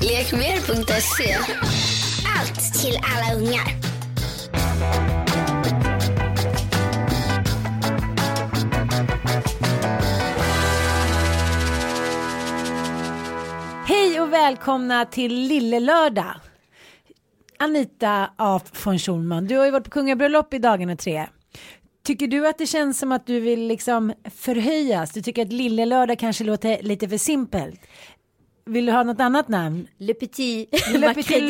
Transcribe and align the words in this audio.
Lekmer.se 0.00 1.36
Allt 2.38 2.74
till 2.82 2.98
alla 3.02 3.34
ungar. 3.40 3.68
Hej 13.86 14.20
och 14.20 14.32
välkomna 14.32 15.04
till 15.04 15.34
Lille 15.34 15.80
Lördag. 15.80 16.34
Anita 17.58 18.30
af 18.36 18.62
von 18.84 18.98
Schulman, 18.98 19.46
du 19.46 19.56
har 19.56 19.64
ju 19.64 19.70
varit 19.70 19.84
på 19.84 19.90
kungabröllop 19.90 20.54
i 20.54 20.58
dagarna 20.58 20.96
tre. 20.96 21.26
Tycker 22.06 22.26
du 22.26 22.48
att 22.48 22.58
det 22.58 22.66
känns 22.66 22.98
som 22.98 23.12
att 23.12 23.26
du 23.26 23.40
vill 23.40 23.66
liksom 23.66 24.12
förhöjas? 24.30 25.12
Du 25.12 25.22
tycker 25.22 25.42
att 25.42 25.52
Lille 25.52 25.84
Lördag 25.84 26.18
kanske 26.18 26.44
låter 26.44 26.82
lite 26.82 27.08
för 27.08 27.18
simpelt? 27.18 27.80
Vill 28.66 28.86
du 28.86 28.92
ha 28.92 29.02
något 29.02 29.20
annat 29.20 29.48
namn? 29.48 29.88
Le 29.98 30.14
Petit 30.14 30.68
Le 30.94 31.14
Petit. 31.14 31.40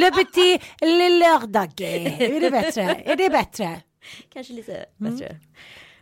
Le 0.00 0.10
Petit 0.10 0.62
Le 0.80 1.08
Lördag. 1.08 1.80
Är 1.80 2.40
det 2.40 2.50
bättre? 2.50 2.82
Är 3.04 3.16
det 3.16 3.30
bättre? 3.30 3.80
Kanske 4.32 4.52
lite 4.52 4.84
Mm. 5.00 5.16
bättre. 5.16 5.36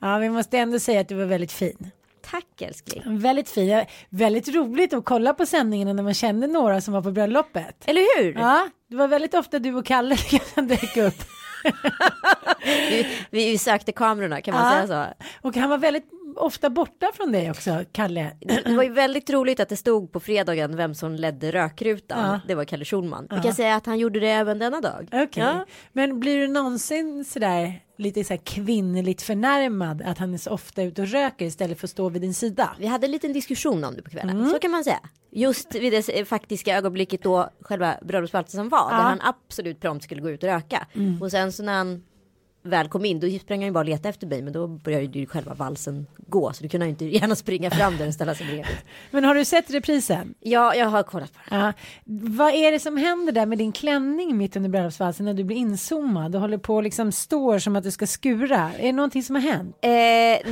Ja, 0.01 0.19
vi 0.19 0.31
måste 0.31 0.59
ändå 0.59 0.79
säga 0.79 1.01
att 1.01 1.09
du 1.09 1.15
var 1.15 1.25
väldigt 1.25 1.53
fin. 1.53 1.91
Tack 2.31 2.61
älskling. 2.63 3.03
Väldigt 3.19 3.49
fin. 3.51 3.85
Väldigt 4.09 4.49
roligt 4.49 4.93
att 4.95 5.05
kolla 5.05 5.35
på 5.35 5.47
sändningen 5.47 5.97
när 5.97 6.03
man 6.03 6.15
kände 6.15 6.47
några 6.47 6.81
som 6.81 6.95
var 6.95 7.03
på 7.03 7.11
bröllopet. 7.13 7.85
Eller 7.87 8.23
hur? 8.23 8.33
Ja, 8.35 8.69
det 8.91 8.97
var 8.97 9.09
väldigt 9.09 9.35
ofta 9.35 9.59
du 9.59 9.75
och 9.75 9.87
Kalle 9.87 10.17
som 10.55 10.69
dök 10.69 10.97
upp. 10.97 11.15
Vi, 12.65 13.07
vi 13.31 13.59
sökte 13.59 13.93
kamerorna 13.93 14.41
kan 14.41 14.55
man 14.55 14.65
Ja. 14.81 14.87
säga 14.87 15.15
så. 15.41 15.49
Och 15.49 15.57
han 15.57 15.71
var 15.71 15.79
väldigt 15.79 16.11
ofta 16.37 16.71
borta 16.71 17.11
från 17.15 17.33
dig 17.33 17.51
också, 17.51 17.85
Kalle. 17.93 18.31
Det 18.65 18.77
var 18.77 18.83
ju 18.83 18.93
väldigt 18.93 19.31
roligt 19.31 19.61
att 19.61 19.69
det 19.69 19.77
stod 19.77 20.13
på 20.13 20.21
fredagen 20.21 20.77
vem 20.77 20.95
som 20.95 21.13
ledde 21.15 21.53
rökrutan. 21.53 22.31
Ja. 22.33 22.41
Det 22.49 22.55
var 22.55 22.65
Kalle 22.65 22.85
Schulman. 22.85 23.27
Vi 23.31 23.37
Ja. 23.37 23.43
kan 23.43 23.55
säga 23.55 23.75
att 23.77 23.87
han 23.87 23.99
gjorde 23.99 24.21
det 24.21 24.31
även 24.31 24.59
denna 24.59 24.81
dag. 24.81 25.09
Okej, 25.13 25.29
Ja. 25.43 25.65
men 25.93 26.21
blir 26.21 26.39
du 26.39 26.49
någonsin 26.49 27.25
sådär 27.25 27.83
lite 27.99 28.25
så 28.25 28.33
här 28.33 28.41
kvinnligt 28.45 29.23
förnärmad 29.23 30.03
att 30.03 30.19
han 30.19 30.35
är 30.35 30.39
så 30.39 30.51
ofta 30.51 30.83
ute 30.83 31.03
och 31.03 31.09
röker 31.09 31.47
istället 31.47 31.81
för 31.81 31.87
att 31.87 31.91
stå 31.91 32.09
vid 32.09 32.23
din 32.23 32.35
sida? 32.35 32.77
Vi 32.79 32.87
hade 32.87 33.07
en 33.07 33.11
liten 33.13 33.33
diskussion 33.33 33.85
om 33.85 33.95
det 33.97 34.03
på 34.03 34.11
kvällen. 34.11 34.37
Mm. 34.39 34.51
Så 34.51 34.59
kan 34.59 34.71
man 34.71 34.85
säga. 34.85 35.01
Just 35.31 35.75
vid 35.75 35.93
det 35.93 36.09
eh, 36.19 36.25
faktiska 36.25 36.77
ögonblicket 36.77 37.23
då 37.23 37.51
själva 37.61 37.97
bröllopsplatsen 38.03 38.69
var. 38.69 38.79
Ja. 38.91 38.97
Där 38.97 39.03
han 39.03 39.21
absolut 39.23 39.81
prompt 39.81 40.05
skulle 40.05 40.21
gå 40.21 40.31
ut 40.31 40.43
och 40.43 40.49
röka. 40.49 40.87
Mm. 40.95 41.23
Och 41.23 41.31
sen 41.31 41.53
så 41.53 41.63
när 41.63 41.73
han 41.73 42.03
väl 42.67 42.89
kom 42.89 43.05
in 43.05 43.21
då 43.21 43.29
sprang 43.39 43.59
han 43.59 43.67
ju 43.67 43.73
bara 43.73 43.81
och 43.81 43.85
leta 43.85 44.09
efter 44.09 44.27
mig. 44.27 44.43
Men 44.43 44.53
då 44.53 44.67
började 44.67 45.19
ju 45.19 45.27
själva 45.27 45.55
valsen 45.55 46.07
gå. 46.17 46.53
Så 46.53 46.63
du 46.63 46.69
kunde 46.69 46.87
ju 46.87 46.91
inte 46.91 47.05
gärna 47.19 47.35
springa 47.37 47.71
fram 47.71 47.97
där 47.97 48.09
och 48.09 48.15
ställa 48.15 48.35
sig 48.35 48.47
bredvid. 48.47 48.67
Men 49.11 49.25
har 49.25 49.35
du 49.35 49.45
sett 49.45 49.71
reprisen? 49.71 50.35
Ja, 50.41 50.75
jag 50.75 50.87
har 50.87 51.03
kollat 51.03 51.33
på 51.33 51.39
det. 51.51 51.57
Ja. 51.57 51.73
Vad 52.05 52.55
är 52.55 52.73
det 52.73 52.79
som 52.81 52.97
händer 52.97 53.33
där 53.33 53.47
med 53.47 53.59
din 53.59 53.73
klänning 53.73 54.37
mitt 54.37 54.57
under 54.57 54.71
bröllopsvalsen 54.71 55.25
när 55.27 55.35
du 55.35 55.45
blir 55.45 55.57
inzoomad 55.57 56.35
och 56.35 56.41
håller 56.41 56.59
på 56.59 56.75
och 56.75 56.83
liksom 56.83 57.13
står 57.13 57.59
som 57.59 57.77
att 57.77 57.85
du 57.85 57.91
ska 57.91 58.07
skura? 58.07 58.71
Är 58.79 58.83
det 58.87 58.93
någonting 58.93 59.23
som 59.23 59.35
har 59.35 59.43
hänt? 59.43 59.77
Eh, 59.83 59.91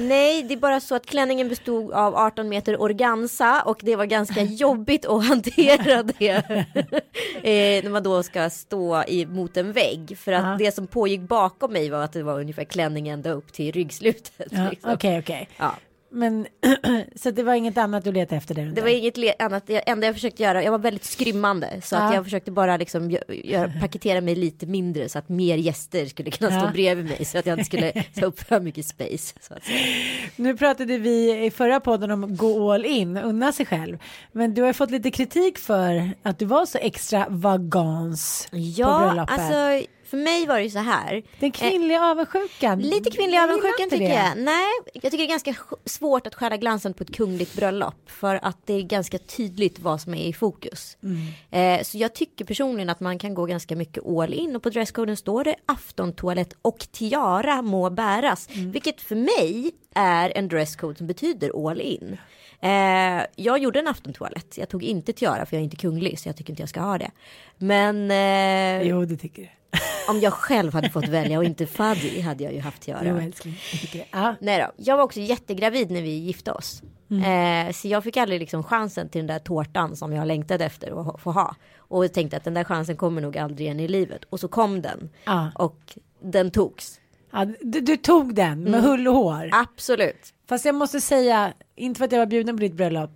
nej, 0.00 0.42
det 0.42 0.54
är 0.54 0.56
bara 0.56 0.80
så 0.80 0.94
att 0.94 1.06
klänningen 1.06 1.48
bestod 1.48 1.92
av 1.92 2.16
18 2.16 2.48
meter 2.48 2.82
organza 2.82 3.62
och 3.62 3.78
det 3.82 3.96
var 3.96 4.04
ganska 4.04 4.42
jobbigt 4.42 5.06
att 5.06 5.26
hantera 5.26 6.02
det. 6.02 6.30
eh, 7.42 7.84
när 7.84 7.90
man 7.90 8.02
då 8.02 8.22
ska 8.22 8.50
stå 8.50 9.04
i, 9.04 9.26
mot 9.26 9.56
en 9.56 9.72
vägg. 9.72 10.18
För 10.18 10.32
att 10.32 10.44
Ja. 10.44 10.56
det 10.58 10.72
som 10.74 10.86
pågick 10.86 11.20
bakom 11.20 11.72
mig 11.72 11.90
var 11.90 12.03
att 12.04 12.12
det 12.12 12.22
var 12.22 12.40
ungefär 12.40 12.64
klänning 12.64 13.08
ända 13.08 13.30
upp 13.30 13.52
till 13.52 13.72
ryggslutet. 13.72 14.32
Ja, 14.50 14.70
liksom. 14.70 14.92
Okej, 14.92 15.18
okej. 15.18 15.48
Ja. 15.56 15.74
Men 16.10 16.46
så 17.16 17.30
det 17.30 17.42
var 17.42 17.54
inget 17.54 17.78
annat 17.78 18.04
du 18.04 18.12
letade 18.12 18.36
efter 18.36 18.54
där 18.54 18.66
Det 18.66 18.80
var 18.80 18.88
inget 18.88 19.40
annat, 19.42 19.66
det 19.66 19.78
enda 19.78 20.06
jag 20.06 20.14
försökte 20.16 20.42
göra, 20.42 20.62
jag 20.62 20.70
var 20.70 20.78
väldigt 20.78 21.04
skrymmande. 21.04 21.80
Så 21.82 21.94
Ja. 21.94 22.00
att 22.08 22.14
jag 22.14 22.24
försökte 22.24 22.50
bara 22.50 22.76
liksom 22.76 23.10
gö- 23.10 23.32
göra, 23.44 23.72
paketera 23.80 24.20
mig 24.20 24.34
lite 24.34 24.66
mindre 24.66 25.08
så 25.08 25.18
att 25.18 25.28
mer 25.28 25.56
gäster 25.56 26.06
skulle 26.06 26.30
kunna 26.30 26.50
stå 26.50 26.66
Ja. 26.66 26.72
bredvid 26.72 27.04
mig. 27.04 27.24
Så 27.24 27.38
att 27.38 27.46
jag 27.46 27.52
inte 27.54 27.64
skulle 27.64 27.92
ta 28.14 28.26
upp 28.26 28.40
för 28.40 28.60
mycket 28.60 28.86
space. 28.86 29.34
Nu 30.36 30.56
pratade 30.56 30.98
vi 30.98 31.44
i 31.44 31.50
förra 31.50 31.80
podden 31.80 32.10
om 32.10 32.36
gå 32.36 32.72
all 32.72 32.84
in, 32.84 33.16
unna 33.16 33.52
sig 33.52 33.66
själv. 33.66 33.98
Men 34.32 34.54
du 34.54 34.62
har 34.62 34.72
fått 34.72 34.90
lite 34.90 35.10
kritik 35.10 35.58
för 35.58 36.10
att 36.22 36.38
du 36.38 36.44
var 36.44 36.66
så 36.66 36.78
extra 36.78 37.26
vagans 37.28 38.48
på 38.50 38.56
Ja, 38.58 38.98
bröllopet. 38.98 39.38
alltså 39.38 39.86
för 40.04 40.16
mig 40.16 40.46
var 40.46 40.56
det 40.56 40.62
ju 40.62 40.70
så 40.70 40.78
här. 40.78 41.22
Den 41.40 41.52
kvinnliga 41.52 42.04
avundsjukan. 42.04 42.80
Lite 42.80 43.10
kvinnlig 43.10 43.36
Jag 43.36 43.42
gillar 43.42 43.42
avundsjukan 43.44 43.90
tycker 43.90 44.08
det. 44.08 44.14
jag. 44.14 44.38
Nej, 44.44 44.70
jag 44.94 45.02
tycker 45.02 45.18
det 45.18 45.24
är 45.24 45.28
ganska 45.28 45.54
svårt 45.84 46.26
att 46.26 46.34
skära 46.34 46.56
glansen 46.56 46.94
på 46.94 47.02
ett 47.04 47.14
kungligt 47.14 47.56
bröllop. 47.56 48.10
För 48.10 48.38
att 48.42 48.66
det 48.66 48.74
är 48.74 48.82
ganska 48.82 49.18
tydligt 49.18 49.78
vad 49.78 50.00
som 50.00 50.14
är 50.14 50.24
i 50.26 50.32
fokus. 50.32 50.96
Mm. 51.02 51.78
Eh, 51.78 51.82
så 51.84 51.98
jag 51.98 52.14
tycker 52.14 52.44
personligen 52.44 52.90
att 52.90 53.00
man 53.00 53.18
kan 53.18 53.34
gå 53.34 53.46
ganska 53.46 53.76
mycket 53.76 54.06
all 54.06 54.34
in. 54.34 54.56
Och 54.56 54.62
på 54.62 54.70
dresscoden 54.70 55.16
står 55.16 55.44
det 55.44 55.54
aftontoalett 55.66 56.56
och 56.62 56.78
tiara 56.92 57.62
må 57.62 57.90
bäras. 57.90 58.48
Mm. 58.52 58.70
Vilket 58.72 59.00
för 59.00 59.16
mig 59.16 59.70
är 59.94 60.32
en 60.36 60.48
dresscode 60.48 60.98
som 60.98 61.06
betyder 61.06 61.70
all 61.70 61.80
in. 61.80 62.16
Eh, 62.60 63.22
jag 63.36 63.58
gjorde 63.58 63.78
en 63.78 63.88
aftontoalett. 63.88 64.58
Jag 64.58 64.68
tog 64.68 64.82
inte 64.82 65.12
tiara 65.12 65.46
för 65.46 65.56
jag 65.56 65.60
är 65.60 65.64
inte 65.64 65.76
kunglig. 65.76 66.18
Så 66.18 66.28
jag 66.28 66.36
tycker 66.36 66.50
inte 66.50 66.62
jag 66.62 66.68
ska 66.68 66.80
ha 66.80 66.98
det. 66.98 67.10
Men 67.58 68.10
eh, 68.10 68.88
Jo, 68.88 69.04
det 69.04 69.16
tycker 69.16 69.42
du. 69.42 69.48
Om 70.08 70.20
jag 70.20 70.32
själv 70.32 70.72
hade 70.74 70.90
fått 70.90 71.08
välja 71.08 71.38
och 71.38 71.44
inte 71.44 71.66
Fadi 71.66 72.20
hade 72.20 72.44
jag 72.44 72.52
ju 72.52 72.60
haft 72.60 72.82
tiara. 72.82 73.00
Jo, 73.04 73.16
älskling. 73.18 73.56
Jag. 73.92 74.06
Ja. 74.10 74.34
Nej 74.40 74.60
då, 74.60 74.84
jag 74.84 74.96
var 74.96 75.04
också 75.04 75.20
jättegravid 75.20 75.90
när 75.90 76.02
vi 76.02 76.10
gifte 76.10 76.52
oss. 76.52 76.82
Mm. 77.10 77.66
Eh, 77.68 77.72
så 77.72 77.88
jag 77.88 78.04
fick 78.04 78.16
aldrig 78.16 78.40
liksom 78.40 78.62
chansen 78.64 79.08
till 79.08 79.18
den 79.18 79.26
där 79.26 79.38
tårtan 79.38 79.96
som 79.96 80.12
jag 80.12 80.26
längtade 80.26 80.64
efter 80.64 81.00
att 81.14 81.20
få 81.20 81.30
ha. 81.32 81.54
Och 81.78 82.04
jag 82.04 82.12
tänkte 82.12 82.36
att 82.36 82.44
den 82.44 82.54
där 82.54 82.64
chansen 82.64 82.96
kommer 82.96 83.20
nog 83.22 83.38
aldrig 83.38 83.60
igen 83.66 83.80
i 83.80 83.88
livet. 83.88 84.24
Och 84.30 84.40
så 84.40 84.48
kom 84.48 84.82
den. 84.82 85.10
Ja. 85.24 85.50
Och 85.54 85.98
den 86.22 86.50
togs. 86.50 87.00
Ja, 87.32 87.44
du, 87.60 87.80
du 87.80 87.96
tog 87.96 88.34
den 88.34 88.62
med 88.64 88.74
Mm. 88.74 88.84
hull 88.84 89.08
och 89.08 89.14
hår. 89.14 89.50
Absolut. 89.52 90.34
Fast 90.48 90.64
jag 90.64 90.74
måste 90.74 91.00
säga, 91.00 91.52
inte 91.76 91.98
för 91.98 92.04
att 92.04 92.12
jag 92.12 92.18
var 92.18 92.26
bjuden 92.26 92.56
på 92.56 92.60
ditt 92.60 92.74
bröllop. 92.74 93.10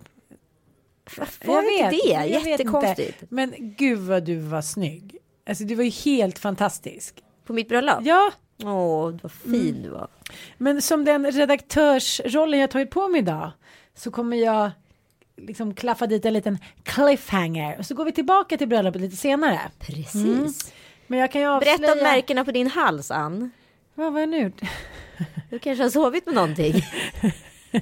Var 1.45 1.61
det 1.61 1.95
inte 1.95 2.07
det? 2.07 2.27
jag 2.27 2.39
vet 2.39 2.47
Jättekonstigt. 2.47 3.21
inte. 3.21 3.35
Men 3.35 3.53
gud 3.57 3.99
vad 3.99 4.23
du 4.23 4.35
var 4.39 4.61
snygg. 4.61 5.15
Alltså 5.49 5.63
du 5.63 5.75
var 5.75 5.83
ju 5.83 5.89
helt 5.89 6.39
fantastisk. 6.39 7.23
På 7.45 7.53
mitt 7.53 7.69
bröllop? 7.69 7.97
Ja, 8.01 8.31
Åh, 8.63 9.13
vad 9.21 9.31
fin 9.31 9.81
du 9.83 9.89
var. 9.89 10.07
men 10.57 10.81
som 10.81 11.05
den 11.05 11.31
redaktörsrollen 11.31 12.59
jag 12.59 12.71
tagit 12.71 12.89
på 12.89 13.07
mig 13.07 13.19
idag 13.19 13.51
så 13.95 14.11
kommer 14.11 14.37
jag 14.37 14.71
liksom 15.37 15.73
klaffa 15.75 16.07
dit 16.07 16.25
en 16.25 16.33
liten 16.33 16.57
cliffhanger 16.83 17.77
och 17.79 17.85
så 17.85 17.95
går 17.95 18.05
vi 18.05 18.11
tillbaka 18.11 18.57
till 18.57 18.67
bröllopet 18.67 19.01
lite 19.01 19.15
senare. 19.15 19.59
Precis. 19.79 20.15
Mm. 20.15 20.53
Men 21.07 21.19
jag 21.19 21.31
kan 21.31 21.41
ju 21.41 21.47
avslöja. 21.47 21.77
Berätta 21.77 21.93
om 21.93 21.99
märkena 22.03 22.45
på 22.45 22.51
din 22.51 22.67
hals, 22.67 23.11
Ann. 23.11 23.51
Vad 23.95 24.13
var 24.13 24.19
jag 24.19 24.29
nu? 24.29 24.51
Du 25.49 25.59
kanske 25.59 25.83
har 25.83 25.89
sovit 25.89 26.25
med 26.25 26.35
någonting. 26.35 26.73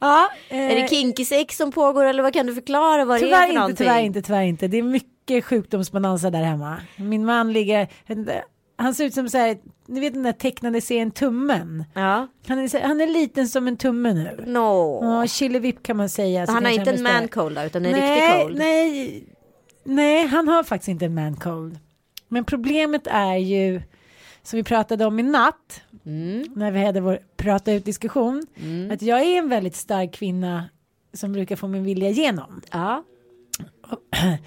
Ja, 0.00 0.28
eh, 0.48 0.58
Är 0.58 0.82
det 0.82 0.88
kinky 0.88 1.24
sex 1.24 1.56
som 1.56 1.72
pågår 1.72 2.04
eller 2.04 2.22
vad 2.22 2.32
kan 2.32 2.46
du 2.46 2.54
förklara 2.54 3.04
vad 3.04 3.20
det 3.20 3.30
är 3.30 3.36
för 3.36 3.42
inte, 3.42 3.54
någonting? 3.54 3.76
tyvärr 3.76 4.00
inte, 4.00 4.22
tyvärr 4.22 4.42
inte. 4.42 4.68
Det 4.68 4.78
är 4.78 4.82
mycket 4.82 5.44
sjukdomsbonanza 5.44 6.30
där 6.30 6.42
hemma. 6.42 6.76
Min 6.96 7.24
man 7.24 7.52
ligger, 7.52 7.88
han 8.76 8.94
ser 8.94 9.04
ut 9.04 9.14
som 9.14 9.28
så 9.28 9.38
här, 9.38 9.58
ni 9.86 10.00
vet 10.00 10.14
den 10.14 10.22
där 10.22 10.32
tecknade 10.32 10.80
serien 10.80 11.10
Tummen. 11.10 11.84
Ja. 11.94 12.28
Han 12.46 12.58
är, 12.58 12.80
han 12.82 13.00
är 13.00 13.06
liten 13.06 13.48
som 13.48 13.68
en 13.68 13.76
tumme 13.76 14.12
nu. 14.12 14.44
No. 14.46 15.00
Ja, 15.02 15.26
chilivipp 15.26 15.82
kan 15.82 15.96
man 15.96 16.08
säga. 16.08 16.46
han 16.48 16.64
har 16.64 16.72
inte 16.72 16.90
en 16.90 17.02
man 17.02 17.28
cold 17.28 17.58
utan 17.58 17.84
en 17.86 17.92
nej, 17.92 18.00
riktig 18.00 18.42
cold. 18.42 18.58
Nej, 18.58 19.24
nej, 19.84 20.26
han 20.26 20.48
har 20.48 20.62
faktiskt 20.62 20.88
inte 20.88 21.04
en 21.04 21.14
man 21.14 21.36
cold. 21.36 21.78
Men 22.28 22.44
problemet 22.44 23.06
är 23.06 23.36
ju, 23.36 23.82
som 24.48 24.56
vi 24.56 24.62
pratade 24.62 25.06
om 25.06 25.18
i 25.18 25.22
natt, 25.22 25.82
Mm. 26.06 26.44
när 26.56 26.70
vi 26.72 26.84
hade 26.84 27.00
vår 27.00 27.18
prata 27.36 27.72
ut 27.72 27.84
diskussion, 27.84 28.46
att 28.92 29.02
jag 29.02 29.20
är 29.22 29.38
en 29.38 29.48
väldigt 29.48 29.76
stark 29.76 30.12
kvinna 30.14 30.64
som 31.12 31.32
brukar 31.32 31.56
få 31.56 31.68
min 31.68 31.84
vilja 31.84 32.08
igenom. 32.08 32.60
Ja. 32.72 33.04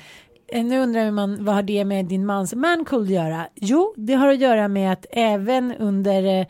Nu 0.54 0.80
undrar 0.80 1.12
man 1.12 1.46
vad 1.46 1.56
har 1.56 1.62
det 1.64 1.86
med 1.86 2.06
din 2.06 2.26
mans 2.26 2.54
mancold 2.54 3.06
att 3.08 3.14
göra? 3.14 3.48
Jo, 3.56 3.94
det 3.98 4.14
har 4.14 4.28
att 4.28 4.40
göra 4.40 4.68
med 4.68 4.94
att 4.94 5.06
även 5.12 5.76
under 5.76 6.24
eh, 6.40 6.48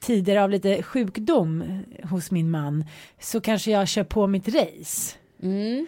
tider 0.00 0.36
av 0.36 0.50
lite 0.50 0.82
sjukdom 0.82 1.64
hos 2.04 2.30
min 2.30 2.50
man 2.50 2.84
så 3.20 3.40
kanske 3.40 3.70
jag 3.70 3.88
kör 3.88 4.04
på 4.04 4.26
mitt 4.26 4.48
race. 4.48 5.16
Mm. 5.42 5.86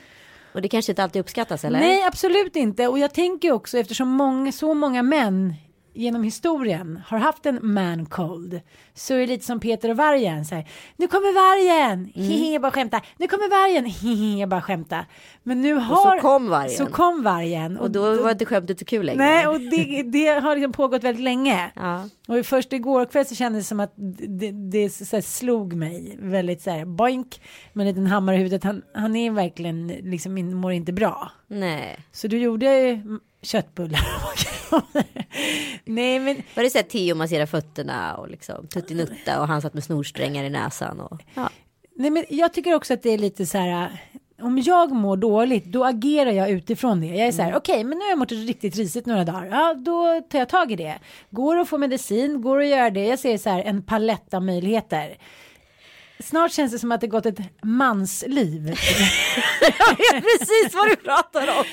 Och 0.54 0.62
det 0.62 0.68
kanske 0.68 0.92
inte 0.92 1.02
alltid 1.02 1.20
uppskattas 1.20 1.64
eller? 1.64 1.78
Nej, 1.78 2.04
absolut 2.06 2.56
inte. 2.56 2.88
Och 2.88 2.98
jag 2.98 3.14
tänker 3.14 3.52
också 3.52 3.78
eftersom 3.78 4.08
många, 4.08 4.52
så 4.52 4.74
många 4.74 5.02
män 5.02 5.54
genom 5.94 6.22
historien 6.22 7.00
har 7.06 7.18
haft 7.18 7.46
en 7.46 7.58
man 7.62 8.06
cold 8.06 8.60
så 8.94 9.14
är 9.14 9.18
det 9.18 9.26
lite 9.26 9.44
som 9.44 9.60
Peter 9.60 9.90
och 9.90 9.96
vargen. 9.96 10.44
Så 10.44 10.54
här, 10.54 10.68
nu 10.96 11.06
kommer 11.06 11.34
vargen, 11.34 12.12
hehe, 12.14 12.52
jag 12.52 12.62
bara 12.62 12.72
skämta. 12.72 13.00
Nu 13.16 13.28
kommer 13.28 13.50
vargen, 13.50 13.84
hehe, 13.84 14.40
jag 14.40 14.48
bara 14.48 14.62
skämta. 14.62 15.06
Men 15.42 15.60
nu 15.60 15.74
har... 15.74 16.18
kom 16.18 16.48
vargen. 16.48 16.70
Så 16.70 16.86
kom 16.86 17.22
vargen. 17.22 17.78
Och 17.78 17.90
då 17.90 18.22
var 18.22 18.30
inte 18.30 18.44
skämtet 18.44 18.78
så 18.78 18.84
kul 18.84 19.06
längre. 19.06 19.24
Nej, 19.24 19.46
och 19.46 19.60
det, 19.60 20.02
det 20.02 20.26
har 20.26 20.54
liksom 20.54 20.72
pågått 20.72 21.04
väldigt 21.04 21.24
länge. 21.24 21.70
Ja. 21.74 22.08
Och 22.28 22.46
först 22.46 22.72
igår 22.72 23.04
kväll 23.04 23.26
så 23.26 23.34
kändes 23.34 23.64
det 23.64 23.68
som 23.68 23.80
att 23.80 23.92
det, 24.28 24.50
det 24.50 24.90
så 24.90 25.22
slog 25.22 25.74
mig 25.74 26.16
väldigt 26.20 26.62
så 26.62 26.70
här 26.70 26.84
boink 26.84 27.40
med 27.72 27.86
en 27.86 27.88
liten 27.88 28.06
hammare 28.06 28.36
i 28.36 28.38
huvudet. 28.38 28.64
Han, 28.64 28.82
han 28.94 29.16
är 29.16 29.30
verkligen 29.30 29.86
liksom 29.86 30.34
mår 30.60 30.72
inte 30.72 30.92
bra. 30.92 31.30
Nej. 31.46 31.98
Så 32.12 32.28
du 32.28 32.38
gjorde 32.38 32.68
mm, 32.68 33.20
köttbullar. 33.44 34.00
Nej 35.84 36.18
men 36.18 36.42
Var 36.56 36.62
det 36.62 36.70
så 36.70 36.78
att 36.78 36.90
Theo 36.90 37.14
masserade 37.14 37.46
fötterna 37.46 38.16
och 38.16 38.28
liksom 38.28 38.66
tuttinutta 38.66 39.40
och 39.40 39.48
han 39.48 39.62
satt 39.62 39.74
med 39.74 39.84
snorsträngar 39.84 40.44
i 40.44 40.50
näsan 40.50 41.00
och 41.00 41.20
ja. 41.34 41.50
Nej, 41.96 42.10
men 42.10 42.24
jag 42.28 42.52
tycker 42.52 42.74
också 42.74 42.94
att 42.94 43.02
det 43.02 43.10
är 43.10 43.18
lite 43.18 43.46
så 43.46 43.58
här. 43.58 43.82
äh, 44.38 44.44
Om 44.46 44.58
jag 44.58 44.92
mår 44.92 45.16
dåligt, 45.16 45.64
då 45.64 45.84
agerar 45.84 46.30
jag 46.30 46.50
utifrån 46.50 47.00
det. 47.00 47.06
Jag 47.06 47.26
är 47.28 47.32
så 47.32 47.42
här, 47.42 47.56
okej, 47.56 47.84
men 47.84 47.98
nu 47.98 48.04
har 48.04 48.10
jag 48.10 48.18
mått 48.18 48.32
riktigt 48.32 48.76
risigt 48.76 49.06
några 49.06 49.24
dagar. 49.24 49.44
Ja, 49.50 49.74
då 49.74 50.20
tar 50.30 50.38
jag 50.38 50.48
tag 50.48 50.72
i 50.72 50.76
det. 50.76 50.98
Går 51.30 51.56
att 51.58 51.68
få 51.68 51.78
medicin, 51.78 52.42
går 52.42 52.60
att 52.60 52.66
göra 52.66 52.90
det. 52.90 53.04
Jag 53.06 53.18
ser 53.18 53.38
så 53.38 53.50
här 53.50 53.62
en 53.62 53.82
palett 53.82 54.34
av 54.34 54.42
möjligheter. 54.42 55.16
Snart 56.24 56.52
känns 56.52 56.72
det 56.72 56.78
som 56.78 56.92
att 56.92 57.00
det 57.00 57.06
gått 57.06 57.26
ett 57.26 57.38
mansliv. 57.62 58.66
Jag 59.60 59.96
vet 59.96 60.24
precis 60.38 60.74
vad 60.74 60.88
du 60.88 60.96
pratar 60.96 61.58
om. 61.58 61.64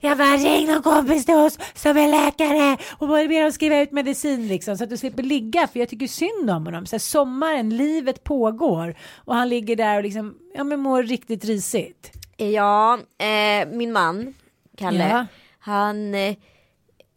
Jag 0.00 0.18
bara 0.18 0.36
ring 0.36 0.66
någon 0.66 0.82
kompis 0.82 1.24
till 1.26 1.34
oss 1.34 1.58
som 1.74 1.96
är 1.96 2.08
läkare 2.08 2.76
och 2.98 3.08
ber 3.08 3.42
dem 3.42 3.52
skriva 3.52 3.80
ut 3.80 3.92
medicin 3.92 4.48
liksom 4.48 4.76
så 4.76 4.84
att 4.84 4.90
du 4.90 4.96
slipper 4.96 5.22
ligga 5.22 5.66
för 5.66 5.80
jag 5.80 5.88
tycker 5.88 6.06
synd 6.06 6.50
om 6.50 6.66
honom. 6.66 6.86
Så 6.86 6.94
här, 6.96 7.00
sommaren, 7.00 7.76
livet 7.76 8.24
pågår 8.24 8.94
och 9.16 9.34
han 9.34 9.48
ligger 9.48 9.76
där 9.76 9.96
och 9.96 10.02
liksom 10.02 10.34
ja 10.54 10.64
men 10.64 10.80
mår 10.80 11.02
riktigt 11.02 11.44
risigt. 11.44 12.12
Ja, 12.36 12.98
eh, 13.18 13.68
min 13.68 13.92
man, 13.92 14.34
Kalle, 14.78 15.08
Ja. 15.08 15.26
han... 15.58 16.14
Eh, 16.14 16.34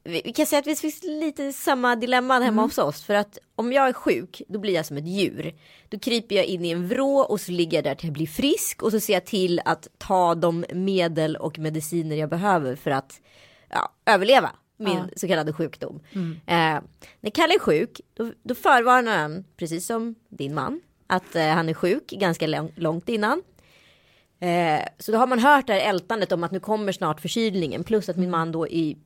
vi 0.04 0.34
kan 0.34 0.46
säga 0.46 0.60
att 0.60 0.68
vi 0.68 0.76
finns 0.76 1.04
lite 1.04 1.54
samma 1.54 1.96
dilemma 1.96 2.40
hemma 2.40 2.62
hos 2.62 2.78
oss. 2.78 3.04
För 3.04 3.14
att 3.14 3.38
om 3.56 3.74
jag 3.74 3.88
är 3.88 3.94
sjuk, 3.94 4.42
då 4.48 4.60
blir 4.60 4.74
jag 4.74 4.86
som 4.86 4.98
ett 4.98 5.08
djur. 5.08 5.56
Då 5.90 6.00
kryper 6.00 6.36
jag 6.36 6.46
in 6.46 6.66
i 6.66 6.70
en 6.70 6.88
vrå 6.88 7.18
och 7.20 7.42
så 7.42 7.52
ligger 7.52 7.78
jag 7.78 7.84
där 7.84 7.96
till 7.96 8.08
jag 8.08 8.14
blir 8.14 8.28
frisk. 8.28 8.84
Och 8.84 8.92
så 8.92 9.00
ser 9.00 9.14
jag 9.14 9.26
till 9.26 9.62
att 9.66 9.88
ta 9.98 10.36
de 10.36 10.66
medel 10.74 11.36
och 11.36 11.60
mediciner 11.60 12.16
jag 12.16 12.30
behöver 12.30 12.76
för 12.76 12.92
att 12.92 13.22
ja, 13.70 13.92
överleva 14.06 14.52
min 14.78 15.00
så 15.16 15.28
kallade 15.28 15.54
sjukdom. 15.54 16.00
Eh, 16.46 16.80
när 17.20 17.30
Kalle 17.34 17.54
är 17.54 17.60
sjuk, 17.60 18.02
då, 18.14 18.32
då 18.44 18.56
förvarnar 18.56 19.18
han, 19.18 19.44
precis 19.58 19.86
som 19.86 20.16
din 20.30 20.54
man, 20.54 20.82
att 21.08 21.36
eh, 21.36 21.48
han 21.48 21.70
är 21.70 21.74
sjuk 21.74 22.08
ganska 22.08 22.48
lång, 22.48 22.72
långt 22.76 23.10
innan. 23.10 23.42
Eh, 24.44 24.86
så 25.00 25.12
då 25.12 25.18
har 25.18 25.28
man 25.28 25.40
hört 25.40 25.68
det 25.68 25.74
här 25.74 25.90
ältandet 25.90 26.32
om 26.32 26.44
att 26.44 26.52
nu 26.52 26.60
kommer 26.60 26.92
snart 26.92 27.22
förkylningen. 27.22 27.84
Plus 27.84 28.10
att 28.10 28.18
min 28.18 28.32
man 28.32 28.52
då 28.52 28.68
i 28.68 28.98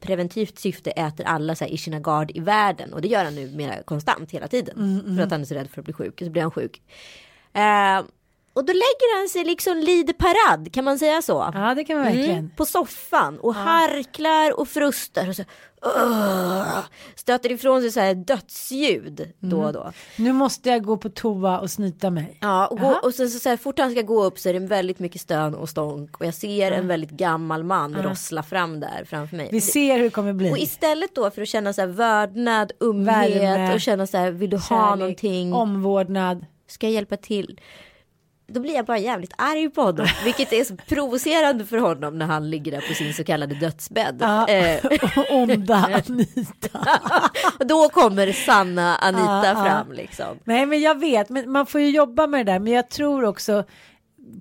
preventivt 0.00 0.58
syfte 0.58 0.90
äter 0.90 1.26
alla 1.26 1.54
så 1.54 1.64
här 1.64 1.72
Ishinagard 1.72 2.30
i 2.34 2.40
världen. 2.40 2.92
Och 2.92 3.00
det 3.00 3.08
gör 3.08 3.24
han 3.24 3.34
nu 3.34 3.50
mer 3.56 3.82
konstant 3.82 4.30
hela 4.30 4.48
tiden. 4.48 5.02
För 5.16 5.24
att 5.24 5.30
han 5.30 5.40
är 5.40 5.44
så 5.44 5.54
rädd 5.54 5.70
för 5.70 5.80
att 5.80 5.84
bli 5.84 5.94
sjuk. 5.94 6.18
Så 6.18 6.30
blir 6.30 6.42
han 6.42 6.50
sjuk. 6.50 6.82
Eh, 7.52 8.02
och 8.52 8.64
då 8.64 8.72
lägger 8.72 9.18
han 9.18 9.28
sig 9.28 9.44
liksom 9.44 9.76
lide 9.76 10.12
parad, 10.12 10.72
kan 10.72 10.84
man 10.84 10.98
säga 10.98 11.22
så? 11.22 11.50
Ja 11.54 11.74
det 11.74 11.84
kan 11.84 11.96
man 11.96 12.04
verkligen. 12.04 12.38
Mm, 12.38 12.50
på 12.56 12.64
soffan 12.64 13.38
och 13.38 13.54
harklar 13.54 14.60
och 14.60 14.68
frustar 14.68 15.28
och 15.28 15.36
så 15.36 15.44
uh, 15.86 16.78
stöter 17.14 17.52
ifrån 17.52 17.80
sig 17.80 17.90
så 17.90 18.00
här 18.00 18.14
dödsljud 18.14 19.32
då 19.40 19.64
och 19.64 19.72
då. 19.72 19.92
Nu 20.16 20.32
måste 20.32 20.68
jag 20.70 20.84
gå 20.84 20.96
på 20.96 21.08
toa 21.08 21.58
och 21.58 21.70
snyta 21.70 22.10
mig. 22.10 22.38
Ja, 22.40 22.66
och, 22.66 22.78
gå, 22.78 23.00
och 23.02 23.14
sen 23.14 23.30
så, 23.30 23.38
så 23.38 23.48
här, 23.48 23.56
fort 23.56 23.78
han 23.78 23.90
ska 23.90 24.02
gå 24.02 24.24
upp 24.24 24.38
så 24.38 24.48
är 24.48 24.52
det 24.52 24.58
väldigt 24.58 24.98
mycket 24.98 25.20
stön 25.20 25.54
och 25.54 25.68
stånk 25.68 26.20
och 26.20 26.26
jag 26.26 26.34
ser 26.34 26.72
en 26.72 26.88
väldigt 26.88 27.10
gammal 27.10 27.64
man 27.64 27.94
rossla 27.94 28.42
fram 28.42 28.80
där 28.80 29.04
framför 29.04 29.36
mig. 29.36 29.48
Vi 29.52 29.60
ser 29.60 29.96
hur 29.96 30.04
det 30.04 30.10
kommer 30.10 30.32
bli. 30.32 30.52
Och 30.52 30.58
istället 30.58 31.14
då 31.14 31.30
för 31.30 31.42
att 31.42 31.48
känna 31.48 31.72
så 31.72 31.80
här 31.80 31.88
vördnad, 31.88 32.72
ömhet 32.80 33.08
Värme, 33.08 33.74
och 33.74 33.80
känna 33.80 34.06
så 34.06 34.16
här, 34.16 34.30
vill 34.30 34.50
du 34.50 34.56
ha 34.56 34.62
Kärlek, 34.62 34.98
någonting? 34.98 35.52
Omvårdnad. 35.52 36.46
Ska 36.66 36.86
jag 36.86 36.94
hjälpa 36.94 37.16
till? 37.16 37.60
Då 38.50 38.60
blir 38.60 38.74
jag 38.74 38.84
bara 38.86 38.98
jävligt 38.98 39.32
arg 39.38 39.70
på 39.70 39.82
honom, 39.82 40.06
vilket 40.24 40.52
är 40.52 40.64
så 40.64 40.76
provocerande 40.76 41.64
för 41.64 41.78
honom 41.78 42.18
när 42.18 42.26
han 42.26 42.50
ligger 42.50 42.72
där 42.72 42.80
på 42.88 42.94
sin 42.94 43.14
så 43.14 43.24
kallade 43.24 43.54
dödsbädd. 43.54 44.16
Ja. 44.20 44.48
Eh, 44.48 44.84
onda 45.30 45.74
Anita. 45.76 47.00
då 47.64 47.88
kommer 47.88 48.32
sanna 48.32 48.96
Anita 48.96 49.24
Ja, 49.24 49.46
ja. 49.46 49.64
fram 49.64 49.92
liksom. 49.92 50.38
Nej 50.44 50.66
men 50.66 50.80
jag 50.80 51.00
vet, 51.00 51.28
men 51.28 51.52
man 51.52 51.66
får 51.66 51.80
ju 51.80 51.90
jobba 51.90 52.26
med 52.26 52.46
det 52.46 52.52
där. 52.52 52.58
Men 52.58 52.72
jag 52.72 52.90
tror 52.90 53.24
också 53.24 53.64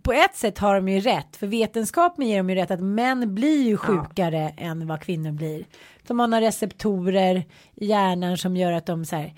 på 0.01 0.13
ett 0.13 0.35
sätt 0.35 0.57
har 0.57 0.75
de 0.75 0.89
ju 0.89 0.99
rätt, 0.99 1.35
för 1.37 1.47
vetenskapen 1.47 2.27
ger 2.27 2.37
dem 2.37 2.49
ju 2.49 2.55
rätt 2.55 2.71
att 2.71 2.79
män 2.79 3.35
blir 3.35 3.63
ju 3.63 3.77
sjukare 3.77 4.53
än 4.57 4.87
vad 4.87 5.01
kvinnor 5.01 5.31
blir. 5.31 5.65
De 6.07 6.19
har 6.19 6.27
några 6.27 6.45
receptorer 6.45 7.45
i 7.75 7.85
hjärnan 7.85 8.37
som 8.37 8.57
gör 8.57 8.71
att 8.71 8.85
de 8.85 9.05
så 9.05 9.15
här, 9.15 9.33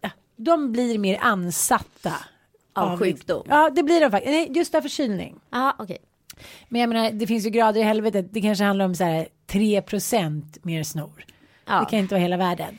ja, 0.00 0.10
de 0.36 0.72
blir 0.72 0.98
mer 0.98 1.18
ansatta. 1.22 2.12
Av 2.76 2.98
sjukdom. 2.98 3.42
Ja, 3.48 3.70
det 3.70 3.82
blir 3.82 4.00
de 4.00 4.10
faktiskt. 4.10 4.32
Nej, 4.32 4.52
just 4.54 4.74
av 4.74 4.80
förkylning. 4.80 5.40
Ja, 5.50 5.76
okej. 5.78 5.98
Men 6.68 6.80
jag 6.80 6.88
menar, 6.88 7.10
det 7.10 7.26
finns 7.26 7.46
ju 7.46 7.50
grader 7.50 7.80
i 7.80 7.84
helvetet. 7.84 8.26
Det 8.30 8.40
kanske 8.40 8.64
handlar 8.64 8.84
om 8.84 8.94
så 8.94 9.04
här 9.04 9.28
3% 9.46 10.58
mer 10.62 10.82
snor. 10.82 11.24
Ja. 11.66 11.80
Det 11.80 11.86
kan 11.90 11.98
inte 11.98 12.14
vara 12.14 12.22
hela 12.22 12.36
världen. 12.36 12.78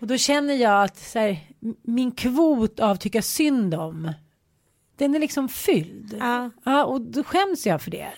Och 0.00 0.06
då 0.06 0.16
känner 0.16 0.54
jag 0.54 0.84
att 0.84 0.96
så 0.96 1.18
här, 1.18 1.38
min 1.82 2.10
kvot 2.10 2.80
av 2.80 2.96
tycka 2.96 3.22
synd 3.22 3.74
om, 3.74 4.12
den 4.96 5.14
är 5.14 5.18
liksom 5.18 5.48
fylld. 5.48 6.16
Ja. 6.20 6.50
Ja, 6.64 6.84
och 6.84 7.00
då 7.00 7.24
skäms 7.24 7.66
jag 7.66 7.82
för 7.82 7.90
det. 7.90 8.12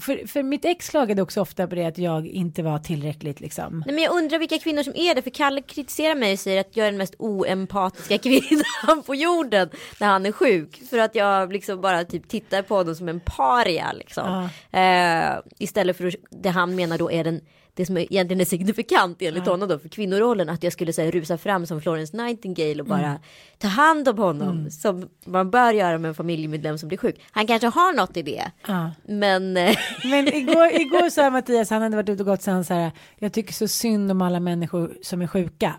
För, 0.00 0.26
för 0.26 0.42
mitt 0.42 0.64
ex 0.64 0.88
klagade 0.88 1.22
också 1.22 1.40
ofta 1.40 1.66
på 1.66 1.74
det 1.74 1.84
att 1.84 1.98
jag 1.98 2.26
inte 2.26 2.62
var 2.62 2.78
tillräckligt 2.78 3.40
liksom. 3.40 3.82
Nej, 3.86 3.94
men 3.94 4.04
jag 4.04 4.12
undrar 4.12 4.38
vilka 4.38 4.58
kvinnor 4.58 4.82
som 4.82 4.96
är 4.96 5.14
det, 5.14 5.22
för 5.22 5.30
Kalle 5.30 5.62
kritiserar 5.62 6.14
mig 6.14 6.32
och 6.32 6.38
säger 6.38 6.60
att 6.60 6.76
jag 6.76 6.86
är 6.86 6.90
den 6.90 6.98
mest 6.98 7.14
oempatiska 7.18 8.18
kvinnan 8.28 9.02
på 9.06 9.14
jorden 9.14 9.70
när 10.00 10.06
han 10.06 10.26
är 10.26 10.32
sjuk. 10.32 10.82
För 10.90 10.98
att 10.98 11.14
jag 11.14 11.52
liksom 11.52 11.80
bara 11.80 12.04
typ 12.04 12.28
tittar 12.28 12.62
på 12.62 12.76
honom 12.76 12.94
som 12.94 13.08
en 13.08 13.20
paria 13.20 13.92
liksom. 13.92 14.48
Eh, 14.70 15.32
istället 15.58 15.96
för 15.96 16.16
det 16.30 16.50
han 16.50 16.74
menar 16.74 16.98
då 16.98 17.10
är 17.10 17.24
den 17.24 17.40
det 17.74 17.86
som 17.86 17.96
egentligen 17.96 18.40
är 18.40 18.44
signifikant 18.44 19.22
enligt 19.22 19.46
honom 19.46 19.68
då 19.68 19.78
för 19.78 19.88
kvinnorollen 19.88 20.48
att 20.48 20.62
jag 20.62 20.72
skulle 20.72 20.92
säga 20.92 21.10
rusa 21.10 21.38
fram 21.38 21.66
som 21.66 21.80
Florence 21.80 22.16
Nightingale 22.16 22.80
och 22.80 22.86
bara 22.86 23.18
ta 23.58 23.68
hand 23.68 24.08
om 24.08 24.18
honom 24.18 24.70
som 24.70 25.08
man 25.24 25.50
bör 25.50 25.72
göra 25.72 25.98
med 25.98 26.08
en 26.08 26.14
familjemedlem 26.14 26.78
som 26.78 26.88
blir 26.88 26.98
sjuk. 26.98 27.20
Han 27.30 27.46
kanske 27.46 27.68
har 27.68 27.92
något 27.92 28.16
i 28.16 28.22
det. 28.22 28.50
Ja. 28.66 28.90
Men 29.04 29.56
eh, 29.56 29.76
Men 30.04 30.28
igår, 30.34 30.66
igår 30.80 31.10
sa 31.10 31.30
Mattias, 31.30 31.70
han 31.70 31.82
hade 31.82 31.96
varit 31.96 32.08
ute 32.08 32.22
och 32.22 32.26
gått 32.26 32.42
så 32.42 32.50
han 32.50 32.64
så 32.64 32.74
här, 32.74 32.90
jag 33.18 33.32
tycker 33.32 33.52
så 33.52 33.68
synd 33.68 34.10
om 34.10 34.22
alla 34.22 34.40
människor 34.40 34.98
som 35.02 35.22
är 35.22 35.26
sjuka. 35.26 35.74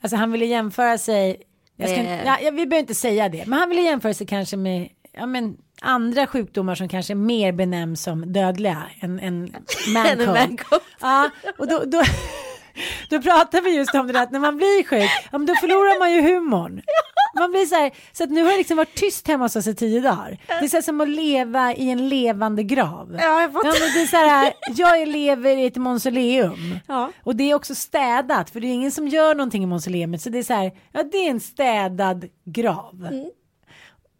Alltså 0.00 0.16
han 0.16 0.32
ville 0.32 0.46
jämföra 0.46 0.98
sig, 0.98 1.42
jag 1.76 1.90
ska, 1.90 2.02
ja, 2.02 2.38
ja, 2.42 2.50
vi 2.50 2.66
behöver 2.66 2.78
inte 2.78 2.94
säga 2.94 3.28
det, 3.28 3.46
men 3.46 3.58
han 3.58 3.68
ville 3.68 3.82
jämföra 3.82 4.14
sig 4.14 4.26
kanske 4.26 4.56
med 4.56 4.88
ja, 5.12 5.26
men, 5.26 5.56
andra 5.80 6.26
sjukdomar 6.26 6.74
som 6.74 6.88
kanske 6.88 7.14
mer 7.14 7.52
benämns 7.52 8.02
som 8.02 8.32
dödliga 8.32 8.82
än, 9.00 9.20
En 9.20 9.54
man. 9.92 10.58
Ja, 11.00 11.30
och 11.58 11.68
då, 11.68 11.82
då, 11.86 12.02
då 13.10 13.22
pratar 13.22 13.60
vi 13.60 13.76
just 13.76 13.94
om 13.94 14.06
det 14.06 14.12
där 14.12 14.22
att 14.22 14.30
när 14.30 14.40
man 14.40 14.56
blir 14.56 14.84
sjuk, 14.84 15.10
ja, 15.32 15.38
men 15.38 15.46
då 15.46 15.54
förlorar 15.54 15.98
man 15.98 16.12
ju 16.12 16.20
humorn. 16.22 16.82
Man 17.34 17.50
blir 17.50 17.66
så 17.66 17.74
här, 17.74 17.90
så 18.12 18.24
att 18.24 18.30
nu 18.30 18.42
har 18.42 18.50
det 18.50 18.56
liksom 18.56 18.76
varit 18.76 18.94
tyst 18.94 19.28
hemma 19.28 19.44
hos 19.44 19.56
oss 19.56 19.66
i 19.66 19.74
tio 19.74 20.00
dagar. 20.00 20.38
Det 20.46 20.64
är 20.64 20.68
så 20.68 20.76
här 20.76 20.82
som 20.82 21.00
att 21.00 21.08
leva 21.08 21.74
i 21.74 21.90
en 21.90 22.08
levande 22.08 22.62
grav. 22.62 23.16
Ja, 23.20 23.40
jag 23.42 23.52
fattar. 23.52 23.68
men 23.68 23.94
det 23.94 24.02
är 24.02 24.06
så 24.06 24.16
här, 24.16 24.52
jag 24.76 25.08
lever 25.08 25.56
i 25.56 25.66
ett 25.66 25.76
mausoleum. 25.76 26.78
Ja. 26.86 27.12
Och 27.22 27.36
det 27.36 27.50
är 27.50 27.54
också 27.54 27.74
städat, 27.74 28.50
för 28.50 28.60
det 28.60 28.66
är 28.66 28.72
ingen 28.72 28.92
som 28.92 29.08
gör 29.08 29.34
någonting 29.34 29.62
i 29.62 29.66
mausoleumet. 29.66 30.22
Så 30.22 30.30
det 30.30 30.38
är 30.38 30.42
så 30.42 30.54
här, 30.54 30.72
ja 30.92 31.02
det 31.02 31.18
är 31.18 31.30
en 31.30 31.40
städad 31.40 32.24
grav. 32.44 33.08
Mm. 33.10 33.30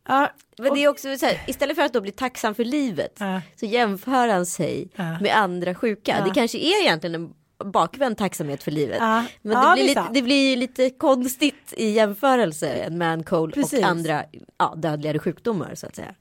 Ja, 0.09 0.31
Men 0.59 0.75
det 0.75 0.85
är 0.85 0.89
också 0.89 1.17
så 1.19 1.27
här, 1.27 1.41
istället 1.47 1.77
för 1.77 1.83
att 1.83 1.93
då 1.93 2.01
bli 2.01 2.11
tacksam 2.13 2.55
för 2.55 2.65
livet 2.65 3.17
Ja. 3.21 3.41
så 3.57 3.67
jämför 3.67 4.29
han 4.29 4.47
sig 4.47 4.89
Ja. 4.97 5.19
med 5.21 5.37
andra 5.37 5.75
sjuka. 5.75 6.23
Det 6.25 6.31
kanske 6.35 6.59
är 6.59 6.83
egentligen 6.83 7.15
en 7.15 7.35
bakvänd 7.73 8.17
tacksamhet 8.19 8.63
för 8.63 8.71
livet. 8.71 9.01
Men 9.01 9.27
det, 9.43 9.73
blir 9.75 9.85
lite, 9.89 10.07
det 10.15 10.23
blir 10.23 10.57
lite 10.57 10.91
konstigt 10.91 11.75
i 11.77 11.91
jämförelse 11.91 12.69
än 12.73 12.99
man 12.99 13.23
cold 13.25 13.55
Precis. 13.55 13.79
och 13.79 13.85
andra 13.89 14.25
ja, 14.59 14.75
dödligare 14.77 15.19
sjukdomar 15.19 15.75
så 15.75 15.87
att 15.87 15.97
säga. 15.97 16.15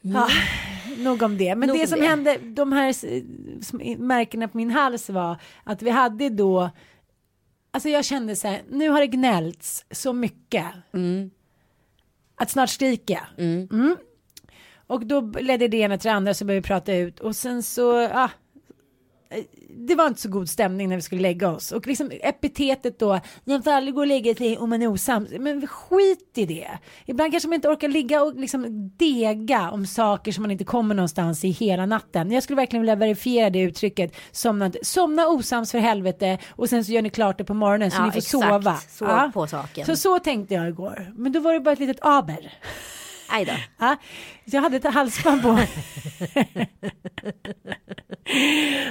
Ja, 0.00 0.28
nog 0.98 1.22
om 1.22 1.38
det. 1.38 1.54
Men 1.54 1.68
Nog 1.68 1.76
det 1.76 1.82
om 1.82 1.86
som 1.88 2.00
det. 2.00 2.06
hände, 2.06 2.38
de 2.42 2.72
här 2.72 2.94
märkena 3.98 4.48
på 4.48 4.56
min 4.56 4.70
hals 4.70 5.10
var 5.10 5.36
att 5.64 5.82
vi 5.82 5.90
hade 5.90 6.28
då, 6.28 6.70
alltså 7.70 7.88
jag 7.88 8.04
kände 8.04 8.36
så 8.36 8.48
här, 8.48 8.62
nu 8.70 8.88
har 8.88 9.00
det 9.00 9.06
gnällts 9.06 9.84
så 9.90 10.12
mycket. 10.12 10.64
Att 12.36 12.50
snart 12.50 12.70
skriker 12.70 13.14
jag. 13.14 13.44
Mm. 13.46 13.96
Och 14.86 15.06
då 15.06 15.20
ledde 15.20 15.68
det 15.68 15.76
ena 15.76 15.98
till 15.98 16.08
det 16.08 16.14
andra 16.14 16.34
så 16.34 16.44
började 16.44 16.60
vi 16.60 16.66
prata 16.66 16.94
ut 16.94 17.20
och 17.20 17.36
sen 17.36 17.62
så, 17.62 18.08
ah, 18.08 18.30
det 19.86 19.94
var 19.94 20.06
inte 20.06 20.20
så 20.20 20.28
god 20.28 20.48
stämning 20.48 20.88
när 20.88 20.96
vi 20.96 21.02
skulle 21.02 21.22
lägga 21.22 21.50
oss. 21.50 21.72
Och 21.72 21.86
liksom 21.86 22.10
epitetet 22.22 22.98
då, 22.98 23.20
man 23.44 23.62
får 23.62 23.70
aldrig 23.70 23.94
gå 23.94 24.00
och 24.00 24.06
lägga 24.06 24.34
sig 24.34 24.58
om 24.58 24.70
man 24.70 24.82
är 24.82 24.86
osams. 24.86 25.30
Men 25.38 25.66
skit 25.66 26.30
i 26.34 26.46
det. 26.46 26.68
Ibland 27.06 27.32
kanske 27.32 27.48
man 27.48 27.54
inte 27.54 27.68
orkar 27.68 27.88
ligga 27.88 28.22
och 28.22 28.34
liksom 28.34 28.90
dega 28.96 29.70
om 29.70 29.86
saker 29.86 30.32
som 30.32 30.42
man 30.42 30.50
inte 30.50 30.64
kommer 30.64 30.94
någonstans 30.94 31.44
i 31.44 31.48
hela 31.50 31.86
natten. 31.86 32.30
Jag 32.30 32.42
skulle 32.42 32.56
verkligen 32.56 32.82
vilja 32.82 32.96
verifiera 32.96 33.50
det 33.50 33.60
uttrycket. 33.60 34.14
Somna, 34.32 34.70
somna 34.82 35.28
osams 35.28 35.70
för 35.70 35.78
helvete 35.78 36.38
och 36.50 36.68
sen 36.68 36.84
så 36.84 36.92
gör 36.92 37.02
ni 37.02 37.10
klart 37.10 37.38
det 37.38 37.44
på 37.44 37.54
morgonen 37.54 37.90
så 37.90 37.96
Ja, 37.96 38.06
ni 38.06 38.10
får 38.12 38.18
exakt. 38.18 38.30
sova. 38.30 38.76
Sov 38.76 39.32
på 39.32 39.46
saken. 39.46 39.86
Så 39.86 39.96
så 39.96 40.18
tänkte 40.18 40.54
jag 40.54 40.68
igår. 40.68 41.12
Men 41.16 41.32
då 41.32 41.40
var 41.40 41.52
det 41.52 41.60
bara 41.60 41.72
ett 41.72 41.78
litet 41.78 41.98
aber. 42.00 42.52
Aj 43.28 43.44
då. 43.44 43.52
Ja, 43.78 43.96
jag 44.44 44.60
hade 44.62 44.76
ett 44.76 44.84
halsband 44.94 45.42
på 45.42 45.58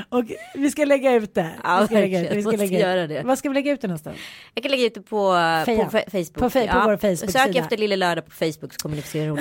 och 0.10 0.24
vi 0.56 0.72
ska 0.72 0.86
lägga 0.86 1.14
ut 1.14 1.34
det. 1.34 1.50
Ja, 1.64 1.80
vi 1.82 1.86
ska 1.86 1.96
lägga 1.96 2.22
ut. 2.22 2.32
Vi 2.38 2.42
ska 2.42 2.52
lägga 2.52 2.78
ut. 2.78 2.82
Göra 2.84 3.08
det. 3.08 3.22
Vad 3.24 3.38
ska 3.38 3.50
vi 3.50 3.56
lägga 3.56 3.72
ut 3.72 3.82
det 3.82 3.88
någonstans? 3.88 4.18
Jag 4.54 4.64
kan 4.64 4.72
lägga 4.72 4.86
ut 4.86 4.94
det 4.94 5.02
på, 5.02 5.34
Feja. 5.66 5.86
på 5.86 5.92
Facebook. 5.92 6.34
På 6.34 6.50
fe- 6.50 6.74
på 6.74 6.90
vår 6.90 6.98
Facebook-sida. 6.98 7.32
Sök 7.46 7.56
efter 7.56 7.78
Lille 7.78 7.96
Lördag 7.96 8.26
på 8.26 8.32
Facebook 8.32 8.74
så 8.74 8.78
kommer 8.82 8.96
ni 8.96 9.02
få 9.02 9.08
se 9.08 9.22
hur 9.22 9.30
hon. 9.30 9.40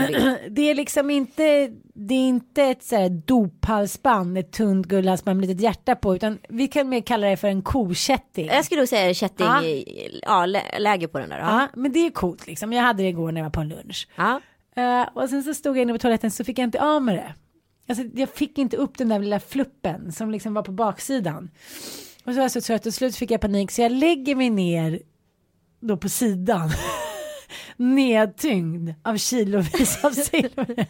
Det 0.55 0.71
är 0.71 0.75
liksom 0.75 1.11
inte, 1.11 1.71
det 1.95 2.15
är 2.15 2.29
inte 2.29 2.63
ett 2.63 2.83
så 2.85 2.97
här 2.97 3.09
dophalsband, 3.09 4.39
ett 4.39 4.53
tunt 4.53 4.87
guldhalsband 4.87 5.41
med 5.41 5.49
litet 5.49 5.63
hjärta 5.63 5.95
på, 5.95 6.15
utan 6.17 6.39
vi 6.49 6.69
kan 6.69 6.89
mer 6.89 7.01
kalla 7.01 7.27
det 7.27 7.37
för 7.37 7.49
en 7.49 7.63
kokätting. 7.63 8.47
Jag 8.47 8.65
skulle 8.65 8.81
nog 8.81 8.89
säga 8.89 9.15
kätting 9.15 9.47
Ja. 9.47 9.63
ja, 10.23 10.47
lä- 10.47 10.79
läge 10.79 11.09
på 11.09 11.19
den 11.19 11.29
där. 11.29 11.39
Ja. 11.39 11.45
Ja, 11.61 11.69
men 11.75 11.93
det 11.93 12.07
är 12.07 12.11
coolt 12.11 12.47
liksom. 12.47 12.73
Jag 12.73 12.83
hade 12.83 13.03
det 13.03 13.09
igår 13.09 13.33
när 13.33 13.41
jag 13.41 13.45
var 13.45 13.51
på 13.51 13.61
en 13.61 13.69
lunch. 13.69 14.09
Ja. 14.17 14.41
Eh, 14.77 15.03
och 15.15 15.29
sen 15.31 15.43
så 15.43 15.55
stod 15.55 15.77
jag 15.77 15.83
inne 15.83 15.93
på 15.93 15.99
toaletten 15.99 16.31
så 16.31 16.45
fick 16.45 16.59
jag 16.59 16.67
inte 16.67 16.83
av 16.83 17.03
med 17.03 17.15
det. 17.15 17.35
Alltså, 17.89 18.05
jag 18.15 18.29
fick 18.29 18.59
inte 18.59 18.77
upp 18.77 18.99
den 18.99 19.09
där 19.09 19.19
lilla 19.19 19.41
fluppen 19.41 20.13
som 20.13 20.31
liksom 20.31 20.55
var 20.55 20.63
på 20.63 20.73
baksidan. 20.73 21.51
Och 22.25 22.33
så 22.33 22.37
var 22.37 22.43
jag 22.43 22.51
så 22.51 22.61
trött 22.61 22.87
och 22.87 22.95
slut 22.95 23.17
fick 23.17 23.31
jag 23.31 23.41
panik 23.41 23.71
så 23.71 23.83
jag 23.83 23.93
lägger 23.93 24.35
mig 24.35 24.51
ner 24.51 25.01
då 25.81 25.97
på 25.97 26.09
sidan. 26.09 26.71
Nedtyngd 27.77 28.95
av 29.03 29.17
kilovis 29.17 30.05
av 30.05 30.11
silver. 30.11 30.87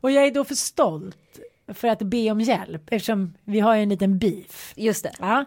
och 0.00 0.10
jag 0.10 0.26
är 0.26 0.30
då 0.30 0.44
för 0.44 0.54
stolt 0.54 1.38
för 1.68 1.88
att 1.88 2.02
be 2.02 2.30
om 2.30 2.40
hjälp 2.40 2.82
eftersom 2.90 3.34
vi 3.44 3.60
har 3.60 3.74
ju 3.76 3.82
en 3.82 3.88
liten 3.88 4.18
beef. 4.18 4.72
Just 4.76 5.02
det. 5.02 5.12
Ja. 5.18 5.44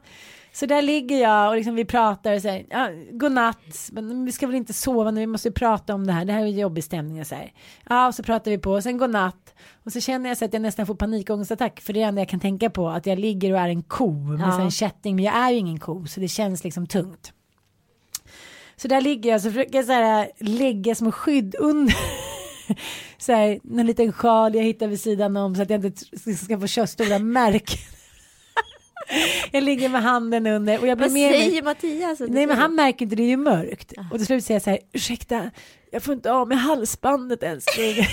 Så 0.60 0.66
där 0.66 0.82
ligger 0.82 1.18
jag 1.22 1.50
och 1.50 1.56
liksom 1.56 1.76
vi 1.76 1.86
pratar 1.86 2.34
och 2.34 2.42
säger 2.42 2.66
ja, 2.70 2.90
godnatt, 3.12 3.90
men 3.92 4.26
vi 4.26 4.32
ska 4.32 4.48
väl 4.48 4.56
inte 4.56 4.74
sova 4.74 5.12
nu, 5.12 5.20
vi 5.20 5.28
måste 5.28 5.52
prata 5.52 5.94
om 5.94 6.08
det 6.08 6.14
här, 6.14 6.26
det 6.26 6.34
här 6.34 6.42
är 6.42 6.48
jobbig 6.48 6.84
stämning 6.84 7.20
och 7.20 7.28
så 7.28 7.36
här. 7.36 7.54
Ja, 7.90 8.08
och 8.08 8.16
så 8.16 8.24
pratar 8.24 8.52
vi 8.52 8.58
på 8.58 8.72
och 8.72 8.84
sen 8.84 8.98
godnatt 8.98 9.54
och 9.84 9.92
så 9.92 10.00
känner 10.00 10.30
jag 10.30 10.38
så 10.38 10.46
att 10.46 10.54
jag 10.54 10.62
nästan 10.62 10.86
får 10.86 10.96
panikångestattack 10.96 11.82
för 11.82 11.94
det 11.94 12.00
är 12.00 12.02
det 12.02 12.08
enda 12.08 12.22
jag 12.22 12.30
kan 12.30 12.40
tänka 12.40 12.70
på 12.70 12.90
att 12.90 13.06
jag 13.06 13.20
ligger 13.20 13.54
och 13.54 13.60
är 13.60 13.70
en 13.70 13.84
ko 13.84 14.12
med 14.12 14.40
Ja. 14.48 14.62
en 14.62 14.72
kätting, 14.72 15.16
men 15.16 15.26
jag 15.26 15.36
är 15.36 15.50
ju 15.52 15.58
ingen 15.58 15.80
ko 15.80 16.06
så 16.06 16.20
det 16.20 16.28
känns 16.28 16.64
liksom 16.64 16.88
tungt. 16.88 17.34
Så 18.76 18.88
där 18.88 19.02
ligger 19.02 19.30
jag 19.30 19.42
så 19.42 19.50
försöker 19.52 19.76
jag 19.76 19.86
så 19.86 19.92
här 19.92 20.32
lägga 20.40 20.96
som 20.96 21.12
skydd 21.12 21.56
under 21.60 21.96
så 23.18 23.32
här 23.32 23.60
en 23.80 23.88
liten 23.88 24.14
sjal 24.14 24.56
jag 24.56 24.64
hittar 24.64 24.88
vid 24.88 25.00
sidan 25.00 25.38
om 25.38 25.56
så 25.56 25.62
att 25.62 25.70
jag 25.70 25.86
inte 25.86 26.36
ska 26.38 26.60
få 26.60 26.68
köra 26.68 26.88
stora 26.88 27.20
märken. 27.20 27.97
Jag 29.52 29.64
ligger 29.64 29.90
med 29.90 30.02
handen 30.04 30.48
under 30.48 30.80
och 30.82 30.88
jag 30.88 30.98
blir 30.98 31.08
Vad 31.08 31.14
mer 31.14 31.32
säger 31.32 31.64
Mattias? 31.64 32.20
Nej 32.20 32.48
men 32.48 32.58
han 32.58 32.76
märker 32.76 33.06
inte 33.06 33.16
det 33.16 33.24
är 33.24 33.28
ju 33.28 33.38
mörkt. 33.38 33.94
Och 34.12 34.18
till 34.18 34.26
slut 34.26 34.44
säger 34.46 34.56
jag 34.56 34.64
så 34.64 34.70
här, 34.70 34.80
ursäkta, 34.94 35.52
jag 35.92 36.04
får 36.04 36.14
inte 36.14 36.32
av 36.32 36.48
med 36.48 36.58
halsbandet 36.58 37.44
älskling. 37.44 37.96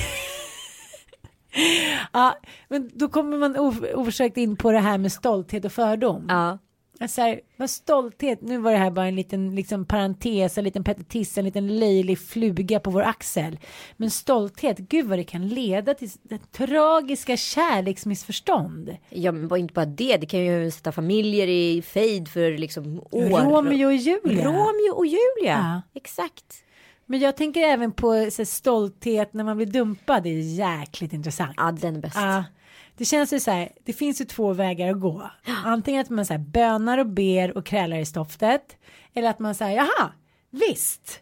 ja, 2.12 2.38
men 2.68 2.90
då 2.94 3.08
kommer 3.08 3.38
man 3.38 3.56
of- 3.56 3.94
oförsökt 3.94 4.36
in 4.36 4.56
på 4.56 4.72
det 4.72 4.78
här 4.78 4.98
med 4.98 5.12
stolthet 5.12 5.64
och 5.64 5.72
fördom. 5.72 6.26
Ja. 6.28 6.58
Alltså 7.04 7.20
här, 7.20 7.40
vad 7.56 7.70
stolthet, 7.70 8.40
nu 8.40 8.58
var 8.58 8.72
det 8.72 8.78
här 8.78 8.90
bara 8.90 9.06
en 9.06 9.16
liten 9.16 9.54
liksom, 9.54 9.84
parentes, 9.84 10.58
en 10.58 10.64
liten 10.64 10.84
petitiss, 10.84 11.38
en 11.38 11.44
liten 11.44 11.78
löjlig 11.78 12.18
fluga 12.18 12.80
på 12.80 12.90
vår 12.90 13.02
axel. 13.02 13.58
Men 13.96 14.10
stolthet, 14.10 14.78
gud 14.78 15.06
vad 15.06 15.18
det 15.18 15.24
kan 15.24 15.48
leda 15.48 15.94
till 15.94 16.10
det 16.22 16.52
tragiska 16.52 17.36
kärleksmissförstånd. 17.36 18.96
ja, 19.10 19.32
men 19.32 19.56
inte 19.56 19.74
bara 19.74 19.86
det. 19.86 20.16
Det 20.16 20.26
kan 20.26 20.40
ju 20.40 20.70
sätta 20.70 20.92
familjer 20.92 21.46
i 21.46 21.82
fejd 21.82 22.28
för 22.28 22.58
liksom 22.58 22.98
år. 23.10 23.40
Romeo 23.40 23.86
och 23.86 23.94
Julia. 23.94 24.44
Romeo 24.44 24.94
och 24.94 25.06
Julia. 25.06 25.26
Ja. 25.44 25.82
Exakt. 25.94 26.64
Men 27.06 27.20
jag 27.20 27.36
tänker 27.36 27.60
även 27.60 27.92
på 27.92 28.06
så 28.30 28.42
här, 28.42 28.44
stolthet 28.44 29.32
när 29.32 29.44
man 29.44 29.56
blir 29.56 29.66
dumpad, 29.66 30.22
det 30.22 30.28
är 30.28 30.40
jäkligt 30.40 31.12
intressant. 31.12 31.54
Ja, 31.56 31.72
den 31.72 31.96
är 31.96 32.00
bäst. 32.00 32.16
Ja, 32.16 32.44
det 32.96 33.04
känns 33.04 33.32
ju 33.32 33.40
så 33.40 33.50
här, 33.50 33.72
det 33.84 33.92
finns 33.92 34.20
ju 34.20 34.24
två 34.24 34.52
vägar 34.52 34.90
att 34.90 35.00
gå. 35.00 35.30
Antingen 35.64 36.00
att 36.00 36.10
man 36.10 36.26
så 36.26 36.32
här 36.32 36.38
bönar 36.40 36.98
och 36.98 37.06
ber 37.06 37.56
och 37.58 37.66
krälar 37.66 37.96
i 37.96 38.04
stoftet. 38.04 38.76
Eller 39.14 39.30
att 39.30 39.38
man 39.38 39.54
säger, 39.54 39.76
jaha, 39.76 40.12
visst. 40.50 41.20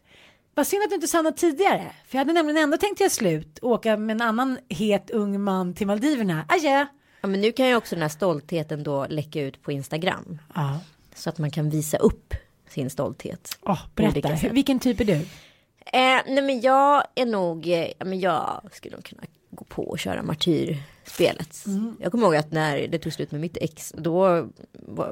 Vad 0.54 0.66
synd 0.66 0.82
att 0.82 0.88
du 0.90 0.94
inte 0.94 1.08
sa 1.08 1.22
något 1.22 1.36
tidigare. 1.36 1.92
För 2.06 2.16
jag 2.16 2.20
hade 2.20 2.32
nämligen 2.32 2.62
ändå 2.62 2.76
tänkt 2.76 3.00
göra 3.00 3.10
slut 3.10 3.58
och 3.58 3.70
åka 3.70 3.96
med 3.96 4.14
en 4.14 4.20
annan 4.22 4.58
het 4.68 5.10
ung 5.10 5.40
man 5.40 5.74
till 5.74 5.86
Maldiverna. 5.86 6.44
Adjö. 6.48 6.86
Ja, 7.20 7.28
men 7.28 7.40
nu 7.40 7.52
kan 7.52 7.68
ju 7.68 7.76
också 7.76 7.94
den 7.94 8.02
här 8.02 8.08
stoltheten 8.08 8.82
då 8.82 9.06
läcka 9.08 9.40
ut 9.40 9.62
på 9.62 9.72
Instagram. 9.72 10.38
Ja, 10.54 10.80
Så 11.14 11.28
att 11.30 11.38
man 11.38 11.50
kan 11.50 11.70
visa 11.70 11.96
upp 11.96 12.34
sin 12.68 12.90
stolthet. 12.90 13.58
oh, 13.62 13.80
berätta. 13.94 14.48
Vilken 14.50 14.78
typ 14.78 15.00
är 15.00 15.04
du? 15.04 15.12
Eh, 15.12 16.20
nej 16.26 16.42
men 16.42 16.60
jag 16.60 17.04
är 17.14 17.26
nog, 17.26 17.68
eh, 17.68 17.86
men 17.98 18.20
jag 18.20 18.68
skulle 18.72 18.96
nog 18.96 19.04
kunna 19.04 19.22
gå 19.52 19.64
på 19.64 19.82
och 19.82 19.98
köra 19.98 20.22
martyrspelet. 20.22 21.66
Mm. 21.66 21.96
Jag 22.00 22.12
kommer 22.12 22.24
ihåg 22.24 22.36
att 22.36 22.52
när 22.52 22.88
det 22.88 22.98
tog 22.98 23.12
slut 23.12 23.30
med 23.30 23.40
mitt 23.40 23.56
ex, 23.56 23.94
då, 23.96 24.48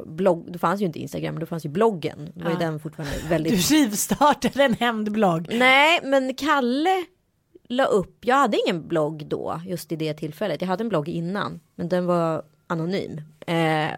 blogg, 0.06 0.52
då 0.52 0.58
fanns 0.58 0.80
ju 0.80 0.84
inte 0.84 0.98
Instagram, 0.98 1.34
men 1.34 1.40
då 1.40 1.46
fanns 1.46 1.64
ju 1.64 1.68
bloggen. 1.68 2.32
Då 2.34 2.44
var 2.44 2.50
ju 2.50 2.56
den 2.56 2.80
fortfarande 2.80 3.14
Du 3.22 3.28
väldigt... 3.28 3.70
rivstartade 3.70 4.64
en 4.64 4.74
hämndblogg. 4.74 5.48
Nej, 5.52 6.00
men 6.02 6.34
Kalle 6.34 7.04
la 7.68 7.84
upp, 7.84 8.16
jag 8.20 8.36
hade 8.36 8.58
ingen 8.66 8.88
blogg 8.88 9.26
då, 9.26 9.60
just 9.66 9.92
i 9.92 9.96
det 9.96 10.14
tillfället. 10.14 10.60
Jag 10.60 10.68
hade 10.68 10.84
en 10.84 10.88
blogg 10.88 11.08
innan, 11.08 11.60
men 11.74 11.88
den 11.88 12.06
var 12.06 12.42
anonym. 12.66 13.20
Eh, 13.46 13.90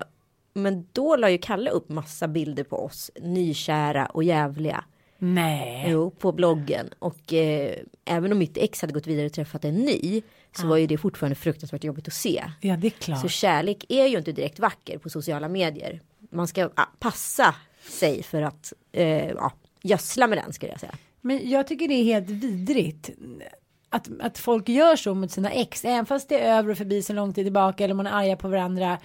men 0.55 0.87
då 0.93 1.17
la 1.17 1.31
ju 1.31 1.39
Kalle 1.39 1.71
upp 1.71 1.89
massa 1.89 2.29
bilder 2.29 2.65
på 2.65 2.77
oss, 2.77 3.11
nykära 3.21 4.07
och 4.07 4.25
jävliga. 4.25 4.85
Nej. 5.25 5.85
Jo, 5.89 6.11
på 6.11 6.33
bloggen. 6.33 6.89
Och 6.99 7.33
eh, 7.33 7.77
även 8.05 8.33
om 8.33 8.39
mitt 8.39 8.57
ex 8.57 8.81
hade 8.81 8.93
gått 8.93 9.07
vidare 9.07 9.27
och 9.27 9.33
träffat 9.33 9.65
en 9.65 9.75
ny 9.75 10.23
så 10.57 10.67
var 10.67 10.77
ju 10.77 10.87
det 10.87 10.99
fortfarande 10.99 11.35
fruktansvärt 11.35 11.85
jobbigt 11.85 12.09
att 12.09 12.15
se. 12.15 12.45
Ja, 12.61 12.77
det 12.77 12.87
är 12.87 12.91
klart. 12.91 13.21
Så 13.21 13.29
kärlek 13.29 13.85
är 13.89 14.07
ju 14.07 14.19
inte 14.19 14.33
direkt 14.33 14.59
vacker 14.59 14.99
på 14.99 15.11
sociala 15.11 15.49
medier. 15.49 16.01
Man 16.31 16.49
ska 16.49 16.71
ah, 16.75 16.87
passa 16.99 17.55
sig 17.89 18.23
för 18.23 18.43
att 18.43 18.73
eh, 18.93 19.29
ja, 19.31 19.53
gödsla 19.83 20.27
med 20.27 20.39
den 20.39 20.53
skulle 20.53 20.73
jag 20.73 20.81
säga. 20.81 20.95
Men 21.21 21.51
jag 21.51 21.67
tycker 21.67 21.89
det 21.89 21.95
är 21.95 22.05
helt 22.05 22.31
vidrigt. 22.31 23.11
Att, 23.89 24.09
att 24.21 24.39
folk 24.39 24.69
gör 24.69 24.97
så 24.97 25.15
mot 25.15 25.31
sina 25.31 25.51
ex. 25.51 25.85
Även 25.85 26.07
fast 26.07 26.29
det 26.29 26.39
är 26.39 26.59
över 26.59 26.71
och 26.71 26.79
förbi 26.79 27.03
så 27.03 27.13
lång 27.13 27.33
tid 27.33 27.45
tillbaka. 27.45 27.85
Eller 27.85 27.95
man 27.95 28.07
är 28.07 28.13
arga 28.13 28.37
på 28.37 28.49
varandra. 28.49 28.99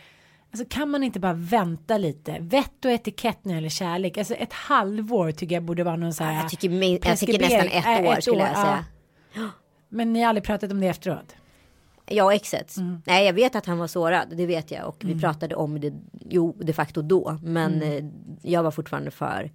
Alltså 0.52 0.66
kan 0.70 0.90
man 0.90 1.04
inte 1.04 1.20
bara 1.20 1.34
vänta 1.34 1.98
lite. 1.98 2.38
Vett 2.40 2.86
och 2.86 2.92
etikett 2.92 3.46
när 3.46 3.52
det 3.54 3.56
gäller 3.58 3.70
kärlek. 3.70 4.18
Alltså 4.18 4.34
ett 4.34 4.54
halvår 4.54 5.32
tycker 5.32 5.56
jag 5.56 5.64
borde 5.64 5.84
vara 5.84 5.96
någon 5.96 6.14
så 6.14 6.24
här. 6.24 6.34
Jag 6.42 6.50
tycker, 6.50 6.70
min, 6.70 7.00
jag 7.04 7.18
tycker 7.20 7.40
nästan 7.40 7.68
ett 7.68 7.86
Äh, 8.06 8.12
år 8.12 8.22
skulle 8.22 8.38
jag 8.38 8.56
säga. 8.56 8.86
ja. 9.34 9.50
Men 9.90 10.14
ni 10.14 10.22
har 10.22 10.30
aldrig 10.30 10.44
pratat 10.44 10.72
om 10.72 10.80
det 10.80 10.88
efteråt? 10.88 11.36
Och 12.24 12.34
exet. 12.34 12.78
Mm. 12.78 13.02
Nej 13.06 13.26
jag 13.26 13.34
vet 13.34 13.56
att 13.56 13.66
han 13.66 13.78
var 13.78 13.88
sårad, 13.88 14.28
det 14.38 14.46
vet 14.46 14.72
jag. 14.72 14.88
Och 14.88 14.98
vi 15.00 15.20
pratade 15.22 15.56
om 15.56 15.80
det, 15.82 15.94
jo 16.30 16.56
de 16.60 16.74
facto 16.74 17.02
då. 17.02 17.38
Men 17.44 17.74
Mm. 17.74 17.98
eh, 17.98 18.12
jag 18.52 18.64
var 18.64 18.72
fortfarande 18.72 19.12
för 19.12 19.52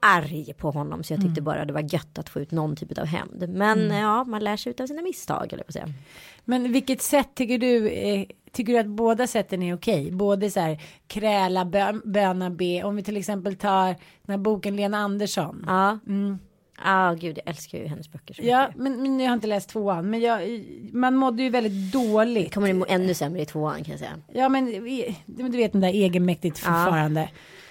arg 0.00 0.52
på 0.58 0.70
honom 0.70 1.04
så 1.04 1.12
jag 1.12 1.20
tyckte 1.22 1.42
bara 1.42 1.64
det 1.64 1.72
var 1.72 1.94
gött 1.94 2.18
att 2.18 2.28
få 2.28 2.40
ut 2.40 2.50
någon 2.50 2.76
typ 2.76 2.98
av 2.98 3.06
hämnd. 3.06 3.48
Men 3.48 3.90
ja, 3.90 4.24
man 4.24 4.44
lär 4.44 4.56
sig 4.56 4.70
utav 4.70 4.86
sina 4.86 5.02
misstag 5.02 5.52
eller 5.52 5.64
på 5.64 5.72
säga. 5.72 5.88
Men 6.44 6.72
vilket 6.72 7.02
sätt 7.02 7.28
tycker 7.34 7.58
du, 7.58 7.88
eh, 7.88 8.24
tycker 8.56 8.72
du 8.72 8.78
att 8.78 8.86
båda 8.86 9.26
sätten 9.26 9.62
är 9.62 9.74
okej? 9.74 10.10
Både 10.12 10.50
så 10.50 10.60
här 10.60 10.82
kräla, 11.08 11.64
bö, 11.64 11.92
böna, 12.04 12.50
be. 12.50 12.82
Om 12.84 12.96
vi 12.96 13.02
till 13.02 13.16
exempel 13.16 13.56
tar 13.56 13.86
den 13.86 13.96
här 14.32 14.36
boken 14.38 14.76
Lena 14.76 14.98
Andersson. 14.98 15.64
Ja. 15.66 15.98
Mm. 16.06 16.38
Ja, 16.84 17.16
gud 17.20 17.38
jag 17.38 17.48
älskar 17.50 17.78
ju 17.78 17.86
hennes 17.86 18.12
böcker 18.12 18.34
så 18.34 18.42
Ja, 18.44 18.68
men, 18.76 19.02
men 19.02 19.20
jag 19.20 19.26
har 19.28 19.34
inte 19.34 19.46
läst 19.46 19.68
tvåan. 19.68 20.10
Men 20.10 20.20
jag, 20.20 20.40
man 20.92 21.16
mådde 21.16 21.42
ju 21.42 21.48
väldigt 21.50 21.92
dåligt. 21.92 22.54
Kommer 22.54 22.68
det 22.68 22.74
må 22.74 22.86
ännu 22.88 23.14
sämre 23.14 23.42
i 23.42 23.46
tvåan 23.46 23.84
kan 23.84 23.90
jag 23.90 23.98
säga. 23.98 24.12
Ja, 24.32 24.48
men 24.48 24.84
vi- 24.84 25.16
du 25.26 25.48
vet 25.48 25.72
den 25.72 25.80
där 25.80 25.88
egenmäktigt 25.88 26.58
förfarande. 26.58 27.28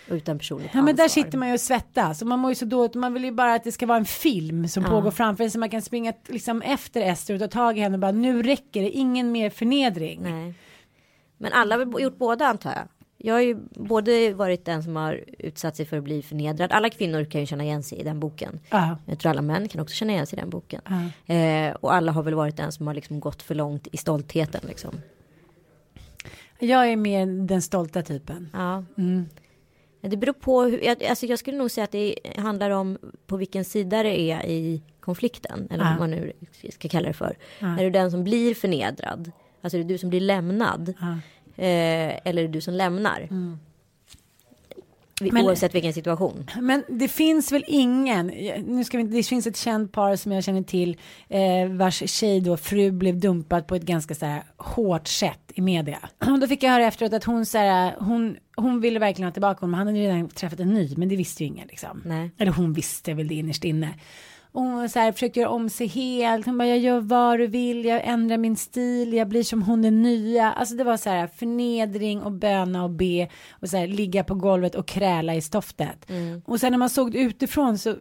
Utan 0.08 0.38
personligt 0.38 0.70
Ja, 0.74 0.82
men 0.82 0.96
där 0.96 1.04
ansvar. 1.04 1.24
sitter 1.24 1.38
man 1.38 1.48
ju 1.48 1.54
och 1.54 1.60
svettas. 1.60 2.22
Och 2.22 2.28
man 2.28 2.40
mår 2.40 2.52
ju 2.52 2.56
så 2.56 2.66
dåligt. 2.66 2.96
Man 2.96 3.14
vill 3.14 3.24
ju 3.26 3.32
bara 3.32 3.54
att 3.54 3.64
det 3.64 3.72
ska 3.72 3.86
vara 3.86 3.98
en 3.98 4.06
film 4.06 4.68
som 4.68 4.84
pågår 4.84 5.12
framför 5.12 5.44
en. 5.44 5.52
Så 5.52 5.60
man 5.60 5.70
kan 5.70 5.82
springa 5.82 6.14
liksom 6.28 6.62
efter 6.62 7.02
Ester 7.02 7.34
och 7.34 7.40
ta 7.40 7.48
tag 7.48 7.78
i 7.78 7.82
henne 7.82 7.94
och 7.96 8.00
bara 8.00 8.12
nu 8.12 8.44
räcker 8.44 8.82
det. 8.82 8.90
Ingen 8.90 9.32
mer 9.32 9.50
förnedring. 9.50 10.22
Nej. 10.24 10.54
Men 11.38 11.54
alla 11.54 11.76
har 11.78 12.00
gjort 12.00 12.18
båda 12.18 12.46
antar 12.48 12.72
jag. 12.72 12.88
Jag 13.18 13.34
har 13.34 13.42
ju 13.42 13.56
både 13.72 14.34
varit 14.34 14.66
den 14.66 14.84
som 14.84 14.96
har 14.96 15.24
utsatt 15.40 15.76
sig 15.76 15.86
för 15.86 15.98
att 15.98 16.04
bli 16.04 16.22
förnedrad. 16.22 16.72
Alla 16.72 16.90
kvinnor 16.90 17.24
kan 17.26 17.42
ju 17.42 17.48
känna 17.48 17.64
igen 17.64 17.84
sig 17.84 17.98
i 18.00 18.04
den 18.04 18.20
boken. 18.20 18.60
Ja. 18.70 18.98
Jag 19.06 19.20
tror 19.20 19.30
alla 19.30 19.42
män 19.42 19.68
kan 19.68 19.82
också 19.82 19.96
känna 19.96 20.14
igen 20.14 20.28
sig 20.28 20.38
i 20.40 20.42
den 20.42 20.50
boken. 20.50 20.82
Eh, 21.26 21.76
och 21.76 21.94
alla 21.94 22.12
har 22.12 22.24
väl 22.24 22.34
varit 22.34 22.58
den 22.58 22.72
som 22.72 22.88
har 22.88 22.94
liksom 22.94 23.20
gått 23.20 23.42
för 23.42 23.56
långt 23.56 23.88
i 23.92 23.98
stoltheten 23.98 24.62
liksom. 24.68 25.02
Jag 26.60 26.88
är 26.92 26.96
mer 26.96 27.48
den 27.48 27.62
stolta 27.62 28.02
typen. 28.02 28.50
Ja. 28.54 28.84
Mm. 28.98 29.26
Det 30.02 30.18
beror 30.18 30.34
på 30.34 30.62
hur, 30.64 30.90
alltså 31.10 31.26
jag 31.26 31.40
skulle 31.40 31.58
nog 31.58 31.72
säga 31.72 31.84
att 31.84 31.92
det 31.92 32.16
handlar 32.38 32.70
om 32.70 32.98
på 33.28 33.38
vilken 33.38 33.66
sida 33.66 34.04
det 34.04 34.20
är 34.22 34.46
i 34.46 34.82
konflikten. 35.00 35.68
Eller 35.72 35.84
Ja. 35.84 35.90
vad 35.90 36.00
man 36.00 36.12
nu 36.12 36.34
ska 36.70 36.90
kalla 36.90 37.08
det 37.08 37.14
för. 37.14 37.38
Ja. 37.60 37.68
Är 37.80 37.84
du 37.84 37.90
den 37.90 38.12
som 38.12 38.24
blir 38.24 38.56
förnedrad? 38.56 39.32
Alltså 39.66 39.78
är 39.78 39.84
det 39.84 39.88
du 39.94 39.98
som 39.98 40.10
blir 40.10 40.20
lämnad? 40.22 40.94
Ja. 41.00 41.12
Eh, 41.64 42.20
eller 42.26 42.44
är 42.44 42.48
det 42.48 42.54
du 42.54 42.62
som 42.62 42.74
lämnar? 42.74 43.28
Vi- 45.22 45.32
Men- 45.32 45.46
Oavsett 45.46 45.76
vilken 45.76 45.94
situation. 45.94 46.50
Men 46.62 46.84
det 46.90 47.08
finns 47.08 47.52
väl 47.52 47.64
ingen, 47.68 48.28
nu 48.68 48.84
ska 48.84 48.98
vi, 48.98 49.04
det 49.04 49.24
finns 49.24 49.48
ett 49.48 49.58
känt 49.58 49.92
par 49.92 50.16
som 50.16 50.32
jag 50.32 50.44
känner 50.44 50.64
till 50.64 50.98
eh, 51.30 51.68
vars 51.70 52.10
tjej 52.10 52.42
då 52.42 52.58
fru 52.58 52.92
blev 52.92 53.20
dumpad 53.20 53.68
på 53.68 53.76
ett 53.76 53.84
ganska 53.84 54.16
så 54.16 54.26
här 54.26 54.44
hårt 54.58 55.08
sätt 55.08 55.40
i 55.54 55.62
media. 55.62 55.98
Och 56.32 56.40
då 56.40 56.48
fick 56.48 56.64
jag 56.64 56.72
höra 56.72 56.86
efteråt 56.86 57.14
att 57.14 57.24
hon 57.24 57.46
så 57.46 57.58
här, 57.58 57.96
hon, 58.00 58.38
hon 58.56 58.82
ville 58.82 59.00
verkligen 59.00 59.28
ha 59.28 59.34
tillbaka 59.34 59.60
honom, 59.62 59.74
han 59.74 59.88
hade 59.88 60.00
redan 60.00 60.30
träffat 60.30 60.60
en 60.60 60.74
ny, 60.74 60.94
men 60.98 61.10
det 61.10 61.16
visste 61.16 61.44
ju 61.44 61.48
ingen 61.48 61.68
liksom. 61.68 62.02
Nej. 62.06 62.32
Eller 62.38 62.52
hon 62.52 62.74
visste 62.74 63.14
väl 63.14 63.28
det 63.28 63.36
innerst 63.36 63.64
inne. 63.64 63.90
Och 64.56 64.62
hon 64.62 64.90
så 64.90 65.00
här, 65.00 65.12
försökte 65.12 65.40
göra 65.40 65.50
om 65.50 65.70
sig 65.70 65.88
helt. 65.88 66.46
Hon 66.46 66.58
bara, 66.58 66.68
jag 66.68 66.78
gör 66.78 67.00
vad 67.00 67.40
du 67.40 67.48
vill, 67.48 67.86
jag 67.86 68.02
ändrar 68.06 68.38
min 68.38 68.56
stil, 68.56 69.14
jag 69.14 69.28
blir 69.28 69.44
som 69.44 69.62
hon 69.64 69.86
är 69.86 69.92
nya. 69.92 70.52
Alltså 70.52 70.76
det 70.76 70.84
var 70.84 70.98
så 70.98 71.10
här 71.10 71.28
förnedring 71.28 72.22
och 72.22 72.32
böna 72.32 72.84
och 72.84 72.90
be 72.90 73.30
och 73.52 73.70
så 73.70 73.78
här 73.78 73.88
ligga 73.88 74.24
på 74.24 74.36
golvet 74.36 74.76
och 74.76 74.88
kräla 74.88 75.36
i 75.36 75.42
stoftet. 75.42 76.06
Och 76.46 76.60
sen 76.60 76.72
när 76.72 76.78
man 76.78 76.90
såg 76.90 77.12
det 77.12 77.18
utifrån 77.18 77.78
så 77.78 77.96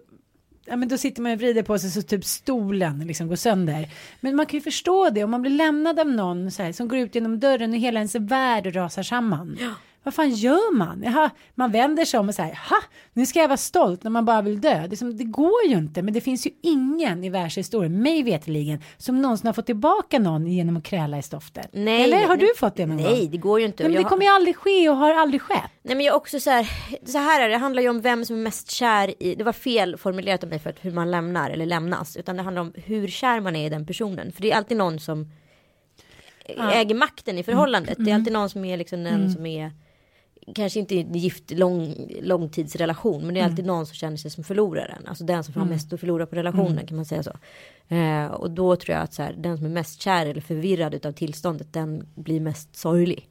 Ja 0.66 0.76
men 0.76 0.88
då 0.88 0.98
sitter 0.98 1.22
man 1.22 1.32
och 1.32 1.38
vrider 1.38 1.62
på 1.62 1.78
sig 1.78 1.90
så 1.90 2.02
typ 2.02 2.24
stolen 2.24 2.98
liksom 3.06 3.28
går 3.28 3.36
sönder. 3.36 3.88
Men 4.20 4.36
man 4.36 4.46
kan 4.46 4.58
ju 4.58 4.62
förstå 4.62 5.10
det 5.10 5.24
om 5.24 5.30
man 5.30 5.42
blir 5.42 5.52
lämnad 5.52 6.00
av 6.00 6.06
någon 6.08 6.50
så 6.50 6.62
här, 6.62 6.72
som 6.72 6.88
går 6.88 6.98
ut 6.98 7.14
genom 7.14 7.40
dörren 7.40 7.70
och 7.70 7.78
hela 7.78 8.00
ens 8.00 8.14
värld 8.14 8.76
rasar 8.76 9.02
samman. 9.02 9.56
Vad 10.04 10.14
fan 10.14 10.30
gör 10.30 10.74
man? 10.74 11.02
Jaha, 11.04 11.30
man 11.54 11.72
vänder 11.72 12.04
sig 12.04 12.20
om 12.20 12.28
och 12.28 12.34
säger, 12.34 12.58
ha, 12.70 12.76
nu 13.12 13.26
ska 13.26 13.38
jag 13.38 13.48
vara 13.48 13.56
stolt 13.56 14.02
när 14.02 14.10
man 14.10 14.24
bara 14.24 14.42
vill 14.42 14.60
dö. 14.60 14.86
Det, 14.86 14.96
som, 14.96 15.16
det 15.16 15.24
går 15.24 15.66
ju 15.66 15.74
inte, 15.74 16.02
men 16.02 16.14
det 16.14 16.20
finns 16.20 16.46
ju 16.46 16.50
ingen 16.62 17.24
i 17.24 17.30
världshistorien, 17.30 18.02
mig 18.02 18.22
veterligen, 18.22 18.82
som 18.96 19.22
någonsin 19.22 19.46
har 19.46 19.52
fått 19.52 19.66
tillbaka 19.66 20.18
någon 20.18 20.46
genom 20.46 20.76
att 20.76 20.84
kräla 20.84 21.18
i 21.18 21.22
stoftet. 21.22 21.68
Nej, 21.72 22.04
Eller 22.04 22.20
har 22.20 22.36
nej, 22.36 22.46
du 22.46 22.54
fått 22.56 22.76
det 22.76 22.86
någon 22.86 22.96
gång? 22.96 23.06
Nej, 23.06 23.28
det 23.28 23.38
går 23.38 23.60
ju 23.60 23.66
inte. 23.66 23.82
Nej, 23.82 23.90
men 23.90 23.94
Jag 23.94 24.04
det 24.04 24.08
kommer 24.08 24.24
ju 24.24 24.30
aldrig 24.30 24.56
ske 24.56 24.88
och 24.88 24.96
har 24.96 25.14
aldrig 25.14 25.42
skett. 25.42 25.70
Nej 25.82 25.96
men 25.96 26.06
jag 26.06 26.12
är 26.12 26.16
också 26.16 26.40
så 26.40 26.50
här, 26.50 26.70
så 27.04 27.18
här 27.18 27.40
är 27.40 27.48
det, 27.48 27.54
det 27.54 27.58
handlar 27.58 27.82
ju 27.82 27.88
om 27.88 28.00
vem 28.00 28.24
som 28.24 28.36
är 28.36 28.40
mest 28.40 28.70
kär 28.70 29.22
i, 29.22 29.34
det 29.34 29.44
var 29.44 29.52
fel 29.52 29.96
formulerat 29.96 30.42
av 30.42 30.48
mig 30.48 30.58
för 30.58 30.70
att 30.70 30.84
hur 30.84 30.92
man 30.92 31.10
lämnar 31.10 31.50
eller 31.50 31.66
lämnas, 31.66 32.16
utan 32.16 32.36
det 32.36 32.42
handlar 32.42 32.62
om 32.62 32.72
hur 32.76 33.08
kär 33.08 33.40
man 33.40 33.56
är 33.56 33.66
i 33.66 33.68
den 33.68 33.86
personen. 33.86 34.32
För 34.32 34.42
det 34.42 34.52
är 34.52 34.56
alltid 34.56 34.76
någon 34.76 35.00
som 35.00 35.30
äger 36.46 36.94
makten 36.94 37.38
i 37.38 37.42
förhållandet. 37.42 37.96
Det 37.98 38.10
är 38.10 38.14
alltid 38.14 38.32
någon 38.32 38.50
som 38.50 38.64
är 38.64 38.76
liksom 38.76 39.04
den 39.04 39.32
som 39.32 39.46
är 39.46 39.72
Kanske 40.54 40.80
inte 40.80 41.00
en 41.00 41.12
gift 41.12 41.50
lång, 41.50 41.94
långtidsrelation 42.22 43.24
men 43.24 43.34
det 43.34 43.40
är 43.40 43.44
alltid 43.44 43.66
någon 43.66 43.86
som 43.86 43.94
känner 43.94 44.16
sig 44.16 44.30
som 44.30 44.44
förloraren. 44.44 45.06
Alltså 45.06 45.24
den 45.24 45.44
som 45.44 45.54
har 45.54 45.64
mest 45.64 45.92
att 45.92 46.00
förlora 46.00 46.26
på 46.26 46.36
relationen 46.36 46.86
kan 46.86 46.96
man 46.96 47.04
säga 47.04 47.22
så. 47.22 47.32
Eh, 47.94 48.26
och 48.26 48.50
då 48.50 48.76
tror 48.76 48.94
jag 48.94 49.02
att 49.02 49.14
så 49.14 49.22
här, 49.22 49.34
den 49.38 49.56
som 49.56 49.66
är 49.66 49.70
mest 49.70 50.02
kär 50.02 50.26
eller 50.26 50.40
förvirrad 50.40 50.94
utav 50.94 51.12
tillståndet 51.12 51.72
den 51.72 52.06
blir 52.14 52.40
mest 52.40 52.76
sorglig. 52.76 53.28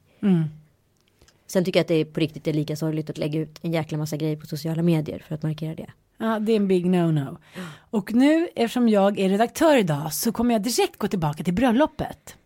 Sen 1.46 1.64
tycker 1.64 1.80
jag 1.80 1.84
att 1.84 1.88
det 1.88 1.94
är 1.94 2.04
på 2.04 2.20
riktigt 2.20 2.46
är 2.46 2.52
lika 2.52 2.76
sorgligt 2.76 3.10
att 3.10 3.18
lägga 3.18 3.40
ut 3.40 3.58
en 3.62 3.72
jäkla 3.72 3.98
massa 3.98 4.16
grejer 4.16 4.36
på 4.36 4.46
sociala 4.46 4.82
medier 4.82 5.18
för 5.28 5.34
att 5.34 5.42
markera 5.42 5.74
det. 5.74 5.90
Ja, 6.18 6.38
det 6.38 6.52
är 6.52 6.56
en 6.56 6.68
big 6.68 6.86
no-no. 6.86 7.36
Och 7.90 8.14
nu, 8.14 8.48
eftersom 8.56 8.88
jag 8.88 9.18
är 9.18 9.28
redaktör 9.28 9.76
idag, 9.76 10.12
så 10.14 10.32
kommer 10.32 10.54
jag 10.54 10.62
direkt 10.62 10.98
gå 10.98 11.08
tillbaka 11.08 11.44
till 11.44 11.54
bröllopet. 11.54 12.36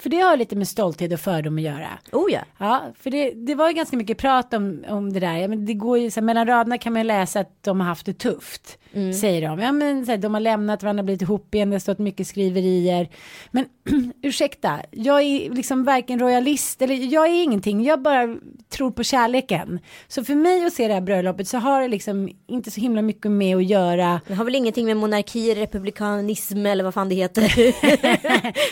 För 0.00 0.10
det 0.10 0.20
har 0.20 0.36
lite 0.36 0.56
med 0.56 0.68
stolthet 0.68 1.12
och 1.12 1.20
fördom 1.20 1.56
att 1.56 1.62
göra. 1.62 1.88
Oh 2.12 2.32
ja. 2.32 2.40
Ja, 2.58 2.82
för 2.98 3.10
det, 3.10 3.30
det 3.30 3.54
var 3.54 3.68
ju 3.68 3.74
ganska 3.74 3.96
mycket 3.96 4.18
prat 4.18 4.54
om, 4.54 4.84
om 4.88 5.12
det 5.12 5.20
där. 5.20 5.36
Ja, 5.36 5.48
men 5.48 5.66
det 5.66 5.74
går 5.74 5.98
ju 5.98 6.10
så 6.10 6.20
här, 6.20 6.24
mellan 6.24 6.46
raderna 6.46 6.78
kan 6.78 6.92
man 6.92 7.02
ju 7.02 7.06
läsa 7.06 7.40
att 7.40 7.62
de 7.62 7.80
har 7.80 7.86
haft 7.86 8.06
det 8.06 8.18
tufft. 8.18 8.78
Säger 9.20 9.48
de. 9.48 9.58
Ja, 9.58 9.72
men 9.72 10.06
så 10.06 10.10
här, 10.10 10.18
de 10.18 10.34
har 10.34 10.40
lämnat 10.40 10.82
varandra, 10.82 11.02
blivit 11.02 11.22
ihop 11.22 11.54
igen, 11.54 11.70
det 11.70 11.74
har 11.74 11.80
stått 11.80 11.98
mycket 11.98 12.26
skriverier. 12.26 13.08
Men 13.50 13.64
ursäkta, 14.22 14.80
jag 14.90 15.22
är 15.22 15.50
liksom 15.50 15.84
varken 15.84 16.18
royalist 16.18 16.82
eller 16.82 16.94
jag 16.94 17.26
är 17.26 17.42
ingenting. 17.42 17.84
Jag 17.84 18.02
bara 18.02 18.36
tror 18.68 18.90
på 18.90 19.02
kärleken. 19.02 19.78
Så 20.08 20.24
för 20.24 20.34
mig 20.34 20.66
att 20.66 20.72
se 20.72 20.88
det 20.88 20.94
här 20.94 21.00
bröllopet 21.00 21.48
så 21.48 21.58
har 21.58 21.82
det 21.82 21.88
liksom 21.88 22.30
inte 22.46 22.70
så 22.70 22.80
himla 22.80 23.02
mycket 23.02 23.30
med 23.30 23.56
att 23.56 23.64
göra 23.64 24.20
Det 24.26 24.34
har 24.34 24.44
väl 24.44 24.54
ingenting 24.54 24.86
med 24.86 24.96
monarki, 24.96 25.54
republikanism 25.54 26.66
eller 26.66 26.84
vad 26.84 26.94
fan 26.94 27.08
det 27.08 27.14
heter. 27.14 27.48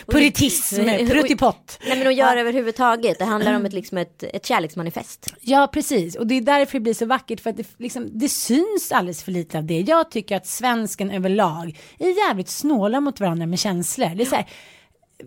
puritism, 0.12 0.80
Oj. 1.16 1.22
pruttipott. 1.22 1.78
Nej 1.88 1.98
men 1.98 2.06
att 2.06 2.14
göra 2.14 2.40
överhuvudtaget. 2.40 3.18
Det 3.18 3.24
handlar 3.24 3.54
om 3.54 3.66
ett, 3.66 3.72
liksom 3.80 3.98
ett, 3.98 4.22
ett 4.22 4.46
kärleksmanifest. 4.46 5.34
Ja, 5.40 5.68
precis. 5.72 6.16
Och 6.16 6.26
det 6.26 6.34
är 6.34 6.40
därför 6.40 6.72
det 6.72 6.80
blir 6.80 6.94
så 6.94 7.06
vackert. 7.06 7.40
För 7.40 7.50
att 7.50 7.56
det, 7.56 7.66
liksom, 7.78 8.08
det 8.12 8.28
syns 8.28 8.92
alldeles 8.92 9.22
för 9.22 9.32
lite 9.32 9.58
av 9.58 9.64
det. 9.64 9.80
Jag 9.80 10.10
tycker 10.10 10.36
att 10.36 10.46
svensken 10.46 11.10
överlag 11.10 11.78
är 11.98 12.28
jävligt 12.28 12.48
snåla 12.48 13.00
mot 13.00 13.20
varandra 13.20 13.46
med 13.46 13.58
känslor. 13.58 14.14
Det 14.14 14.22
är 14.22 14.26
så 14.26 14.36
här, 14.36 14.46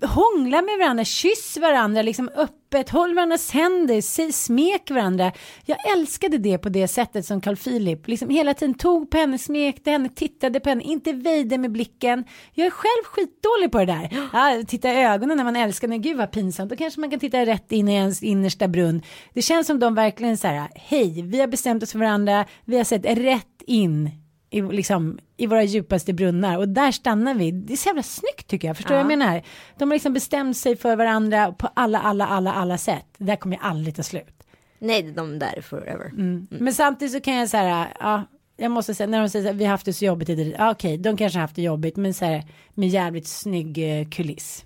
hångla 0.01 0.61
med 0.61 0.77
varandra, 0.79 1.05
kyss 1.05 1.57
varandra, 1.57 2.01
liksom 2.01 2.29
öppet, 2.35 2.89
håll 2.89 3.15
varandras 3.15 3.51
händer, 3.51 4.01
säg 4.01 4.31
smek 4.31 4.91
varandra. 4.91 5.31
Jag 5.65 5.91
älskade 5.91 6.37
det 6.37 6.57
på 6.57 6.69
det 6.69 6.87
sättet 6.87 7.25
som 7.25 7.41
Carl 7.41 7.55
Philip, 7.55 8.07
liksom 8.07 8.29
hela 8.29 8.53
tiden 8.53 8.73
tog 8.73 9.09
på 9.09 9.17
henne, 9.17 9.37
smekte 9.37 9.91
henne, 9.91 10.09
tittade 10.09 10.59
på 10.59 10.69
henne, 10.69 10.83
inte 10.83 11.13
väjde 11.13 11.57
med 11.57 11.71
blicken. 11.71 12.23
Jag 12.53 12.67
är 12.67 12.71
själv 12.71 13.03
skitdålig 13.03 13.71
på 13.71 13.79
det 13.79 13.85
där. 13.85 14.29
Ja, 14.33 14.63
titta 14.67 14.93
i 14.93 15.03
ögonen 15.03 15.37
när 15.37 15.43
man 15.43 15.55
älskar, 15.55 15.87
nej 15.87 15.99
gud 15.99 16.17
vad 16.17 16.31
pinsamt, 16.31 16.69
då 16.69 16.75
kanske 16.75 16.99
man 16.99 17.09
kan 17.09 17.19
titta 17.19 17.45
rätt 17.45 17.71
in 17.71 17.87
i 17.87 17.93
ens 17.93 18.23
innersta 18.23 18.67
brunn. 18.67 19.01
Det 19.33 19.41
känns 19.41 19.67
som 19.67 19.79
de 19.79 19.95
verkligen 19.95 20.37
så 20.37 20.47
här, 20.47 20.69
hej, 20.75 21.21
vi 21.21 21.39
har 21.39 21.47
bestämt 21.47 21.83
oss 21.83 21.91
för 21.91 21.99
varandra, 21.99 22.45
vi 22.65 22.77
har 22.77 22.83
sett 22.83 23.05
rätt 23.05 23.61
in 23.67 24.11
i, 24.49 24.61
liksom, 24.61 25.19
i 25.37 25.47
våra 25.47 25.63
djupaste 25.63 26.13
brunnar 26.13 26.57
och 26.57 26.69
där 26.69 26.91
stannar 26.91 27.33
vi. 27.33 27.51
Det 27.51 27.73
är 27.73 27.77
så 27.77 27.89
jävla 27.89 28.03
snyggt 28.03 28.47
tycker 28.47 28.67
jag, 28.67 28.77
förstår 28.77 28.89
du 28.89 29.03
vad 29.03 29.11
jag 29.11 29.19
menar? 29.19 29.43
De 29.77 29.89
har 29.89 29.95
liksom 29.95 30.13
bestämt 30.13 30.57
sig 30.57 30.75
för 30.75 30.95
varandra 30.95 31.51
på 31.51 31.69
alla, 31.73 31.99
alla, 31.99 32.27
alla, 32.27 32.53
alla 32.53 32.77
sätt. 32.77 33.05
Det 33.17 33.25
där 33.25 33.35
kommer 33.35 33.55
ju 33.55 33.61
aldrig 33.61 33.95
ta 33.95 34.03
slut. 34.03 34.43
Nej, 34.79 35.03
de 35.03 35.39
där 35.39 35.61
forever. 35.61 36.11
Men 36.49 36.73
samtidigt 36.73 37.13
så 37.13 37.19
kan 37.21 37.35
jag 37.35 37.49
säga, 37.49 37.87
ja, 37.99 38.23
jag 38.57 38.71
måste 38.71 38.95
säga, 38.95 39.07
när 39.07 39.19
de 39.19 39.29
säger 39.29 39.45
så 39.45 39.51
här, 39.51 39.57
vi 39.57 39.63
har 39.63 39.71
haft 39.71 39.85
det 39.85 39.93
så 39.93 40.05
jobbigt, 40.05 40.29
i 40.29 40.55
ja, 40.57 40.71
okej, 40.71 40.97
de 40.97 41.17
kanske 41.17 41.37
har 41.37 41.41
haft 41.41 41.55
det 41.55 41.61
jobbigt, 41.61 41.95
men 41.97 42.13
så 42.13 42.25
här, 42.25 42.43
med 42.73 42.89
jävligt 42.89 43.27
snygg 43.27 43.99
eh, 43.99 44.09
kuliss. 44.09 44.65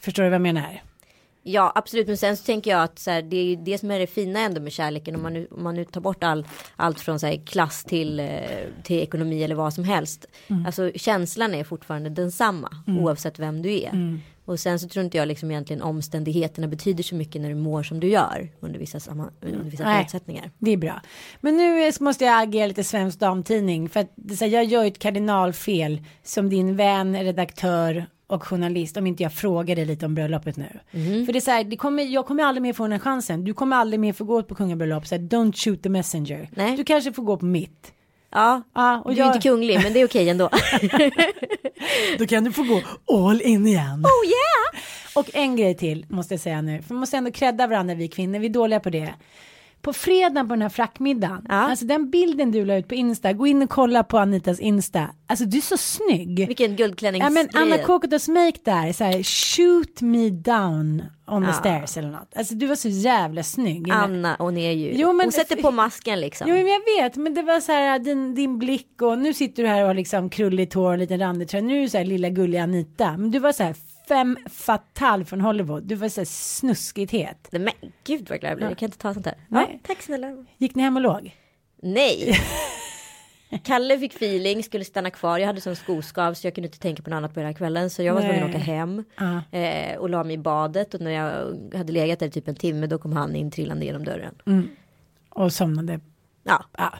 Förstår 0.00 0.22
du 0.22 0.28
vad 0.28 0.34
jag 0.34 0.42
menar? 0.42 0.82
Ja, 1.46 1.72
absolut. 1.74 2.06
Men 2.06 2.16
sen 2.16 2.36
så 2.36 2.44
tänker 2.44 2.70
jag 2.70 2.82
att 2.82 2.98
så 2.98 3.10
här, 3.10 3.22
det 3.22 3.36
är 3.36 3.44
ju 3.44 3.56
det 3.56 3.78
som 3.78 3.90
är 3.90 3.98
det 3.98 4.06
fina 4.06 4.40
ändå 4.40 4.60
med 4.60 4.72
kärleken. 4.72 5.16
Om 5.16 5.22
man 5.22 5.32
nu, 5.32 5.48
om 5.50 5.62
man 5.62 5.74
nu 5.74 5.84
tar 5.84 6.00
bort 6.00 6.24
all, 6.24 6.46
allt 6.76 7.00
från 7.00 7.20
så 7.20 7.26
här, 7.26 7.46
klass 7.46 7.84
till, 7.84 8.20
eh, 8.20 8.28
till 8.82 8.98
ekonomi 8.98 9.42
eller 9.42 9.54
vad 9.54 9.74
som 9.74 9.84
helst. 9.84 10.26
Alltså 10.66 10.90
känslan 10.94 11.54
är 11.54 11.64
fortfarande 11.64 12.10
densamma 12.10 12.68
oavsett 12.86 13.38
vem 13.38 13.62
du 13.62 13.72
är. 13.72 14.20
Och 14.44 14.60
sen 14.60 14.78
så 14.78 14.88
tror 14.88 15.04
inte 15.04 15.16
jag 15.16 15.28
liksom 15.28 15.50
egentligen 15.50 15.82
omständigheterna 15.82 16.68
betyder 16.68 17.02
så 17.02 17.14
mycket 17.14 17.42
när 17.42 17.48
du 17.48 17.54
mår 17.54 17.82
som 17.82 18.00
du 18.00 18.08
gör 18.08 18.48
under 18.60 18.78
vissa, 18.78 19.00
samma, 19.00 19.30
under 19.40 19.70
vissa 19.70 19.84
Nej. 19.84 19.96
förutsättningar. 19.96 20.50
Det 20.58 20.70
är 20.70 20.76
bra. 20.76 21.00
Men 21.40 21.56
nu 21.56 21.86
eh, 21.86 21.94
måste 22.00 22.24
jag 22.24 22.42
agera 22.42 22.66
lite 22.66 22.84
svensk 22.84 23.18
damtidning. 23.18 23.88
För 23.88 24.00
att 24.00 24.10
här, 24.40 24.46
jag 24.46 24.64
gör 24.64 24.84
ett 24.84 24.98
kardinalfel 24.98 26.02
som 26.22 26.48
din 26.48 26.76
vän, 26.76 27.22
redaktör 27.22 28.06
och 28.34 28.44
journalist 28.46 28.96
om 28.96 29.06
inte 29.06 29.22
jag 29.22 29.32
frågar 29.32 29.76
dig 29.76 29.84
lite 29.84 30.06
om 30.06 30.14
bröllopet 30.14 30.56
nu. 30.56 30.68
För 31.26 31.32
det 31.32 31.38
är 31.38 31.40
så 31.40 31.50
här, 31.50 31.64
det 31.64 31.76
kommer, 31.76 32.02
jag 32.02 32.26
kommer 32.26 32.44
aldrig 32.44 32.62
mer 32.62 32.72
få 32.72 32.82
den 32.82 32.92
här 32.92 32.98
chansen. 32.98 33.44
Du 33.44 33.54
kommer 33.54 33.76
aldrig 33.76 34.00
mer 34.00 34.12
få 34.12 34.24
gå 34.24 34.42
på 34.42 34.54
kungabröllop. 34.54 35.06
Så 35.06 35.14
här, 35.14 35.22
don't 35.22 35.52
shoot 35.64 35.82
the 35.82 35.88
messenger. 35.88 36.48
Nej. 36.54 36.76
Du 36.76 36.84
kanske 36.84 37.12
får 37.12 37.22
gå 37.22 37.36
på 37.36 37.44
mitt. 37.46 37.92
Ja, 38.30 38.62
Ja, 38.74 39.02
och 39.04 39.10
du 39.14 39.20
är 39.20 39.24
jag- 39.26 39.36
inte 39.36 39.48
kunglig 39.48 39.80
men 39.82 39.92
det 39.92 40.00
är 40.00 40.06
okej 40.06 40.28
ändå. 40.30 40.50
Då 42.18 42.26
kan 42.26 42.44
du 42.44 42.52
få 42.52 42.62
gå 42.62 42.80
all 43.28 43.40
in 43.42 43.66
igen. 43.66 44.04
oh 44.04 44.26
yeah! 44.26 44.82
Och 45.14 45.30
en 45.34 45.56
grej 45.56 45.76
till 45.76 46.06
måste 46.08 46.34
jag 46.34 46.40
säga 46.40 46.62
nu. 46.62 46.82
För 46.82 46.94
vi 46.94 47.00
måste 47.00 47.16
ändå 47.16 47.30
credda 47.30 47.66
varandra 47.66 47.94
vi 47.94 48.08
kvinnor. 48.08 48.38
Vi 48.38 48.46
är 48.46 48.50
dåliga 48.50 48.80
på 48.80 48.90
det. 48.90 49.14
På 49.84 49.92
fredagen 49.92 50.48
på 50.48 50.54
den 50.54 50.62
här 50.62 50.68
frackmiddagen. 50.68 51.46
Ja. 51.48 51.54
Alltså 51.54 51.84
den 51.84 52.10
bilden 52.10 52.50
du 52.52 52.64
la 52.64 52.76
ut 52.76 52.88
på 52.88 52.94
Insta. 52.94 53.32
Gå 53.32 53.46
in 53.46 53.62
och 53.62 53.70
kolla 53.70 54.02
på 54.04 54.18
Anitas 54.18 54.60
Insta. 54.60 55.08
Alltså 55.26 55.44
du 55.44 55.56
är 55.56 55.60
så 55.62 55.76
snygg. 55.76 56.46
Vilken 56.48 56.76
guldklänning. 56.76 57.22
Ja 57.22 57.30
men 57.30 57.48
Anna 57.52 57.78
Kokotos 57.78 58.28
make 58.28 58.58
där. 58.64 58.92
Så 58.92 59.04
här, 59.04 59.22
shoot 59.22 60.00
me 60.00 60.30
down 60.30 61.02
on 61.26 61.42
the 61.42 61.48
Ja. 61.48 61.52
stairs 61.52 61.96
eller 61.96 62.10
något. 62.10 62.32
Alltså 62.36 62.54
du 62.54 62.66
var 62.66 62.74
så 62.76 62.88
jävla 62.88 63.42
snygg. 63.42 63.90
Anna 63.90 64.36
hon 64.38 64.56
är 64.56 64.72
ju, 64.72 64.92
Jo, 64.94 65.12
men- 65.12 65.26
hon 65.26 65.32
sätter 65.32 65.56
på 65.56 65.70
masken 65.70 66.20
liksom. 66.20 66.48
Jo 66.48 66.54
men 66.54 66.66
jag 66.66 66.80
vet, 67.02 67.16
men 67.16 67.34
det 67.34 67.42
var 67.42 67.60
så 67.60 67.72
här 67.72 67.98
din, 67.98 68.34
din 68.34 68.58
blick 68.58 69.02
och 69.02 69.18
nu 69.18 69.34
sitter 69.34 69.62
du 69.62 69.68
här 69.68 69.80
och 69.82 69.86
har 69.86 69.94
liksom 69.94 70.30
krulligt 70.30 70.74
hår 70.74 70.92
och 70.92 70.98
lite 70.98 71.16
randig 71.16 71.48
tröja. 71.48 71.64
Nu 71.64 71.78
är 71.78 71.82
du 71.82 71.88
så 71.88 71.98
här 71.98 72.04
lilla 72.04 72.28
gulliga 72.28 72.62
Anita. 72.62 73.16
Men 73.16 73.30
du 73.30 73.38
var 73.38 73.52
så 73.52 73.62
här 73.62 73.74
fem 74.08 74.38
fatal 74.50 75.24
från 75.24 75.40
Hollywood. 75.40 75.82
Du 75.82 75.94
var 75.94 76.08
så 76.08 76.20
här 76.20 76.26
snuskigt 76.26 77.12
het. 77.12 77.48
Nej, 77.50 77.62
Men 77.62 77.92
gud 78.04 78.30
vad 78.30 78.40
glad 78.40 78.50
jag 78.50 78.58
blir, 78.58 78.68
jag 78.68 78.78
kan 78.78 78.86
inte 78.86 78.98
ta 78.98 79.14
sånt 79.14 79.26
här. 79.26 79.34
Ja, 79.48 79.70
tack 79.82 80.02
snälla. 80.02 80.44
Gick 80.58 80.74
ni 80.74 80.82
hem 80.82 80.96
och 80.96 81.02
låg? 81.02 81.36
Nej. 81.82 82.38
Kalle 83.64 83.98
fick 83.98 84.14
feeling, 84.14 84.62
skulle 84.62 84.84
stanna 84.84 85.10
kvar. 85.10 85.38
Jag 85.38 85.46
hade 85.46 85.60
sån 85.60 85.76
skoskav 85.76 86.34
så 86.34 86.46
jag 86.46 86.54
kunde 86.54 86.68
inte 86.68 86.78
tänka 86.78 87.02
på 87.02 87.10
något 87.10 87.16
annat 87.16 87.34
på 87.34 87.40
hela 87.40 87.52
kvällen. 87.54 87.90
Så 87.90 88.02
jag 88.02 88.14
var 88.14 88.20
tvungen 88.20 88.42
att 88.42 88.50
åka 88.50 88.58
hem. 88.58 89.04
Ja. 89.16 89.58
Eh, 89.58 89.96
och 89.98 90.10
la 90.10 90.24
mig 90.24 90.34
i 90.34 90.38
badet. 90.38 90.94
Och 90.94 91.00
när 91.00 91.10
jag 91.10 91.56
hade 91.78 91.92
legat 91.92 92.18
där 92.18 92.28
typ 92.28 92.48
en 92.48 92.54
timme 92.54 92.86
då 92.86 92.98
kom 92.98 93.12
han 93.12 93.36
in 93.36 93.50
trillande 93.50 93.84
genom 93.84 94.04
dörren. 94.04 94.34
Och 95.28 95.52
somnade. 95.52 96.00
Ja. 96.44 96.64
Ja. 96.78 96.92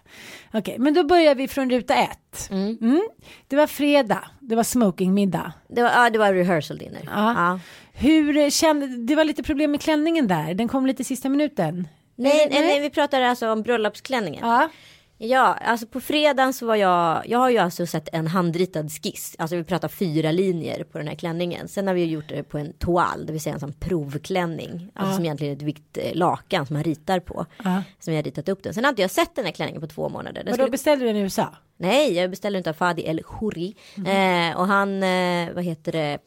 Okej, 0.52 0.78
men 0.78 0.94
då 0.94 1.04
börjar 1.04 1.34
vi 1.34 1.48
från 1.48 1.70
ruta 1.70 1.94
ett. 1.94 2.50
Mm. 2.50 3.08
Det 3.48 3.56
var 3.56 3.66
fredag. 3.66 4.24
Det 4.40 4.56
var 4.56 4.62
smokingmiddag. 4.62 5.52
Det 5.68 5.82
var, 5.82 5.90
ja, 5.90 6.10
det 6.10 6.18
var 6.18 6.32
rehearsal 6.32 6.78
dinner. 6.78 7.02
Ja. 7.06 7.34
Ja. 7.34 7.60
Hur 7.92 8.50
kände, 8.50 8.86
det 8.86 9.16
var 9.16 9.24
lite 9.24 9.42
problem 9.42 9.70
med 9.70 9.80
klänningen 9.80 10.28
där. 10.28 10.54
Den 10.54 10.68
kom 10.68 10.86
lite 10.86 11.04
sista 11.04 11.28
minuten. 11.28 11.88
Nej, 12.16 12.48
nej, 12.50 12.60
nej, 12.60 12.80
vi 12.80 12.90
pratar 12.90 13.20
alltså 13.20 13.50
om 13.50 13.62
bröllopsklänningen. 13.62 14.48
Ja. 14.48 14.68
Ja, 15.26 15.54
alltså 15.54 15.86
på 15.86 16.00
fredagen 16.00 16.52
så 16.52 16.66
var 16.66 16.76
jag, 16.76 17.22
jag 17.26 17.38
har 17.38 17.50
ju 17.50 17.58
alltså 17.58 17.86
sett 17.86 18.08
en 18.12 18.26
handritad 18.26 18.92
skiss, 18.92 19.36
alltså 19.38 19.56
vi 19.56 19.64
pratar 19.64 19.88
fyra 19.88 20.32
linjer 20.32 20.84
på 20.84 20.98
den 20.98 21.08
här 21.08 21.14
klänningen. 21.14 21.68
Sen 21.68 21.86
har 21.86 21.94
vi 21.94 22.04
gjort 22.04 22.28
det 22.28 22.42
på 22.42 22.58
en 22.58 22.72
toal, 22.72 23.26
det 23.26 23.32
vill 23.32 23.40
säga 23.40 23.54
en 23.54 23.60
sån 23.60 23.72
provklänning, 23.72 24.90
alltså 24.94 25.14
som 25.14 25.24
egentligen 25.24 25.52
är 25.52 25.56
ett 25.56 25.62
vitt 25.62 25.98
eh, 25.98 26.14
lakan 26.14 26.66
som 26.66 26.74
man 26.74 26.84
ritar 26.84 27.20
på. 27.20 27.46
Ja. 27.64 27.82
Som 28.00 28.12
jag 28.12 28.18
har 28.18 28.22
ritat 28.24 28.48
upp 28.48 28.62
den. 28.62 28.74
Sen 28.74 28.84
har 28.84 28.88
inte 28.88 29.02
jag 29.02 29.10
sett 29.10 29.34
den 29.34 29.44
här 29.44 29.52
klänningen 29.52 29.80
på 29.80 29.86
två 29.86 30.08
månader. 30.08 30.44
Den 30.44 30.44
Vadå, 30.44 30.54
skulle, 30.54 30.70
beställde 30.70 31.04
du 31.04 31.08
den 31.08 31.16
i 31.16 31.20
USA? 31.20 31.48
nej, 31.76 32.14
jag 32.14 32.30
beställde 32.30 32.60
den 32.60 32.70
av 32.70 32.74
Fadi 32.74 33.02
El 33.02 33.22
Khoury. 33.22 33.74
Eh, 33.96 34.56
och 34.56 34.66
han, 34.66 35.02
eh, 35.02 35.52
vad 35.54 35.64
heter 35.64 35.92
det, 35.92 36.18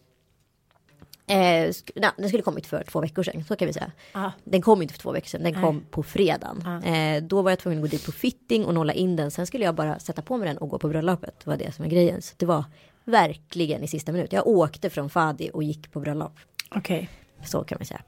Eh, 1.30 1.36
sk- 1.70 1.92
nej, 1.96 2.10
den 2.18 2.28
skulle 2.28 2.44
kommit 2.44 2.66
för 2.68 2.84
två 2.84 3.02
veckor 3.02 3.24
sedan, 3.24 3.44
så 3.48 3.56
kan 3.56 3.68
vi 3.68 3.74
säga. 3.74 3.92
Ja. 4.14 4.32
Den 4.44 4.62
kom 4.62 4.82
inte 4.82 4.94
för 4.94 5.02
två 5.02 5.12
veckor 5.12 5.28
sedan, 5.28 5.44
den 5.44 5.54
kom 5.64 5.86
på 5.92 6.04
fredagen. 6.04 6.84
Eh, 6.84 7.24
då 7.24 7.42
var 7.42 7.52
jag 7.52 7.60
tvungen 7.60 7.80
att 7.80 7.90
gå 7.90 7.98
dit 7.98 8.06
på 8.06 8.12
fitting 8.12 8.66
och 8.66 8.74
nolla 8.74 8.94
in 8.94 9.16
den. 9.16 9.32
Sen 9.32 9.48
skulle 9.48 9.66
jag 9.66 9.76
bara 9.76 10.00
sätta 10.00 10.22
på 10.22 10.38
mig 10.38 10.48
den 10.48 10.58
och 10.58 10.70
gå 10.70 10.80
på 10.80 10.88
bröllopet. 10.88 11.36
Det 11.44 11.50
var 11.50 11.58
det 11.58 11.72
som 11.76 11.86
var 11.86 11.90
grejen. 11.92 12.22
Så 12.22 12.34
det 12.38 12.46
var 12.46 12.64
verkligen 13.04 13.84
i 13.84 13.88
sista 13.88 14.12
minut. 14.12 14.34
Jag 14.34 14.48
åkte 14.48 14.90
från 14.90 15.10
Fadi 15.10 15.50
och 15.54 15.64
gick 15.64 15.92
på 15.92 16.00
bröllop. 16.00 16.34
Okej. 16.76 17.10
Så 17.46 17.64
kan 17.64 17.78
man 17.80 17.86
säga. 17.86 18.02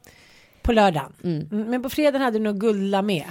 På 0.62 0.71
lördagen. 0.71 1.13
Mm, 1.23 1.47
Men 1.69 1.84
på 1.84 1.89
fredagen 1.89 2.21
hade 2.21 2.38
du 2.39 2.43
nog 2.43 2.60
gulla 2.60 3.01
med. 3.01 3.25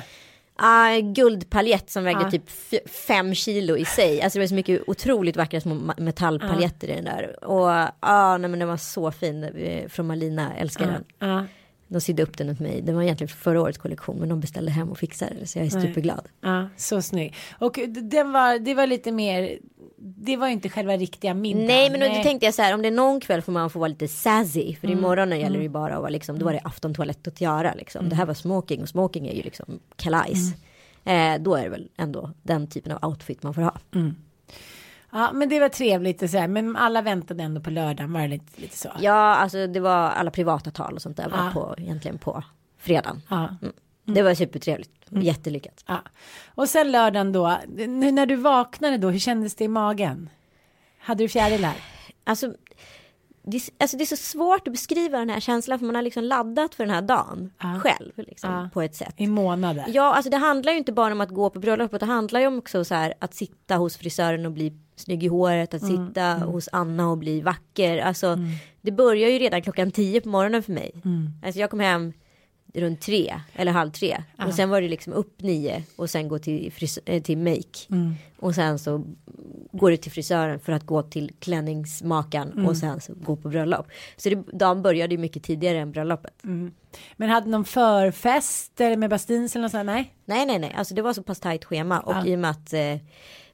Ah, 0.61 0.99
guldpaljett 1.01 1.91
som 1.91 2.05
vägde 2.05 2.23
Ja. 2.23 2.31
typ 2.31 2.43
f- 2.47 2.91
fem 3.07 3.35
kilo 3.35 3.77
i 3.77 3.85
sig. 3.85 4.23
Alltså 4.23 4.39
det 4.39 4.43
var 4.43 4.49
så 4.49 4.55
mycket 4.55 4.83
otroligt 4.87 5.37
vackra 5.37 5.61
små 5.61 5.75
metallpaljetter 5.99 6.89
i 6.89 6.95
den 6.95 7.05
där. 7.05 7.45
Och 7.45 7.69
ah, 8.01 8.37
nej, 8.39 8.51
men 8.51 8.59
den 8.59 8.69
var 8.69 8.77
så 8.77 9.11
fin. 9.13 9.51
Från 9.89 10.07
Malina, 10.07 10.57
älskar 10.57 10.87
den. 10.87 11.05
Ja. 11.31 11.47
De 11.91 12.01
sydde 12.01 12.23
upp 12.23 12.39
den 12.39 12.51
åt 12.51 12.61
mig. 12.61 12.83
Det 12.83 12.93
var 12.93 13.03
egentligen 13.03 13.29
förra 13.29 13.61
årets 13.61 13.79
kollektion 13.79 14.17
men 14.17 14.29
de 14.29 14.41
beställde 14.41 14.71
hem 14.71 14.91
och 14.91 14.99
fixade 14.99 15.35
det. 15.41 15.47
Så 15.47 15.59
jag 15.59 15.67
är 15.67 15.71
superglad. 15.71 16.29
Ja, 16.41 16.69
så 16.77 17.03
snygg. 17.03 17.35
Och 17.59 17.79
den 18.03 18.33
var, 18.33 18.59
det 18.59 18.75
var 18.75 18.87
lite 18.87 19.13
mer, 19.13 19.59
det 20.01 20.37
var 20.37 20.47
ju 20.47 20.53
inte 20.53 20.69
själva 20.69 20.97
riktiga 20.97 21.35
middagen. 21.35 21.67
Nej 21.67 21.91
men 21.91 22.01
då 22.01 22.23
tänkte 22.23 22.47
jag 22.47 22.55
så 22.55 22.63
här 22.63 22.75
om 22.75 22.83
det 22.83 22.89
är 22.89 22.93
någon 22.93 23.21
kväll 23.21 23.43
får 23.43 23.53
man 23.53 23.71
få 23.71 23.79
vara 23.79 23.89
lite 23.89 24.09
sassy. 24.09 24.77
För 24.77 24.91
imorgon 24.91 25.41
gäller 25.41 25.57
det 25.59 25.63
ju 25.63 25.69
bara 25.69 25.95
att 25.95 26.01
vara 26.01 26.11
liksom, 26.11 26.39
då 26.39 26.45
var 26.45 26.53
det 26.53 26.61
aftontoalett 26.65 27.29
att 27.29 27.41
göra 27.41 27.75
liksom. 27.75 28.09
Det 28.09 28.17
här 28.17 28.27
var 28.27 28.35
smoking 28.35 28.83
och 28.83 28.89
smoking 28.89 29.29
är 29.29 29.35
ju 29.35 29.43
liksom 29.43 29.79
kalajs. 29.97 30.53
Eh, 31.05 31.39
då 31.41 31.55
är 31.55 31.63
det 31.63 31.69
väl 31.69 31.89
ändå 31.97 32.31
den 32.43 32.67
typen 32.67 32.93
av 32.93 33.11
outfit 33.11 33.43
man 33.43 33.55
får 33.55 33.63
ha. 33.63 33.75
Ja, 35.13 35.31
men 35.33 35.49
det 35.49 35.61
var 35.61 35.69
trevligt 35.69 36.23
och 36.23 36.31
så 36.31 36.39
här, 36.39 36.49
men 36.49 36.77
alla 36.77 37.03
väntade 37.03 37.43
ändå 37.43 37.61
på 37.61 37.71
lördagen, 37.71 38.13
var 38.13 38.21
det 38.21 38.29
lite, 38.29 38.61
lite 38.61 38.77
så? 38.77 38.89
Ja 39.01 39.13
alltså 39.37 39.67
det 39.67 39.81
var 39.81 40.11
alla 40.11 40.31
privata 40.31 40.71
tal 40.71 40.95
och 40.95 41.03
sånt 41.03 41.17
där 41.17 41.29
var 41.29 41.39
Ja. 41.39 41.51
på 41.55 41.75
egentligen 41.79 42.19
på 42.19 42.43
fredagen. 42.79 43.23
Ja. 43.29 43.49
Mm. 44.09 44.15
Det 44.15 44.23
var 44.23 44.35
supertrevligt, 44.35 44.91
jättelyckat. 45.11 45.85
ja. 45.87 46.03
Och 46.55 46.69
sen 46.69 46.93
lördagen 46.93 47.33
då, 47.33 47.59
n- 47.79 48.15
när 48.15 48.27
du 48.27 48.37
vaknade 48.37 48.99
då, 48.99 49.11
hur 49.11 49.19
kändes 49.19 49.55
det 49.55 49.65
i 49.65 49.69
magen? 49.69 50.31
Hade 50.99 51.25
du 51.25 51.29
fjärilar? 51.29 51.75
Alltså 52.25 52.53
det, 53.43 53.61
alltså 53.79 53.97
det 53.97 54.05
är 54.05 54.07
så 54.07 54.17
svårt 54.17 54.69
att 54.69 54.73
beskriva 54.73 55.19
den 55.19 55.31
här 55.31 55.41
känslan 55.41 55.79
för 55.79 55.87
man 55.87 55.95
har 55.95 56.03
liksom 56.03 56.25
laddat 56.25 56.75
för 56.75 56.85
den 56.87 56.95
här 56.95 57.03
dagen 57.03 57.51
Ja. 57.63 57.81
själv 57.81 58.13
liksom, 58.17 58.51
Ja. 58.53 58.69
på 58.73 58.83
ett 58.83 58.95
sätt. 58.95 59.15
I 59.17 59.27
månader? 59.27 59.85
Ja, 59.89 60.15
alltså 60.15 60.31
det 60.31 60.37
handlar 60.37 60.73
ju 60.73 60.79
inte 60.79 60.93
bara 60.93 61.13
om 61.13 61.21
att 61.21 61.31
gå 61.31 61.51
på 61.51 61.59
bröllopet. 61.61 62.01
Det 62.01 62.07
handlar 62.07 62.41
ju 62.41 62.47
om 62.47 62.59
också 62.59 62.85
så 62.85 62.95
här 62.95 63.15
att 63.19 63.35
sitta 63.35 63.77
hos 63.77 63.97
frisören 63.97 64.47
och 64.47 64.53
bli 64.53 64.73
snygg 64.97 65.25
i 65.25 65.27
håret. 65.27 65.75
Att 65.75 65.87
sitta 65.87 66.33
hos 66.35 66.69
Anna 66.73 67.09
och 67.11 67.19
bli 67.19 67.41
vacker. 67.41 67.99
Alltså 67.99 68.39
det 68.81 68.91
börjar 68.93 69.29
ju 69.29 69.39
redan 69.39 69.63
klockan 69.63 69.91
tio 69.91 70.21
på 70.21 70.29
morgonen 70.29 70.63
för 70.63 70.73
mig. 70.73 70.93
Alltså 71.45 71.61
jag 71.61 71.71
kom 71.71 71.81
hem 71.81 72.13
runt 72.75 73.01
tre 73.01 73.41
eller 73.55 73.73
halv 73.73 73.91
tre. 73.91 74.23
Och 74.47 74.55
sen 74.55 74.71
var 74.71 74.81
det 74.81 74.89
liksom 74.89 75.13
upp 75.13 75.43
nio 75.43 75.83
och 75.97 76.11
sen 76.11 76.29
gå 76.29 76.39
till, 76.39 76.73
fris- 76.73 76.99
eh, 77.05 77.23
till 77.23 77.39
make. 77.39 78.13
Och 78.39 78.55
sen 78.55 78.79
så 78.79 79.05
går 79.73 79.91
du 79.91 79.97
till 79.97 80.13
frisören 80.13 80.61
för 80.61 80.73
att 80.73 80.87
gå 80.87 81.03
till 81.03 81.31
klänningsmakaren 81.41 82.67
och 82.67 82.77
sen 82.77 83.01
så 83.01 83.15
gå 83.15 83.37
på 83.37 83.49
bröllop. 83.49 83.87
Så 84.17 84.29
det, 84.29 84.35
dagen 84.53 84.83
började 84.83 85.15
ju 85.15 85.19
mycket 85.21 85.43
tidigare 85.43 85.79
än 85.79 85.93
bröllopet. 85.93 86.43
Men 87.17 87.31
hade 87.31 87.51
någon 87.51 87.65
förfest 87.65 88.81
eller 88.81 88.97
med 88.97 89.11
Bastins 89.11 89.57
eller 89.57 89.63
något 89.63 89.73
sånt? 89.73 89.87
Nej? 89.87 90.15
Nej, 90.25 90.47
nej, 90.47 90.59
nej. 90.59 90.75
Alltså 90.77 90.95
det 90.95 91.03
var 91.03 91.13
så 91.13 91.23
pass 91.23 91.41
tajt 91.41 91.65
schema 91.65 92.01
och 92.01 92.13
Ja. 92.13 92.27
i 92.27 92.35
och 92.35 92.39
med 92.39 92.51
att 92.51 92.73
eh, 92.73 92.97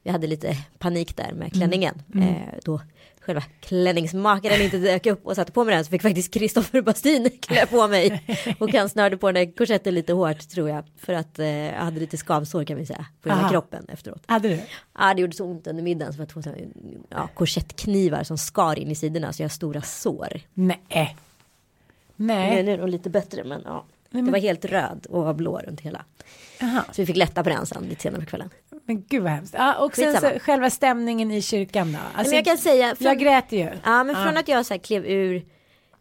vi 0.03 0.11
hade 0.11 0.27
lite 0.27 0.57
panik 0.79 1.16
där 1.16 1.33
med 1.33 1.53
klänningen. 1.53 2.03
Eh, 2.14 2.59
då 2.64 2.81
själva 3.25 3.43
klänningsmakaren 3.61 4.61
inte 4.63 4.77
dök 4.79 5.07
upp 5.07 5.27
och 5.27 5.37
satte 5.37 5.53
på 5.53 5.65
mig 5.65 5.75
den 5.75 5.85
så 5.85 5.91
fick 5.91 6.03
faktiskt 6.03 6.35
Kristoffer 6.35 6.83
Bastin 6.83 7.31
klä 7.41 7.67
på 7.67 7.89
mig. 7.89 8.23
Och 8.59 8.73
han 8.75 8.89
snörde 8.89 9.17
på 9.17 9.33
den 9.33 9.53
korsetten 9.53 9.95
lite 9.95 10.13
hårt 10.13 10.49
tror 10.49 10.69
jag. 10.69 10.85
För 10.97 11.13
att 11.13 11.39
eh, 11.39 11.47
jag 11.47 11.81
hade 11.85 12.01
lite 12.01 12.17
skavsår 12.17 12.65
kan 12.65 12.77
vi 12.77 12.87
säga 12.87 13.07
på 13.23 13.29
hela 13.29 13.49
kroppen 13.49 13.87
efteråt. 13.89 14.23
Hade 14.27 14.49
du? 14.49 14.61
Ja, 14.99 15.15
det 15.15 15.21
gjorde 15.21 15.37
så 15.37 15.45
ont 15.45 15.67
under 15.67 15.83
middagen 15.83 16.13
så 16.13 16.27
två 16.27 16.43
sådana, 16.43 16.59
ja, 17.09 17.29
korsettknivar 17.35 18.23
som 18.25 18.39
skar 18.39 18.79
in 18.79 18.91
i 18.91 18.95
sidorna 18.95 19.33
så 19.33 19.43
jag 19.43 19.49
har 19.49 19.51
stora 19.51 19.83
sår. 19.83 20.41
Nej. 20.55 21.17
Nu 22.17 22.27
Nej. 22.27 22.59
är 22.59 22.63
det 22.63 22.77
nog 22.77 22.89
lite 22.89 23.11
bättre 23.11 23.45
men 23.45 23.63
ja. 23.65 23.85
Det 24.11 24.23
men- 24.23 24.33
var 24.33 24.39
helt 24.39 24.65
röd 24.65 25.07
och 25.09 25.25
var 25.25 25.35
blå 25.35 25.59
runt 25.59 25.81
hela. 25.81 26.05
Jaha. 26.61 26.85
Så 26.93 27.03
vi 27.03 27.07
fick 27.07 27.17
lätta 27.17 27.45
på 27.45 27.51
den 27.51 27.67
sen 27.67 27.83
lite 27.83 28.03
senare 28.03 28.21
på 28.21 28.27
kvällen. 28.27 28.51
Men 28.87 29.05
gud 29.05 29.23
vad 29.23 29.33
hemskt. 29.33 29.55
Ja, 29.59 29.75
och 29.75 29.97
sen 29.97 30.21
så 30.21 30.31
själva 30.40 30.71
stämningen 30.71 31.31
i 31.31 31.43
kyrkan 31.43 31.93
då? 31.93 31.99
Alltså, 32.14 32.31
men 32.31 32.37
jag 32.37 32.45
kan 32.45 32.59
säga, 32.59 32.97
från, 32.97 33.07
jag 33.07 33.19
grät 33.19 33.53
ju. 33.53 33.71
ja, 33.85 34.05
men 34.05 34.14
från 34.25 34.37
att 34.37 34.49
jag 34.49 34.67
så 34.67 34.75
här 34.75 34.79
klev 34.79 35.07
ur 35.07 35.45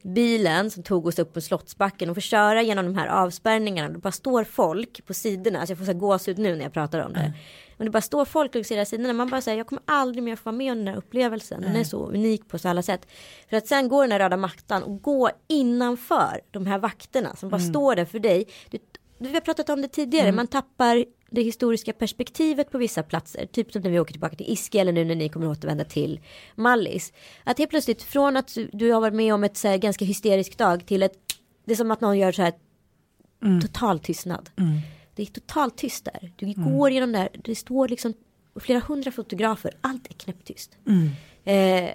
bilen 0.04 0.72
som 0.72 0.84
tog 0.84 1.08
oss 1.08 1.20
upp 1.20 1.34
på 1.34 1.42
Slottsbacken 1.42 2.10
och 2.10 2.16
får 2.16 2.22
köra 2.22 2.62
genom 2.62 2.86
de 2.86 2.96
här 2.98 3.08
avspärrningarna. 3.08 3.90
Det 3.90 4.00
bara 4.00 4.12
står 4.12 4.44
folk 4.44 5.06
på 5.06 5.14
sidorna. 5.14 5.60
Alltså 5.60 5.72
jag 5.72 5.78
får 5.80 5.86
så 5.86 5.94
gåshud 5.94 6.38
nu 6.38 6.56
när 6.56 6.64
jag 6.64 6.74
pratar 6.74 7.00
om 7.00 7.14
det. 7.14 7.34
Men 7.78 7.86
det 7.86 7.92
bara 7.92 8.02
står 8.02 8.26
folk 8.26 8.54
längs 8.54 8.72
hela 8.72 8.86
sidorna. 8.86 9.14
Man 9.14 9.30
bara 9.30 9.42
säger 9.42 9.58
jag 9.58 9.68
kommer 9.68 9.84
aldrig 9.86 10.24
mer 10.24 10.36
få 10.36 10.42
vara 10.46 10.56
med 10.56 10.72
om 10.72 10.78
den 10.78 10.88
här 10.88 10.96
upplevelsen. 10.96 11.62
Den 11.62 11.76
är 11.76 11.84
så 11.84 12.08
unik 12.08 12.48
på 12.48 12.58
så 12.60 12.70
alla 12.70 12.82
sätt. 12.82 13.08
För 13.50 13.58
att 13.58 13.68
sen 13.68 13.88
gå 13.88 14.02
den 14.02 14.12
här 14.12 14.20
röda 14.20 14.38
mattan 14.38 14.84
och 14.84 15.02
gå 15.02 15.30
innanför 15.48 16.42
de 16.52 16.66
här 16.66 16.78
vakterna 16.78 17.36
som 17.36 17.50
bara 17.50 17.62
står 17.62 17.96
där 17.96 18.06
för 18.06 18.20
dig. 18.20 18.46
Du, 18.70 18.78
vi 19.30 19.34
har 19.34 19.42
pratat 19.42 19.70
om 19.70 19.82
det 19.82 19.88
tidigare. 19.88 20.32
Man 20.32 20.48
tappar 20.48 21.06
det 21.32 21.42
historiska 21.42 21.94
perspektivet 21.94 22.72
på 22.72 22.78
vissa 22.78 23.04
platser. 23.04 23.46
Typ 23.46 23.72
som 23.72 23.82
när 23.82 23.90
vi 23.90 24.00
åker 24.00 24.12
tillbaka 24.12 24.36
till 24.36 24.52
Iski 24.54 24.80
eller 24.80 24.92
nu 24.92 25.06
när 25.06 25.16
ni 25.16 25.30
kommer 25.30 25.48
återvända 25.48 25.84
till 25.84 26.20
Mallis. 26.56 27.14
Att 27.44 27.58
helt 27.58 27.70
plötsligt 27.70 28.04
från 28.04 28.38
att 28.38 28.58
du 28.72 28.92
har 28.92 29.02
varit 29.02 29.14
med 29.14 29.34
om 29.34 29.44
ett 29.44 29.58
så 29.58 29.68
här 29.68 29.78
ganska 29.78 30.06
hysteriskt 30.06 30.58
dag 30.58 30.86
till 30.86 31.04
ett 31.04 31.18
det 31.66 31.72
är 31.72 31.76
som 31.76 31.92
att 31.92 32.02
någon 32.02 32.18
gör 32.18 32.32
så 32.32 32.42
här 32.42 32.54
total 33.62 34.00
tystnad. 34.00 34.50
Det 35.16 35.22
är 35.22 35.26
totalt 35.26 35.78
tyst 35.78 36.06
där. 36.06 36.32
Du 36.36 36.54
går 36.54 36.92
genom 36.92 37.12
där, 37.12 37.30
det 37.44 37.56
står 37.56 37.88
liksom 37.88 38.14
flera 38.60 38.80
hundra 38.80 39.12
fotografer, 39.12 39.74
allt 39.82 40.08
är 40.10 40.14
knäpptyst. 40.14 40.78
Eh, 41.44 41.90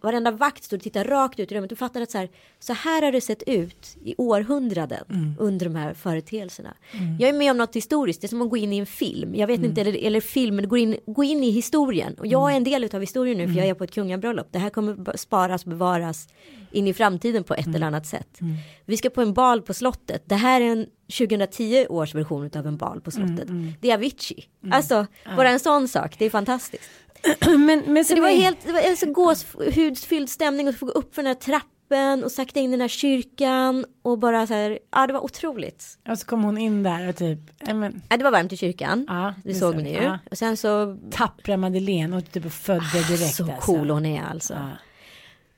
varenda 0.00 0.30
vakt 0.30 0.64
stod 0.64 0.76
och 0.76 0.82
tittade 0.82 1.10
rakt 1.10 1.40
ut 1.40 1.52
i 1.52 1.54
rummet 1.54 1.72
och 1.72 1.78
fattade 1.78 2.02
att 2.02 2.10
så 2.10 2.18
här, 2.18 2.28
så 2.60 2.72
här 2.72 3.02
har 3.02 3.12
det 3.12 3.20
sett 3.20 3.42
ut 3.46 3.96
i 4.04 4.14
århundraden 4.18 5.04
Mm. 5.10 5.34
under 5.38 5.66
de 5.66 5.74
här 5.76 5.94
företeelserna. 5.94 6.74
Jag 7.18 7.28
är 7.28 7.32
med 7.32 7.50
om 7.50 7.56
något 7.56 7.76
historiskt, 7.76 8.20
det 8.20 8.26
är 8.26 8.28
som 8.28 8.42
att 8.42 8.50
gå 8.50 8.56
in 8.56 8.72
i 8.72 8.78
en 8.78 8.86
film. 8.86 9.34
Jag 9.34 9.46
vet 9.46 9.60
inte, 9.64 9.80
eller, 9.80 10.04
eller 10.06 10.20
film, 10.20 10.56
men 10.56 10.68
gå 10.68 10.76
in, 10.76 10.96
gå 11.06 11.24
in 11.24 11.44
i 11.44 11.50
historien. 11.50 12.14
Och 12.18 12.26
jag 12.26 12.52
är 12.52 12.56
en 12.56 12.64
del 12.64 12.88
av 12.94 13.00
historien 13.00 13.38
nu, 13.38 13.46
för 13.48 13.54
jag 13.54 13.66
är 13.68 13.74
på 13.74 13.84
ett 13.84 13.94
kungabröllop. 13.94 14.48
Det 14.50 14.58
här 14.58 14.70
kommer 14.70 15.16
sparas 15.16 15.62
och 15.64 15.70
bevaras 15.70 16.28
in 16.70 16.86
i 16.86 16.94
framtiden 16.94 17.44
på 17.44 17.54
ett 17.54 17.66
eller 17.74 17.86
annat 17.86 18.06
sätt. 18.06 18.38
Vi 18.84 18.96
ska 18.96 19.10
på 19.10 19.20
en 19.22 19.32
bal 19.32 19.62
på 19.62 19.74
slottet. 19.74 20.22
Det 20.26 20.34
här 20.34 20.60
är 20.60 20.64
en 20.72 20.86
2010 21.18 21.86
års 21.88 22.14
version 22.14 22.50
av 22.56 22.66
en 22.66 22.76
bal 22.76 23.00
på 23.00 23.10
slottet. 23.10 23.48
Det 23.80 23.90
är 23.90 23.94
Avicii. 23.94 24.44
Alltså, 24.70 25.06
bara 25.36 25.50
en 25.50 25.60
sån 25.60 25.88
sak, 25.88 26.18
det 26.18 26.24
är 26.24 26.30
fantastiskt. 26.30 26.90
men, 27.58 27.82
men 27.86 28.04
Så 28.04 28.14
det 28.14 28.20
var 28.20 28.28
helt, 28.28 28.66
det 28.66 28.72
var 28.72 28.80
en 28.80 28.96
så 28.96 29.12
gåshudsfylld 29.12 30.28
stämning 30.28 30.68
att 30.68 30.76
få 30.76 30.86
gå 30.86 30.92
upp 30.92 31.14
för 31.14 31.22
den 31.22 31.26
här 31.26 31.34
trappen 31.34 32.24
och 32.24 32.32
sakta 32.32 32.60
in 32.60 32.68
i 32.68 32.70
den 32.70 32.80
här 32.80 32.88
kyrkan 32.88 33.84
och 34.02 34.18
bara 34.18 34.46
så 34.46 34.54
här, 34.54 34.78
ja 34.92 35.06
det 35.06 35.12
var 35.12 35.24
otroligt. 35.24 35.98
Och 36.08 36.18
så 36.18 36.26
kom 36.26 36.44
hon 36.44 36.58
in 36.58 36.82
där 36.82 37.08
och 37.08 37.16
typ, 37.16 37.38
ja, 37.66 37.74
men, 37.74 38.02
Ja, 38.08 38.16
det 38.16 38.24
var 38.24 38.30
varmt 38.30 38.52
i 38.52 38.56
kyrkan, 38.56 39.04
Ja, 39.08 39.34
det 39.44 39.48
det 39.48 39.54
såg 39.54 39.72
såg 39.74 39.82
ni 39.82 39.92
ju. 39.92 40.02
Ja. 40.02 40.18
Och 40.30 40.38
sen 40.38 40.56
så, 40.56 40.98
tappra 41.10 41.56
Madeleine 41.56 42.16
och 42.16 42.32
typ 42.32 42.52
födde 42.52 43.04
direkt. 43.08 43.34
så 43.34 43.44
alltså. 43.44 43.60
cool 43.60 43.90
hon 43.90 44.06
är 44.06 44.22
alltså. 44.22 44.54
Ja. 44.54 44.70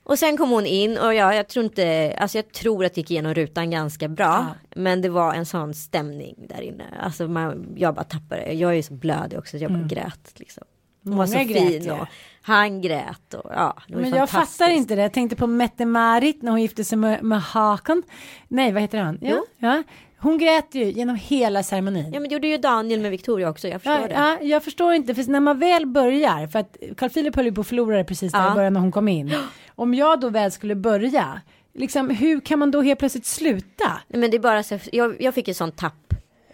Och 0.09 0.19
sen 0.19 0.37
kom 0.37 0.49
hon 0.49 0.65
in 0.65 0.97
och 0.97 1.13
ja, 1.13 1.35
jag 1.35 1.47
tror 1.47 1.65
inte, 1.65 2.15
alltså 2.19 2.37
jag 2.37 2.51
tror 2.51 2.85
att 2.85 2.93
det 2.93 3.01
gick 3.01 3.11
igenom 3.11 3.33
rutan 3.33 3.71
ganska 3.71 4.07
bra. 4.07 4.55
Men 4.75 5.01
det 5.01 5.09
var 5.09 5.33
en 5.33 5.45
sån 5.45 5.73
stämning 5.73 6.35
där 6.49 6.61
inne. 6.61 6.83
Alltså 7.01 7.27
man, 7.27 7.73
jag 7.75 7.95
bara 7.95 8.03
tappade, 8.03 8.53
jag 8.53 8.77
är 8.77 8.81
så 8.81 8.93
blödig 8.93 9.39
också, 9.39 9.57
så 9.57 9.63
jag 9.63 9.71
bara 9.71 9.87
grät 9.87 10.33
liksom. 10.35 10.63
Hon 11.03 11.17
var 11.17 11.25
så. 11.25 11.33
Många 11.33 11.43
grät, 11.43 11.83
fin 11.83 11.91
och 11.91 12.07
han 12.41 12.81
grät 12.81 13.33
och 13.33 13.51
ja, 13.55 13.77
Men 13.87 14.09
jag 14.09 14.29
fattar 14.29 14.69
inte 14.69 14.95
det. 14.95 15.01
Jag 15.01 15.13
tänkte 15.13 15.35
på 15.35 15.47
Mette-Marit 15.47 16.41
när 16.41 16.51
hon 16.51 16.61
gifte 16.61 16.83
sig 16.83 16.97
med, 16.97 17.23
med 17.23 17.41
Hakan. 17.41 18.03
Nej, 18.47 18.71
vad 18.71 18.81
heter 18.81 18.97
han? 18.99 19.17
Ja, 19.21 19.29
Jo. 19.31 19.45
ja. 19.57 19.83
Hon 20.21 20.37
grät 20.37 20.75
ju 20.75 20.91
genom 20.91 21.15
hela 21.15 21.63
ceremonin. 21.63 22.13
Ja 22.13 22.19
men 22.19 22.29
det 22.29 22.33
gjorde 22.35 22.47
ju 22.47 22.57
Daniel 22.57 22.99
med 23.01 23.11
Victoria 23.11 23.49
också, 23.49 23.67
jag 23.67 23.81
förstår 23.81 24.01
Ja, 24.01 24.07
det. 24.07 24.13
ja, 24.13 24.37
jag 24.41 24.63
förstår 24.63 24.93
inte, 24.93 25.15
för 25.15 25.31
när 25.31 25.39
man 25.39 25.59
väl 25.59 25.85
börjar, 25.85 26.47
för 26.47 26.59
att 26.59 26.77
Carl 26.97 27.09
Philip 27.09 27.35
höll 27.35 27.45
ju 27.45 27.51
på 27.51 27.61
att 27.61 27.67
förlora 27.67 27.97
det 27.97 28.03
precis 28.03 28.31
där 28.31 28.39
Ja. 28.39 28.51
i 28.51 28.55
början 28.55 28.73
när 28.73 28.79
hon 28.79 28.91
kom 28.91 29.07
in. 29.07 29.33
Om 29.75 29.93
jag 29.93 30.19
då 30.19 30.29
väl 30.29 30.51
skulle 30.51 30.75
börja, 30.75 31.41
liksom, 31.73 32.09
hur 32.09 32.39
kan 32.39 32.59
man 32.59 32.71
då 32.71 32.81
helt 32.81 32.99
plötsligt 32.99 33.25
sluta? 33.25 33.91
Nej, 34.07 34.19
Men 34.19 34.31
det 34.31 34.37
är 34.37 34.41
bara 34.41 34.63
så, 34.63 34.79
jag, 34.91 35.21
jag 35.21 35.33
fick 35.33 35.47
ett 35.47 35.57
sånt 35.57 35.77
tapp 35.77 36.08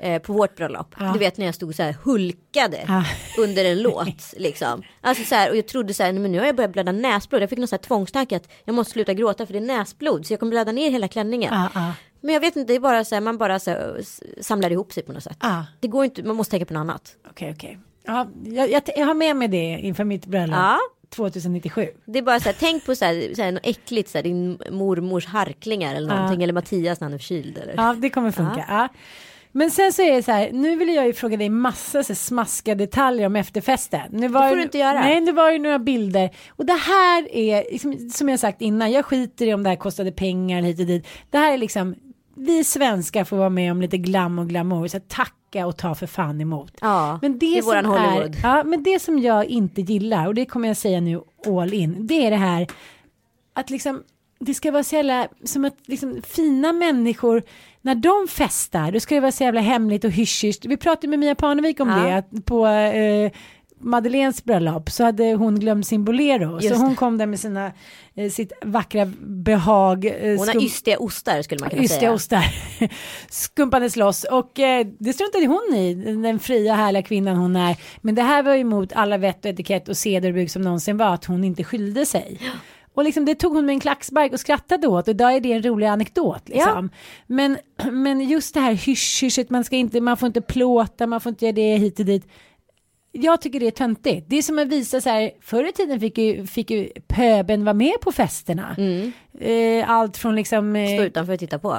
eh, 0.06 0.22
på 0.22 0.34
vårt 0.34 0.56
bröllop. 0.56 0.96
Ja. 1.00 1.12
Du 1.14 1.20
vet 1.20 1.38
när 1.38 1.46
jag 1.46 1.56
stod 1.56 1.76
så 1.76 1.84
här 1.84 1.96
hulkade 2.04 2.84
Ja. 2.88 3.04
under 3.40 3.66
en 3.66 3.82
låt 3.82 4.34
liksom. 4.38 4.82
Alltså 5.02 5.24
så 5.24 5.36
här 5.36 5.50
och 5.50 5.58
jag 5.58 5.68
trodde 5.68 5.94
så 5.94 6.04
här, 6.04 6.14
men 6.14 6.32
nu 6.32 6.40
har 6.40 6.46
jag 6.46 6.56
börjat 6.56 6.72
blöda 6.72 6.92
näsblod. 6.92 7.42
Jag 7.42 7.50
fick 7.50 7.60
någon 7.60 7.68
så 7.68 7.76
här 7.76 7.84
tvångstanke 7.84 8.36
att 8.36 8.50
jag 8.66 8.76
måste 8.76 8.94
sluta 8.94 9.14
gråta 9.14 9.46
för 9.46 9.54
det 9.54 9.60
är 9.60 9.78
näsblod 9.78 10.26
så 10.26 10.34
jag 10.34 10.40
kommer 10.40 10.50
blöda 10.50 10.72
ner 10.72 10.92
hela 10.92 11.08
klänningen. 11.08 11.54
Ja, 11.54 11.70
ja, 11.76 11.94
Men 12.22 12.34
jag 12.34 12.42
vet 12.42 12.56
inte, 12.56 12.74
det 12.74 12.76
är 12.76 12.80
bara 12.80 13.06
så 13.06 13.16
här, 13.16 13.22
man 13.22 13.38
bara 13.38 13.60
så 13.60 13.70
här, 13.72 14.02
samlar 14.42 14.72
ihop 14.72 14.94
sig 14.94 15.04
på 15.04 15.14
något 15.14 15.24
sätt. 15.24 15.38
ja. 15.42 15.66
Det 15.80 15.88
går 15.88 16.06
inte, 16.06 16.24
man 16.24 16.36
måste 16.36 16.52
tänka 16.52 16.66
på 16.66 16.74
något 16.74 16.82
annat. 16.82 17.16
Okej, 17.30 17.52
okej. 17.56 17.80
Ja, 18.08 18.28
jag, 18.46 18.82
jag, 18.98 19.06
har 19.06 19.14
med 19.14 19.36
mig 19.36 19.48
det 19.48 19.58
inför 19.80 20.04
mitt 20.04 20.26
bröllop 20.26 20.56
Ja. 20.58 20.78
2097. 21.10 21.88
Det 22.06 22.20
är 22.20 22.24
bara 22.24 22.40
så 22.40 22.46
här, 22.50 22.56
tänk 22.60 22.86
på 22.86 22.96
så 22.96 23.06
här, 23.06 23.36
så 23.36 23.42
här 23.42 23.52
något 23.52 23.66
äckligt, 23.66 24.10
så 24.10 24.18
här, 24.18 24.24
din 24.24 24.60
mormors 24.72 25.26
harklingar 25.26 25.96
eller 25.96 26.16
någonting. 26.16 26.44
Eller 26.44 26.54
Mattias 26.54 27.00
när 27.00 27.06
han 27.06 27.14
är 27.14 27.18
förkyld. 27.18 27.58
Eller? 27.58 27.74
Ja, 27.78 27.96
det 28.00 28.10
kommer 28.10 28.32
funka. 28.32 28.66
Ja. 28.70 28.88
Men 29.58 29.72
sen 29.72 29.94
så 29.94 30.02
är 30.02 30.12
det 30.14 30.24
så 30.24 30.32
här, 30.32 30.50
nu 30.52 30.76
vill 30.76 30.90
jag 30.90 31.08
ju 31.08 31.14
fråga 31.14 31.38
dig 31.38 31.50
massa 31.50 32.04
så 32.04 32.16
smaskiga 32.16 32.76
detaljer 32.76 33.26
om 33.26 33.36
efterfesten. 33.36 34.02
Nu 34.12 34.28
var 34.28 34.42
Det 34.42 34.48
får 34.48 34.56
ju- 34.58 34.62
du 34.62 34.64
inte 34.64 34.78
göra. 34.78 35.00
Nej, 35.02 35.22
det 35.22 35.32
var 35.32 35.52
ju 35.52 35.60
några 35.60 35.80
bilder. 35.80 36.30
Och 36.50 36.66
det 36.66 36.74
här 36.74 37.36
är, 37.36 37.64
liksom, 37.72 38.10
som 38.10 38.30
jag 38.30 38.40
sagt 38.40 38.62
innan, 38.62 38.92
jag 38.92 39.06
skiter 39.06 39.46
i 39.48 39.54
om 39.54 39.64
det 39.64 39.70
här 39.70 39.76
kostade 39.76 40.12
pengar 40.12 40.62
hit 40.62 40.80
och 40.80 40.86
dit. 40.86 41.08
Det 41.30 41.38
här 41.38 41.54
är 41.54 41.58
liksom, 41.58 41.96
vi 42.36 42.64
svenskar 42.64 43.24
får 43.24 43.38
vara 43.38 43.50
med 43.50 43.72
om 43.72 43.82
lite 43.82 43.98
glam 43.98 44.40
och 44.40 44.50
glamour, 44.50 44.88
så 44.88 45.00
tacka 45.00 45.66
och 45.68 45.78
ta 45.78 45.96
för 45.96 46.08
fan 46.08 46.42
emot. 46.42 46.74
Ja, 46.82 47.20
Men 47.22 47.32
det, 47.40 47.40
det 47.40 47.58
är 47.58 47.62
som 47.62 47.66
våran 47.70 47.86
är, 47.86 47.90
Hollywood. 48.12 48.36
ja, 48.44 48.64
men 48.64 48.84
det 48.84 49.00
som 49.02 49.20
jag 49.20 49.46
inte 49.46 49.82
gillar, 49.82 50.28
och 50.28 50.36
det 50.36 50.46
kommer 50.46 50.68
jag 50.68 50.78
säga 50.78 51.00
nu 51.02 51.22
all 51.48 51.74
in, 51.74 52.08
det 52.08 52.26
är 52.26 52.32
det 52.32 52.38
här 52.38 52.68
att 53.54 53.70
liksom 53.70 54.04
det 54.40 54.54
ska 54.54 54.72
vara 54.72 54.84
så 54.84 54.96
jävla, 54.96 55.28
som 55.44 55.66
att 55.66 55.76
liksom 55.86 56.22
fina 56.28 56.74
människor, 56.74 57.44
när 57.86 57.96
de 57.96 58.28
festar, 58.30 58.92
då 58.92 59.00
ska 59.00 59.16
det 59.16 59.22
vara 59.22 59.32
så 59.32 59.44
jävla 59.44 59.62
hemligt 59.62 60.04
och 60.04 60.12
hysch 60.12 60.46
Vi 60.64 60.78
pratade 60.78 61.08
med 61.08 61.20
Mia 61.20 61.36
Parnevik 61.36 61.80
om 61.80 61.90
Ja. 61.90 62.22
det, 62.32 62.42
på 62.42 62.68
eh, 62.68 63.32
Madeleines 63.80 64.44
bröllop 64.44 64.90
så 64.92 65.04
hade 65.04 65.34
hon 65.34 65.60
glömt 65.60 65.88
sin 65.88 66.06
bolero. 66.06 66.60
Just 66.62 66.76
så 66.76 66.82
hon 66.82 66.90
det. 66.90 66.96
kom 66.96 67.18
där 67.18 67.26
med 67.26 67.40
sina, 67.40 67.72
eh, 68.16 68.30
sitt 68.30 68.52
vackra 68.62 69.06
behag. 69.22 70.06
Eh, 70.06 70.38
Hon 70.38 70.48
har 70.48 70.64
ystiga 70.64 70.98
ostar 71.00 71.42
skulle 71.42 71.60
man 71.62 71.70
kunna 71.70 71.84
Ystiga 71.84 72.00
säga. 72.00 72.12
ostar. 72.14 72.44
Skumpades 73.30 73.96
loss. 73.96 74.24
Och 74.24 74.60
eh, 74.60 74.88
det 75.00 75.14
struntade 75.14 75.46
hon 75.46 75.76
i, 75.76 75.94
den 76.24 76.40
fria 76.40 76.74
härliga 76.74 77.04
kvinnan 77.04 77.36
hon 77.38 77.56
är. 77.56 77.76
Men 78.02 78.16
det 78.16 78.22
här 78.22 78.44
var 78.44 78.54
ju 78.54 78.62
emot 78.62 78.94
alla 78.94 79.18
vett 79.18 79.46
och 79.46 79.52
etikett 79.52 79.90
och 79.90 79.98
seder 79.98 80.30
och 80.30 80.34
bruk 80.34 80.50
som 80.52 80.62
någonsin 80.62 80.98
var, 80.98 81.14
att 81.14 81.26
hon 81.26 81.44
inte 81.44 81.64
skylde 81.64 82.06
sig. 82.06 82.40
Och 82.96 83.04
liksom 83.04 83.26
det 83.26 83.36
tog 83.36 83.56
hon 83.56 83.66
med 83.66 83.74
en 83.74 83.80
klackspark 83.80 84.34
och 84.34 84.40
skrattade 84.40 84.88
åt 84.88 85.08
och 85.08 85.12
idag 85.12 85.34
är 85.34 85.40
det 85.40 85.54
en 85.54 85.64
rolig 85.64 85.88
anekdot. 85.88 86.50
Liksom. 86.50 86.90
Men, 87.28 87.58
men 87.92 88.22
just 88.30 88.54
det 88.54 88.60
här 88.60 88.74
hysch-hyschet, 88.74 89.50
man, 89.50 89.64
ska 89.64 89.76
inte, 89.76 90.02
man 90.02 90.18
får 90.18 90.28
inte 90.28 90.42
plåta, 90.42 91.08
man 91.08 91.22
får 91.22 91.30
inte 91.30 91.46
göra 91.46 91.56
det 91.56 91.76
hit 91.78 92.00
och 92.00 92.06
dit. 92.06 92.28
Jag 93.12 93.42
tycker 93.42 93.60
det 93.60 93.68
är 93.68 93.72
töntigt. 93.72 94.26
Det 94.30 94.36
är 94.38 94.42
som 94.42 94.60
att 94.60 94.68
visa 94.68 95.02
så 95.02 95.10
här, 95.10 95.32
förr 95.42 95.70
i 95.70 95.72
tiden 95.72 96.00
fick 96.00 96.18
ju, 96.18 96.48
fick 96.48 96.72
ju 96.72 96.90
pöben 97.08 97.66
vara 97.66 97.74
med 97.74 97.94
på 98.02 98.12
festerna. 98.12 98.76
Eh, 99.40 99.90
allt 99.90 100.18
från 100.18 100.36
liksom... 100.36 100.76
eh, 100.76 100.88
Stå 100.94 101.04
utanför 101.04 101.34
och 101.34 101.40
titta 101.40 101.60
på. 101.60 101.78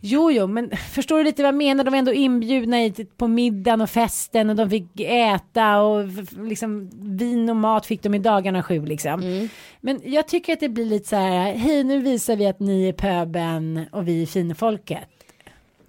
Jo, 0.00 0.30
jo, 0.30 0.46
men 0.46 0.70
förstår 0.94 1.18
du 1.18 1.24
lite 1.24 1.42
vad 1.42 1.48
jag 1.48 1.54
menar? 1.54 1.84
De 1.84 1.90
var 1.90 1.98
ändå 1.98 2.12
inbjudna 2.12 2.84
i- 2.84 3.06
på 3.16 3.28
middagen 3.28 3.80
och 3.80 3.90
festen 3.90 4.50
och 4.50 4.56
de 4.56 4.70
fick 4.70 5.00
äta 5.00 5.78
och 5.80 6.04
liksom 6.48 6.90
vin 7.16 7.50
och 7.50 7.56
mat 7.56 7.86
fick 7.86 8.02
de 8.02 8.14
i 8.14 8.18
dagarna 8.18 8.62
sju 8.62 8.86
liksom. 8.86 9.48
Men 9.80 10.00
jag 10.04 10.28
tycker 10.28 10.52
att 10.52 10.60
det 10.60 10.68
blir 10.68 10.84
lite 10.86 11.08
så 11.08 11.16
här, 11.16 11.52
hej 11.54 11.84
nu 11.84 11.98
visar 11.98 12.36
vi 12.36 12.46
att 12.46 12.60
ni 12.60 12.88
är 12.88 12.92
pöben 12.92 13.84
och 13.92 14.08
vi 14.08 14.22
är 14.22 14.26
finfolket. 14.26 14.98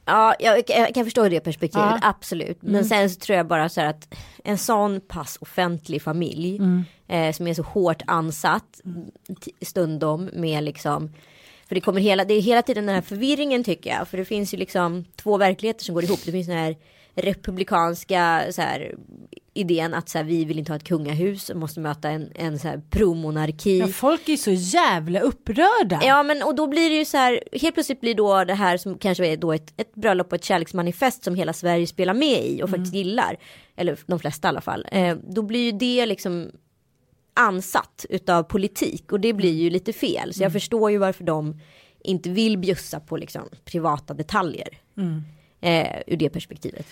Ja, 0.05 0.35
jag, 0.39 0.63
jag 0.67 0.93
kan 0.95 1.03
förstå 1.03 1.29
det 1.29 1.39
perspektivet, 1.39 1.87
Ja. 1.89 1.99
absolut. 2.01 2.57
Men 2.61 2.85
sen 2.85 3.09
så 3.09 3.19
tror 3.19 3.37
jag 3.37 3.47
bara 3.47 3.69
så 3.69 3.81
här 3.81 3.87
att 3.89 4.13
en 4.43 4.57
sån 4.57 5.01
pass 5.01 5.37
offentlig 5.41 6.01
familj 6.01 6.59
eh, 7.07 7.31
som 7.31 7.47
är 7.47 7.53
så 7.53 7.63
hårt 7.63 8.01
ansatt 8.07 8.81
t- 9.45 9.51
stundom 9.65 10.29
med 10.33 10.63
liksom 10.63 11.11
för 11.67 11.75
det 11.75 11.81
kommer 11.81 12.01
hela, 12.01 12.25
det 12.25 12.33
är 12.33 12.41
hela 12.41 12.61
tiden 12.61 12.85
den 12.85 12.95
här 12.95 13.01
förvirringen 13.01 13.63
tycker 13.63 13.89
jag. 13.89 14.07
För 14.07 14.17
det 14.17 14.25
finns 14.25 14.53
ju 14.53 14.57
liksom 14.57 15.05
två 15.15 15.37
verkligheter 15.37 15.83
som 15.83 15.95
går 15.95 16.03
ihop. 16.03 16.19
Det 16.25 16.31
finns 16.31 16.47
den 16.47 16.57
här 16.57 16.75
republikanska 17.15 18.43
så 18.51 18.61
här, 18.61 18.95
idén 19.53 19.93
att 19.93 20.09
så 20.09 20.17
här, 20.17 20.25
vi 20.25 20.45
vill 20.45 20.59
inte 20.59 20.71
ha 20.71 20.77
ett 20.77 20.83
kungahus 20.83 21.49
och 21.49 21.57
måste 21.57 21.79
möta 21.79 22.09
en, 22.09 22.31
en 22.35 22.59
så 22.59 22.67
här 22.67 22.81
promonarki. 22.89 23.79
Ja, 23.79 23.87
folk 23.87 24.29
är 24.29 24.37
så 24.37 24.51
jävla 24.51 25.19
upprörda. 25.19 25.99
Ja 26.03 26.23
men 26.23 26.43
och 26.43 26.55
då 26.55 26.67
blir 26.67 26.89
det 26.89 26.95
ju 26.95 27.05
så 27.05 27.17
här, 27.17 27.43
helt 27.51 27.73
plötsligt 27.73 28.01
blir 28.01 28.15
då 28.15 28.43
det 28.43 28.53
här 28.53 28.77
som 28.77 28.97
kanske 28.97 29.27
är 29.27 29.37
då 29.37 29.53
ett, 29.53 29.73
ett 29.77 29.95
bröllop 29.95 30.27
och 30.27 30.35
ett 30.35 30.43
kärleksmanifest 30.43 31.23
som 31.23 31.35
hela 31.35 31.53
Sverige 31.53 31.87
spelar 31.87 32.13
med 32.13 32.45
i 32.45 32.63
och 32.63 32.69
faktiskt 32.69 32.93
gillar. 32.93 33.37
Eller 33.75 33.99
de 34.05 34.19
flesta 34.19 34.47
i 34.47 34.49
alla 34.49 34.61
fall. 34.61 34.87
Eh, 34.91 35.17
då 35.29 35.41
blir 35.41 35.63
ju 35.63 35.71
det 35.71 36.05
liksom 36.05 36.51
ansatt 37.37 38.05
utav 38.09 38.43
politik 38.43 39.11
och 39.11 39.19
det 39.19 39.33
blir 39.33 39.53
ju 39.53 39.69
lite 39.69 39.93
fel. 39.93 40.33
Så 40.33 40.43
jag 40.43 40.53
förstår 40.53 40.91
ju 40.91 40.97
varför 40.97 41.23
de 41.23 41.59
inte 42.03 42.29
vill 42.29 42.57
bjussa 42.57 42.99
på 42.99 43.17
liksom 43.17 43.41
privata 43.65 44.13
detaljer. 44.13 44.67
Eh, 45.61 46.01
ur 46.07 46.17
det 46.17 46.29
perspektivet. 46.29 46.87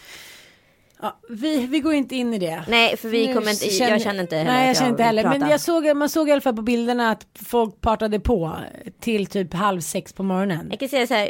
Ja, 1.02 1.20
vi, 1.30 1.68
vi 1.68 1.80
går 1.80 1.94
inte 1.94 2.16
in 2.16 2.34
i 2.34 2.40
det. 2.40 2.64
Nej 2.68 2.98
för 2.98 3.10
vi 3.10 3.28
Nu 3.28 3.34
kommer 3.34 3.52
inte, 3.52 3.66
jag 3.66 4.02
känner 4.02 4.22
inte 4.22 4.36
heller 4.36 4.52
Nej 4.52 4.68
jag 4.68 4.78
känner 4.78 4.90
inte 4.90 5.04
heller. 5.04 5.24
Men 5.24 5.50
jag 5.50 5.62
såg, 5.62 5.96
man 5.96 6.10
såg 6.10 6.30
i 6.30 6.32
alla 6.32 6.42
fall 6.42 6.56
på 6.56 6.62
bilderna 6.62 7.12
att 7.12 7.28
folk 7.34 7.82
partade 7.82 8.20
på 8.20 8.56
till 9.00 9.28
typ 9.28 9.54
halv 9.54 9.82
sex 9.82 10.14
på 10.14 10.24
morgonen. 10.24 10.68
Jag 10.70 10.80
kan 10.80 10.90
säga 10.90 11.08
så 11.08 11.14
här. 11.14 11.30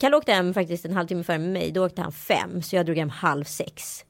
Kalle 0.00 0.16
åkte 0.16 0.32
hem 0.32 0.54
faktiskt 0.54 0.84
en 0.84 0.92
halvtimme 0.92 1.24
före 1.24 1.38
mig. 1.38 1.70
Då 1.70 1.86
åkte 1.86 2.02
han 2.02 2.12
fem. 2.12 2.62
Så 2.62 2.76
jag 2.76 2.86
drog 2.86 2.98
hem 2.98 3.10
halv 3.10 3.44
sex. 3.44 4.04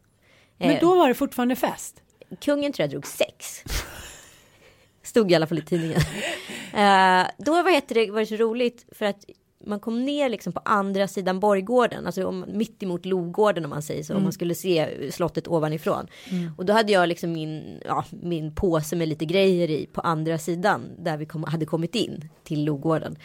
Men 0.58 0.70
Eh, 0.70 0.80
då 0.80 0.94
var 0.94 1.08
det 1.08 1.14
fortfarande 1.14 1.56
fest. 1.56 2.02
Kungen 2.40 2.72
tror 2.72 2.84
jag 2.84 2.90
drog 2.90 3.06
sex. 3.06 3.62
Stod 5.02 5.32
i 5.32 5.34
alla 5.34 5.46
fall 5.46 5.58
i 5.58 5.62
tidningen. 5.62 6.00
Eh, 6.74 7.26
då 7.38 7.62
vad 7.62 7.72
heter 7.72 7.94
det, 7.94 8.10
var 8.10 8.20
det 8.20 8.26
så 8.26 8.36
roligt 8.36 8.86
för 8.92 9.06
att 9.06 9.24
man 9.66 9.80
kom 9.80 10.04
ner 10.04 10.28
liksom 10.28 10.52
på 10.52 10.60
andra 10.64 11.08
sidan 11.08 11.40
borggården, 11.40 12.06
alltså 12.06 12.26
om, 12.26 12.44
mitt 12.48 12.82
emot 12.82 13.06
Lovgården 13.06 13.64
om 13.64 13.70
man 13.70 13.82
säger 13.82 14.02
så, 14.02 14.14
om 14.16 14.22
man 14.22 14.32
skulle 14.32 14.54
se 14.54 14.88
slottet 15.12 15.48
ovanifrån. 15.48 16.06
Och 16.56 16.64
då 16.64 16.72
hade 16.72 16.92
jag 16.92 17.08
liksom 17.08 17.32
min, 17.32 17.80
ja, 17.84 18.04
min 18.10 18.54
påse 18.54 18.96
med 18.96 19.08
lite 19.08 19.24
grejer 19.24 19.70
i 19.70 19.86
på 19.92 20.00
andra 20.00 20.38
sidan 20.38 20.90
där 20.98 21.16
vi 21.16 21.26
kom, 21.26 21.44
hade 21.44 21.66
kommit 21.66 21.94
in 21.94 22.28
till 22.44 22.64
Lovgården. 22.64 23.16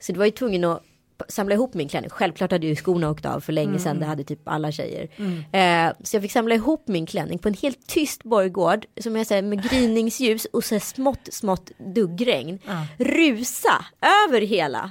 Så 0.00 0.12
det 0.12 0.18
var 0.18 0.26
ju 0.26 0.30
tvungen 0.30 0.64
att 0.64 0.82
samla 1.28 1.54
ihop 1.54 1.74
min 1.74 1.88
klänning. 1.88 2.10
Självklart 2.10 2.50
hade 2.52 2.66
ju 2.66 2.76
skorna 2.76 3.10
åkt 3.10 3.26
av 3.26 3.40
för 3.40 3.52
länge 3.52 3.78
sedan. 3.78 3.98
Det 4.00 4.06
hade 4.06 4.24
typ 4.24 4.40
alla 4.48 4.72
tjejer. 4.72 5.08
Eh, 5.52 5.92
så 6.04 6.16
jag 6.16 6.22
fick 6.22 6.32
samla 6.32 6.54
ihop 6.54 6.88
min 6.88 7.06
klänning 7.06 7.38
på 7.38 7.48
en 7.48 7.54
helt 7.54 7.86
tyst 7.86 8.22
borggård. 8.22 8.86
Som 9.00 9.16
jag 9.16 9.26
säger 9.26 9.42
med 9.42 9.62
gryningsljus 9.70 10.44
och 10.44 10.64
så 10.64 10.80
smått, 10.80 11.28
smått 11.32 11.70
duggregn. 11.94 12.58
Rusa 12.98 13.84
över 14.28 14.40
hela 14.40 14.90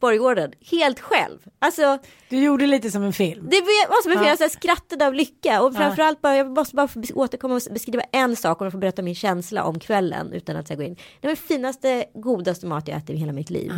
borggården. 0.00 0.52
Helt 0.70 1.00
själv. 1.00 1.38
Alltså 1.58 1.98
Du 2.28 2.44
gjorde 2.44 2.66
lite 2.66 2.90
som 2.90 3.02
en 3.02 3.12
film. 3.12 3.46
det 3.50 3.60
var 3.60 4.02
som 4.02 4.12
en 4.12 4.18
Ja. 4.18 4.24
film, 4.24 4.36
jag 4.40 4.50
skrattade 4.50 5.06
av 5.06 5.14
lycka 5.14 5.62
och 5.62 5.74
framförallt 5.74 6.20
bara, 6.20 6.36
jag 6.36 6.50
måste 6.50 6.76
bara 6.76 6.88
få 6.88 7.02
återkomma 7.14 7.54
och 7.54 7.60
beskriva 7.72 8.02
en 8.12 8.36
sak 8.36 8.60
och 8.60 8.64
jag 8.66 8.72
får 8.72 8.78
berätta 8.78 9.02
min 9.02 9.14
känsla 9.14 9.64
om 9.64 9.78
kvällen 9.78 10.32
utan 10.32 10.56
att 10.56 10.68
jag 10.70 10.78
går 10.78 10.86
in. 10.86 10.94
Det 10.94 11.26
var 11.26 11.34
den 11.34 11.36
finaste, 11.36 12.04
godaste 12.14 12.66
mat 12.66 12.88
jag 12.88 12.96
ätit 12.98 13.10
i 13.10 13.16
hela 13.16 13.32
mitt 13.32 13.50
liv. 13.50 13.72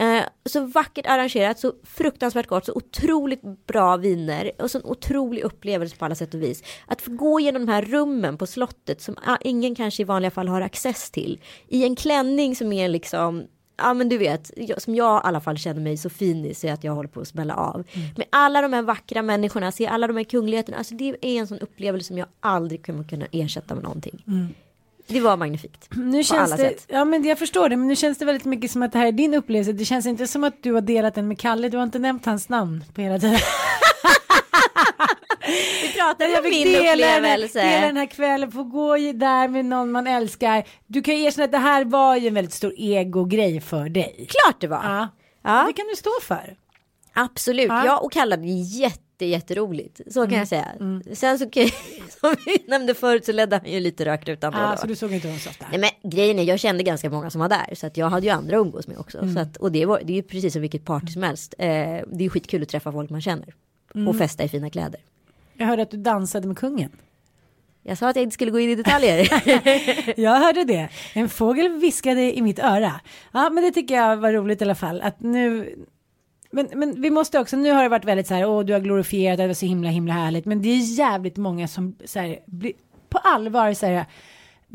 Eh, 0.00 0.22
så 0.44 0.60
vackert 0.60 1.06
arrangerat, 1.06 1.58
så 1.58 1.72
fruktansvärt 1.84 2.46
gott, 2.46 2.66
så 2.66 2.72
otroligt 2.72 3.66
bra 3.66 3.96
viner 3.96 4.50
och 4.58 4.70
så 4.70 4.78
en 4.78 4.84
otrolig 4.84 5.42
upplevelse 5.42 5.96
på 5.96 6.04
alla 6.04 6.14
sätt 6.14 6.34
och 6.34 6.42
vis. 6.42 6.62
Att 6.86 7.02
få 7.02 7.10
gå 7.10 7.40
igenom 7.40 7.66
de 7.66 7.72
här 7.72 7.82
rummen 7.82 8.38
på 8.38 8.46
slottet 8.46 9.00
som 9.00 9.16
ah, 9.26 9.36
ingen 9.40 9.74
kanske 9.74 10.02
i 10.02 10.04
vanliga 10.04 10.30
fall 10.30 10.48
har 10.48 10.60
access 10.60 11.10
till. 11.10 11.40
I 11.68 11.84
en 11.84 11.96
klänning 11.96 12.56
som 12.56 12.72
är 12.72 12.88
liksom 12.88 13.46
Ja 13.82 13.94
men 13.94 14.08
du 14.08 14.18
vet, 14.18 14.50
som 14.78 14.94
jag 14.94 15.18
i 15.18 15.26
alla 15.26 15.40
fall 15.40 15.58
känner 15.58 15.80
mig 15.80 15.96
så 15.96 16.10
fin 16.10 16.44
i 16.44 16.54
så 16.54 16.68
att 16.68 16.84
jag 16.84 16.92
håller 16.92 17.08
på 17.08 17.20
att 17.20 17.28
smälla 17.28 17.54
av. 17.54 17.84
Med 18.16 18.26
alla 18.30 18.62
de 18.62 18.72
här 18.72 18.82
vackra 18.82 19.22
människorna, 19.22 19.72
se 19.72 19.86
alla 19.86 20.06
de 20.06 20.16
här 20.16 20.24
kungligheterna, 20.24 20.78
alltså 20.78 20.94
det 20.94 21.16
är 21.20 21.40
en 21.40 21.46
sån 21.46 21.58
upplevelse 21.58 22.06
som 22.06 22.18
jag 22.18 22.28
aldrig 22.40 22.86
kommer 22.86 23.04
kunna 23.04 23.26
ersätta 23.32 23.74
med 23.74 23.84
någonting. 23.84 24.22
Det 25.10 25.20
var 25.20 25.36
magnifikt. 25.36 25.88
Nu 25.96 26.24
känns 26.24 26.50
det, 26.50 26.56
sätt. 26.56 26.84
ja 26.88 27.04
men 27.04 27.24
jag 27.24 27.38
förstår 27.38 27.68
det, 27.68 27.76
men 27.76 27.88
nu 27.88 27.96
känns 27.96 28.18
det 28.18 28.24
väldigt 28.24 28.44
mycket 28.44 28.70
som 28.70 28.82
att 28.82 28.92
det 28.92 28.98
här 28.98 29.06
är 29.06 29.12
din 29.12 29.34
upplevelse. 29.34 29.72
Det 29.72 29.84
känns 29.84 30.06
inte 30.06 30.26
som 30.26 30.44
att 30.44 30.62
du 30.62 30.72
har 30.72 30.80
delat 30.80 31.14
den 31.14 31.28
med 31.28 31.38
Kalle, 31.38 31.68
du 31.68 31.76
har 31.76 31.84
inte 31.84 31.98
nämnt 31.98 32.26
hans 32.26 32.48
namn 32.48 32.84
på 32.94 33.00
hela 33.00 33.18
tiden. 33.18 33.38
Vi 35.82 35.92
pratar 35.92 36.26
om 36.26 36.44
min 36.50 36.64
dela, 36.68 37.16
upplevelse. 37.16 37.62
dela 37.62 37.86
den 37.86 37.96
här 37.96 38.06
kvällen, 38.06 38.52
få 38.52 38.64
gå 38.64 38.96
där 38.96 39.48
med 39.48 39.64
någon 39.64 39.90
man 39.92 40.06
älskar. 40.06 40.64
Du 40.86 41.02
kan 41.02 41.16
ju 41.16 41.24
erkänna 41.24 41.44
att 41.44 41.52
det 41.52 41.58
här 41.58 41.84
var 41.84 42.16
ju 42.16 42.28
en 42.28 42.34
väldigt 42.34 42.54
stor 42.54 42.72
ego-grej 42.76 43.60
för 43.60 43.88
dig. 43.88 44.28
Klart 44.28 44.60
det 44.60 44.66
var. 44.66 44.82
Ja. 44.84 45.08
Ja. 45.44 45.64
Det 45.66 45.72
kan 45.72 45.86
du 45.90 45.96
stå 45.96 46.10
för. 46.22 46.56
Absolut, 47.14 47.68
Ja. 47.68 47.84
jag 47.86 48.04
och 48.04 48.12
Kalle 48.12 48.34
hade 48.34 48.46
jätte 48.48 49.00
jätteroligt. 49.26 50.00
Så 50.10 50.26
kan 50.26 50.38
jag 50.38 50.48
säga. 50.48 50.66
Sen 51.12 51.38
så, 51.38 51.44
som 52.20 52.34
vi 52.46 52.64
nämnde 52.68 52.94
förut 52.94 53.24
så 53.24 53.32
ledde 53.32 53.56
han 53.56 53.72
ju 53.72 53.80
lite 53.80 54.04
rökt. 54.04 54.28
Ja, 54.28 54.36
då. 54.50 54.76
så 54.80 54.86
du 54.86 54.96
såg 54.96 55.12
inte 55.12 55.28
honom 55.28 55.40
så 55.40 55.50
ofta. 55.50 55.66
Nej 55.70 55.80
men 55.80 56.10
grejen 56.10 56.38
är, 56.38 56.42
jag 56.42 56.60
kände 56.60 56.82
ganska 56.82 57.10
många 57.10 57.30
som 57.30 57.40
var 57.40 57.48
där. 57.48 57.74
Så 57.74 57.86
att 57.86 57.96
jag 57.96 58.10
hade 58.10 58.26
ju 58.26 58.32
andra 58.32 58.56
att 58.56 58.66
umgås 58.66 58.88
med 58.88 58.98
också. 58.98 59.18
Mm. 59.18 59.34
Så 59.34 59.40
att, 59.40 59.56
och 59.56 59.72
det, 59.72 59.86
var, 59.86 60.00
det 60.04 60.12
är 60.12 60.16
ju 60.16 60.22
precis 60.22 60.52
som 60.52 60.62
vilket 60.62 60.84
party 60.84 61.12
som 61.12 61.22
helst. 61.22 61.54
Eh, 61.58 61.66
det 61.66 62.02
är 62.18 62.20
ju 62.20 62.30
skitkul 62.30 62.62
att 62.62 62.68
träffa 62.68 62.92
folk 62.92 63.10
man 63.10 63.20
känner. 63.20 63.54
Mm. 63.94 64.08
Och 64.08 64.16
festa 64.16 64.44
i 64.44 64.48
fina 64.48 64.70
kläder. 64.70 65.00
Jag 65.54 65.66
hörde 65.66 65.82
att 65.82 65.90
du 65.90 65.96
dansade 65.96 66.48
med 66.48 66.58
kungen. 66.58 66.90
Jag 67.82 67.98
sa 67.98 68.08
att 68.08 68.16
jag 68.16 68.22
inte 68.22 68.34
skulle 68.34 68.50
gå 68.50 68.60
in 68.60 68.70
i 68.70 68.74
detaljer. 68.74 69.28
Jag 70.20 70.36
hörde 70.36 70.64
det. 70.64 70.88
En 71.12 71.28
fågel 71.28 71.72
viskade 71.72 72.38
i 72.38 72.42
mitt 72.42 72.58
öra. 72.58 73.00
Ja, 73.32 73.50
men 73.50 73.64
det 73.64 73.70
tycker 73.70 73.94
jag 73.94 74.16
var 74.16 74.32
roligt 74.32 74.60
i 74.60 74.64
alla 74.64 74.74
fall. 74.74 75.00
Att 75.00 75.20
nu... 75.20 75.76
Men, 76.52 76.68
men 76.74 77.00
vi 77.02 77.10
måste 77.10 77.38
också, 77.38 77.56
nu 77.56 77.72
har 77.72 77.82
det 77.82 77.88
varit 77.88 78.04
väldigt 78.04 78.26
så 78.26 78.34
här, 78.34 78.44
åh 78.46 78.64
du 78.64 78.72
har 78.72 78.80
glorifierat, 78.80 79.38
det 79.38 79.46
var 79.46 79.54
så 79.54 79.66
himla 79.66 79.88
himla 79.88 80.12
härligt. 80.12 80.44
Men 80.44 80.62
det 80.62 80.68
är 80.68 80.98
jävligt 80.98 81.36
många 81.36 81.68
som 81.68 81.96
så 82.04 82.18
här, 82.18 82.38
blir, 82.46 82.72
på 83.08 83.18
allvar 83.18 83.72
så 83.74 83.86
här, 83.86 84.04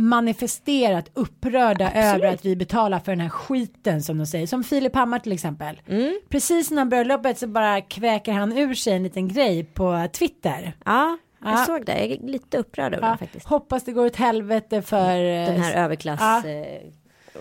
manifesterat 0.09 1.09
upprörda 1.13 1.91
över 1.93 2.27
att 2.27 2.45
vi 2.45 2.55
betalar 2.55 2.99
för 2.99 3.11
den 3.11 3.19
här 3.21 3.29
skiten 3.29 4.01
som 4.03 4.17
de 4.17 4.25
säger. 4.25 4.47
Som 4.47 4.63
Filip 4.63 4.95
Hammar 4.95 5.19
till 5.19 5.31
exempel. 5.31 5.81
Precis 6.29 6.71
innan 6.71 6.89
bröllopet 6.89 7.37
så 7.39 7.47
bara 7.47 7.81
kväker 7.81 8.31
han 8.33 8.57
ur 8.57 8.73
sig 8.73 8.93
en 8.93 9.03
liten 9.03 9.27
grej 9.27 9.63
på 9.63 10.07
Twitter. 10.13 10.73
ja, 10.85 11.17
jag 11.43 11.53
Ja. 11.53 11.57
såg 11.65 11.85
det. 11.85 11.91
Jag 12.05 12.11
är 12.11 12.27
lite 12.27 12.57
upprörd 12.57 12.93
över 12.93 13.05
Ja, 13.07 13.11
det 13.11 13.17
faktiskt. 13.17 13.45
hoppas 13.47 13.83
det 13.83 13.91
går 13.91 14.05
åt 14.05 14.15
helvete 14.15 14.81
för 14.81 15.09
eh, 15.19 15.45
Den 15.45 15.61
här 15.61 15.73
överklass, 15.83 16.19
Ja. 16.21 16.49
eh, 16.49 16.81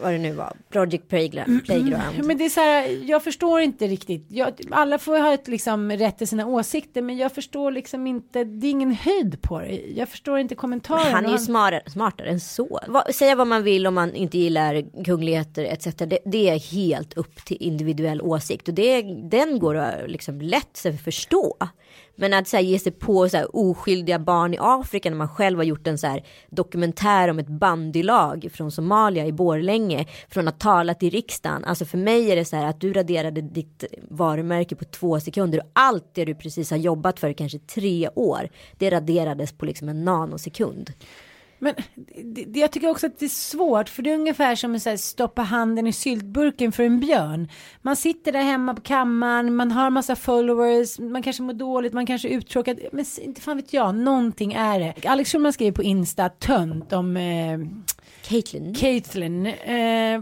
vad 0.02 0.12
det 0.12 0.18
nu 0.18 0.32
var, 0.32 0.56
Project 0.70 1.08
Playground. 1.08 1.64
Playground. 1.64 2.24
Men 2.24 2.38
det 2.38 2.44
är 2.44 2.48
så 2.48 2.60
här, 2.60 3.10
jag 3.10 3.24
förstår 3.24 3.60
inte 3.60 3.86
riktigt. 3.86 4.26
Jag, 4.28 4.60
alla 4.70 4.98
får 4.98 5.18
ha 5.18 5.34
ett 5.34 5.48
liksom 5.48 5.92
rätt 5.92 6.18
till 6.18 6.28
sina 6.28 6.46
åsikter, 6.46 7.02
men 7.02 7.16
jag 7.16 7.32
förstår 7.32 7.70
liksom 7.70 8.06
inte. 8.06 8.44
Det 8.44 8.66
är 8.66 8.70
ingen 8.70 8.92
höjd 8.92 9.42
på 9.42 9.58
det. 9.58 9.80
Jag 9.96 10.08
förstår 10.08 10.38
inte 10.38 10.54
kommentaren. 10.54 11.12
Han 11.12 11.26
är 11.26 11.30
ju 11.30 11.38
smartare, 11.38 11.82
smartare 11.86 12.28
än 12.28 12.40
så. 12.40 12.80
Vad, 12.86 13.14
säga 13.14 13.34
vad 13.34 13.46
man 13.46 13.62
vill 13.62 13.86
om 13.86 13.94
man 13.94 14.14
inte 14.14 14.38
gillar 14.38 15.04
kungligheter 15.04 15.64
etc. 15.64 15.84
Det, 15.84 16.18
det 16.24 16.48
är 16.48 16.58
helt 16.58 17.14
upp 17.14 17.44
till 17.44 17.56
individuell 17.60 18.22
åsikt 18.22 18.68
och 18.68 18.74
det, 18.74 19.02
den 19.30 19.58
går 19.58 19.74
att 19.74 20.10
liksom 20.10 20.40
lätt 20.40 20.76
sig 20.76 20.98
förstå. 20.98 21.56
Men 22.16 22.34
att 22.34 22.48
så 22.48 22.56
här, 22.56 22.64
ge 22.64 22.78
sig 22.78 22.92
på 22.92 23.28
så 23.28 23.36
här, 23.36 23.56
oskyldiga 23.56 24.18
barn 24.18 24.54
i 24.54 24.58
Afrika 24.60 25.10
när 25.10 25.16
man 25.16 25.28
själv 25.28 25.58
har 25.58 25.64
gjort 25.64 25.86
en 25.86 25.98
så 25.98 26.06
här, 26.06 26.24
dokumentär 26.50 27.28
om 27.28 27.38
ett 27.38 27.48
bandylag 27.48 28.48
från 28.52 28.70
Somalia 28.70 29.26
i 29.26 29.32
Borlänge 29.32 30.06
från 30.28 30.48
att 30.48 30.60
tala 30.60 30.94
till 30.94 31.10
riksdagen. 31.10 31.64
Alltså 31.64 31.84
för 31.84 31.98
mig 31.98 32.30
är 32.30 32.36
det 32.36 32.44
så 32.44 32.56
här 32.56 32.66
att 32.66 32.80
du 32.80 32.92
raderade 32.92 33.40
ditt 33.40 33.84
varumärke 34.10 34.76
på 34.76 34.84
två 34.84 35.20
sekunder 35.20 35.58
och 35.58 35.70
allt 35.72 36.14
det 36.14 36.24
du 36.24 36.34
precis 36.34 36.70
har 36.70 36.78
jobbat 36.78 37.20
för 37.20 37.28
i 37.28 37.34
kanske 37.34 37.58
tre 37.58 38.08
år 38.14 38.48
det 38.78 38.90
raderades 38.90 39.52
på 39.52 39.64
liksom 39.64 39.88
en 39.88 40.04
nanosekund. 40.04 40.92
Men 41.64 41.74
det, 42.34 42.44
det, 42.44 42.60
jag 42.60 42.72
tycker 42.72 42.90
också 42.90 43.06
att 43.06 43.18
det 43.18 43.24
är 43.24 43.28
svårt 43.28 43.88
för 43.88 44.02
det 44.02 44.10
är 44.10 44.14
ungefär 44.14 44.54
som 44.54 44.74
att 44.74 45.00
stoppa 45.00 45.42
handen 45.42 45.86
i 45.86 45.92
syltburken 45.92 46.72
för 46.72 46.82
en 46.82 47.00
björn. 47.00 47.48
Man 47.82 47.96
sitter 47.96 48.32
där 48.32 48.42
hemma 48.42 48.74
på 48.74 48.80
kammaren, 48.80 49.56
man 49.56 49.72
har 49.72 49.90
massa 49.90 50.16
followers, 50.16 50.98
man 50.98 51.22
kanske 51.22 51.42
mår 51.42 51.52
dåligt, 51.52 51.92
man 51.92 52.06
kanske 52.06 52.28
är 52.28 52.32
uttråkad. 52.32 52.80
Men 52.92 53.04
inte 53.20 53.40
fan 53.40 53.56
vet 53.56 53.72
jag, 53.72 53.94
någonting 53.94 54.52
är 54.52 54.78
det. 54.78 55.08
Alex 55.08 55.32
Schulman 55.32 55.52
skriver 55.52 55.72
på 55.72 55.82
Insta 55.82 56.28
tönt 56.28 56.92
om 56.92 57.16
eh, 57.16 57.58
Caitlyn. 58.22 58.74
Caitlyn. 58.74 59.46
Eh, 59.46 60.20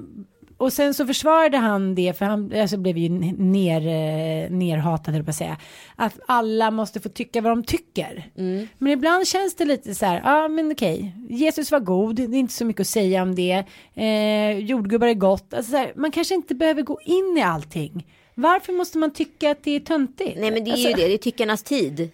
och 0.63 0.73
sen 0.73 0.95
så 0.95 1.07
försvarade 1.07 1.57
han 1.57 1.95
det, 1.95 2.19
för 2.19 2.25
han 2.25 2.53
alltså, 2.61 2.77
blev 2.77 2.99
ju 2.99 3.09
ner, 3.09 3.81
eh, 3.81 4.51
nerhatad, 4.51 5.15
höll 5.15 5.25
på 5.25 5.31
att 5.31 5.37
säga. 5.37 5.57
Att 5.97 6.21
alla 6.27 6.71
måste 6.71 7.01
få 7.01 7.09
tycka 7.09 7.41
vad 7.41 7.53
de 7.53 7.65
tycker. 7.65 8.31
Men 8.79 8.93
ibland 8.93 9.27
känns 9.27 9.55
det 9.55 9.65
lite 9.65 9.95
så 9.95 10.07
här, 10.07 10.21
ja 10.25 10.45
ah, 10.45 10.49
men 10.49 10.73
okej, 10.73 11.17
Jesus 11.29 11.73
var 11.73 11.81
god, 11.81 12.17
det 12.17 12.23
är 12.23 12.35
inte 12.35 12.55
så 12.55 12.65
mycket 12.65 12.81
att 12.81 12.87
säga 12.87 13.23
om 13.23 13.35
det. 13.35 13.65
Eh, 13.95 14.59
jordgubbar 14.59 15.07
är 15.07 15.15
gott, 15.15 15.55
alltså, 15.55 15.71
så 15.71 15.77
här, 15.77 15.93
man 15.97 16.11
kanske 16.11 16.35
inte 16.35 16.55
behöver 16.55 16.83
gå 16.83 17.01
in 17.05 17.39
i 17.39 17.43
allting. 17.43 18.07
Varför 18.35 18.73
måste 18.73 18.99
man 18.99 19.13
tycka 19.13 19.51
att 19.51 19.65
det 19.65 19.71
är 19.71 19.81
töntigt? 19.81 20.41
Nej 20.41 20.51
men 20.51 20.65
det 20.65 20.71
är 20.71 20.73
Alltså, 20.73 20.89
ju 20.89 20.95
det, 20.95 21.09
det 21.09 21.15
är 21.15 21.19
tyckarnas 21.19 21.63
tid. 21.63 22.11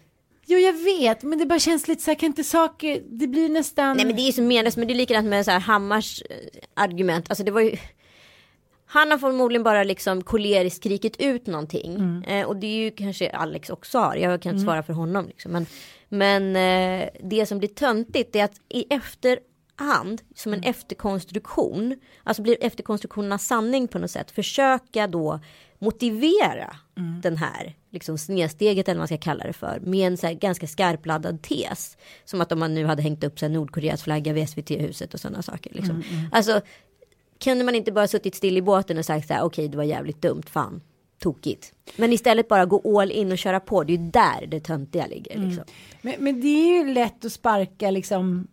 Jo 0.46 0.58
jag 0.58 0.72
vet, 0.72 1.22
men 1.22 1.38
det 1.38 1.46
bara 1.46 1.58
känns 1.58 1.88
lite 1.88 2.02
så 2.02 2.10
här, 2.10 2.18
kan 2.18 2.26
inte 2.26 2.44
saker, 2.44 3.02
det 3.10 3.26
blir 3.26 3.48
nästan... 3.48 3.96
Nej 3.96 4.06
men 4.06 4.16
det 4.16 4.22
är 4.22 4.26
ju 4.26 4.32
så 4.32 4.42
menlöst, 4.42 4.76
men 4.76 4.88
det 4.88 4.94
är 4.94 4.96
likadant 4.96 5.26
med 5.26 5.44
så 5.44 5.50
här 5.50 5.60
Hammars 5.60 6.22
eh, 6.30 6.36
argument. 6.74 7.30
Alltså 7.30 7.44
det 7.44 7.50
var 7.50 7.60
ju 7.60 7.76
han 8.88 9.10
har 9.10 9.18
förmodligen 9.18 9.62
bara 9.62 9.84
liksom 9.84 10.22
koleriskt 10.22 10.76
skrikit 10.76 11.16
ut 11.18 11.46
någonting. 11.46 12.24
Eh, 12.26 12.46
och 12.46 12.56
det 12.56 12.66
är 12.66 12.84
ju 12.84 12.90
kanske 12.90 13.30
Alex 13.30 13.70
också 13.70 13.98
har. 13.98 14.16
Jag 14.16 14.42
kan 14.42 14.52
inte 14.52 14.64
svara 14.64 14.82
för 14.82 14.92
honom. 14.92 15.26
Liksom. 15.26 15.52
Men, 15.52 15.66
men 16.08 16.56
eh, 16.56 17.08
det 17.22 17.46
som 17.46 17.58
blir 17.58 17.68
töntigt 17.68 18.36
är 18.36 18.44
att 18.44 18.60
i 18.68 18.94
efterhand, 18.94 20.22
som 20.34 20.52
en 20.52 20.62
efterkonstruktion, 20.62 21.96
alltså 22.24 22.42
blir 22.42 22.56
efterkonstruktionernas 22.60 23.46
sanning 23.46 23.88
på 23.88 23.98
något 23.98 24.10
sätt, 24.10 24.30
försöka 24.30 25.06
då 25.06 25.40
motivera 25.78 26.76
den 27.22 27.36
här 27.36 27.74
liksom 27.90 28.18
snedsteget 28.18 28.88
eller 28.88 28.96
vad 28.96 29.00
man 29.00 29.06
ska 29.06 29.18
kalla 29.18 29.44
det 29.44 29.52
för 29.52 29.80
med 29.80 30.06
en 30.06 30.16
så 30.16 30.26
här 30.26 30.34
ganska 30.34 30.66
skarpladdad 30.66 31.42
tes. 31.42 31.96
Som 32.24 32.40
att 32.40 32.52
om 32.52 32.58
man 32.58 32.74
nu 32.74 32.84
hade 32.84 33.02
hängt 33.02 33.24
upp 33.24 33.40
här 33.40 33.48
Nordkoreas 33.48 34.02
flagga 34.02 34.32
vid 34.32 34.48
SVT-huset 34.48 35.14
och 35.14 35.20
sådana 35.20 35.42
saker. 35.42 35.74
Liksom. 35.74 36.02
Alltså 36.32 36.60
kunde 37.38 37.64
man 37.64 37.74
inte 37.74 37.92
bara 37.92 38.08
suttit 38.08 38.34
still 38.34 38.56
i 38.56 38.62
båten 38.62 38.98
och 38.98 39.04
sagt 39.04 39.28
så 39.28 39.34
här 39.34 39.42
okej 39.42 39.68
det 39.68 39.76
var 39.76 39.84
jävligt 39.84 40.22
dumt, 40.22 40.42
fan, 40.46 40.80
tokigt. 41.18 41.72
Men 41.96 42.12
istället 42.12 42.48
bara 42.48 42.66
gå 42.66 43.00
all 43.00 43.10
in 43.10 43.32
och 43.32 43.38
köra 43.38 43.60
på, 43.60 43.84
det 43.84 43.92
är 43.92 43.98
ju 43.98 44.10
där 44.10 44.46
det 44.46 44.60
töntiga 44.60 45.06
ligger. 45.06 45.38
Liksom. 45.38 45.64
Men, 46.02 46.14
men 46.18 46.40
det 46.40 46.48
är 46.48 46.84
ju 46.84 46.94
lätt 46.94 47.24
att 47.24 47.32
sparka 47.32 47.90
liksom 47.90 48.46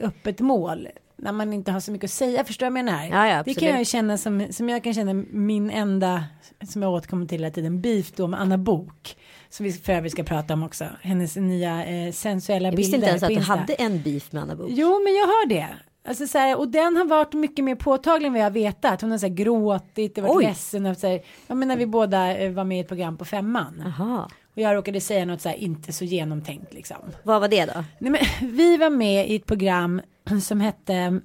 öppet 0.00 0.40
mål 0.40 0.88
när 1.22 1.32
man 1.32 1.52
inte 1.52 1.72
har 1.72 1.80
så 1.80 1.92
mycket 1.92 2.04
att 2.04 2.10
säga, 2.10 2.44
förstår 2.44 2.66
jag 2.66 2.70
jag 2.70 2.84
menar? 2.84 3.06
Ja, 3.06 3.28
ja, 3.28 3.42
det 3.42 3.54
kan 3.54 3.68
jag 3.68 3.78
ju 3.78 3.84
känna 3.84 4.18
som, 4.18 4.46
som 4.50 4.68
jag 4.68 4.84
kan 4.84 4.94
känna 4.94 5.12
min 5.30 5.70
enda, 5.70 6.24
som 6.68 6.82
jag 6.82 6.92
återkommer 6.92 7.26
till 7.26 7.38
hela 7.38 7.50
tiden, 7.50 7.80
beef 7.80 8.12
då 8.12 8.26
med 8.26 8.40
Anna 8.40 8.58
Bok. 8.58 9.16
Som 9.50 9.64
vi 9.64 9.72
för 9.72 9.92
övrigt 9.92 10.12
ska 10.12 10.22
prata 10.22 10.54
om 10.54 10.62
också, 10.62 10.84
hennes 11.02 11.36
nya 11.36 11.86
eh, 11.86 12.12
sensuella 12.12 12.68
Jag 12.68 12.76
bilder 12.76 12.82
visste 12.82 12.96
inte 12.96 13.08
ens 13.08 13.22
att 13.22 13.28
du 13.28 13.40
hade 13.40 13.74
en 13.74 14.02
beef 14.02 14.32
med 14.32 14.42
Anna 14.42 14.56
Book. 14.56 14.70
Jo, 14.70 15.00
men 15.04 15.14
jag 15.14 15.26
hör 15.26 15.48
det. 15.48 15.68
Alltså 16.04 16.26
så 16.26 16.38
här, 16.38 16.58
och 16.58 16.68
den 16.68 16.96
har 16.96 17.04
varit 17.04 17.32
mycket 17.32 17.64
mer 17.64 17.74
påtaglig 17.74 18.26
än 18.26 18.32
vad 18.32 18.42
jag 18.42 18.50
vetat. 18.50 19.00
Hon 19.00 19.10
har 19.10 19.18
så 19.18 19.26
här 19.26 19.34
gråtit 19.34 20.18
och 20.18 20.24
varit 20.24 20.36
Oj. 20.36 20.44
ledsen. 20.44 20.86
Och 20.86 20.96
så 20.96 21.06
här, 21.06 21.20
jag 21.46 21.56
menar 21.56 21.76
vi 21.76 21.86
båda 21.86 22.36
eh, 22.36 22.52
var 22.52 22.64
med 22.64 22.78
i 22.78 22.80
ett 22.80 22.88
program 22.88 23.16
på 23.18 23.24
femman. 23.24 23.82
Jaha, 23.98 24.30
Och 24.54 24.58
jag 24.58 24.76
råkade 24.76 25.00
säga 25.00 25.24
något 25.24 25.40
så 25.40 25.48
här 25.48 25.56
inte 25.56 25.92
så 25.92 26.04
genomtänkt 26.04 26.74
liksom. 26.74 26.96
vad 27.22 27.40
var 27.40 27.48
det 27.48 27.64
då? 27.64 27.84
Nej, 27.98 28.10
men, 28.10 28.50
vi 28.56 28.76
var 28.76 28.90
med 28.90 29.30
i 29.30 29.36
ett 29.36 29.46
program 29.46 30.00
som 30.42 30.60
hette 30.60 31.20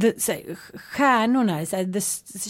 the, 0.00 0.20
så 0.20 0.32
här, 0.32 0.40
stjärnorna, 0.78 1.66
så 1.66 1.76
här, 1.76 1.92
the 1.92 2.00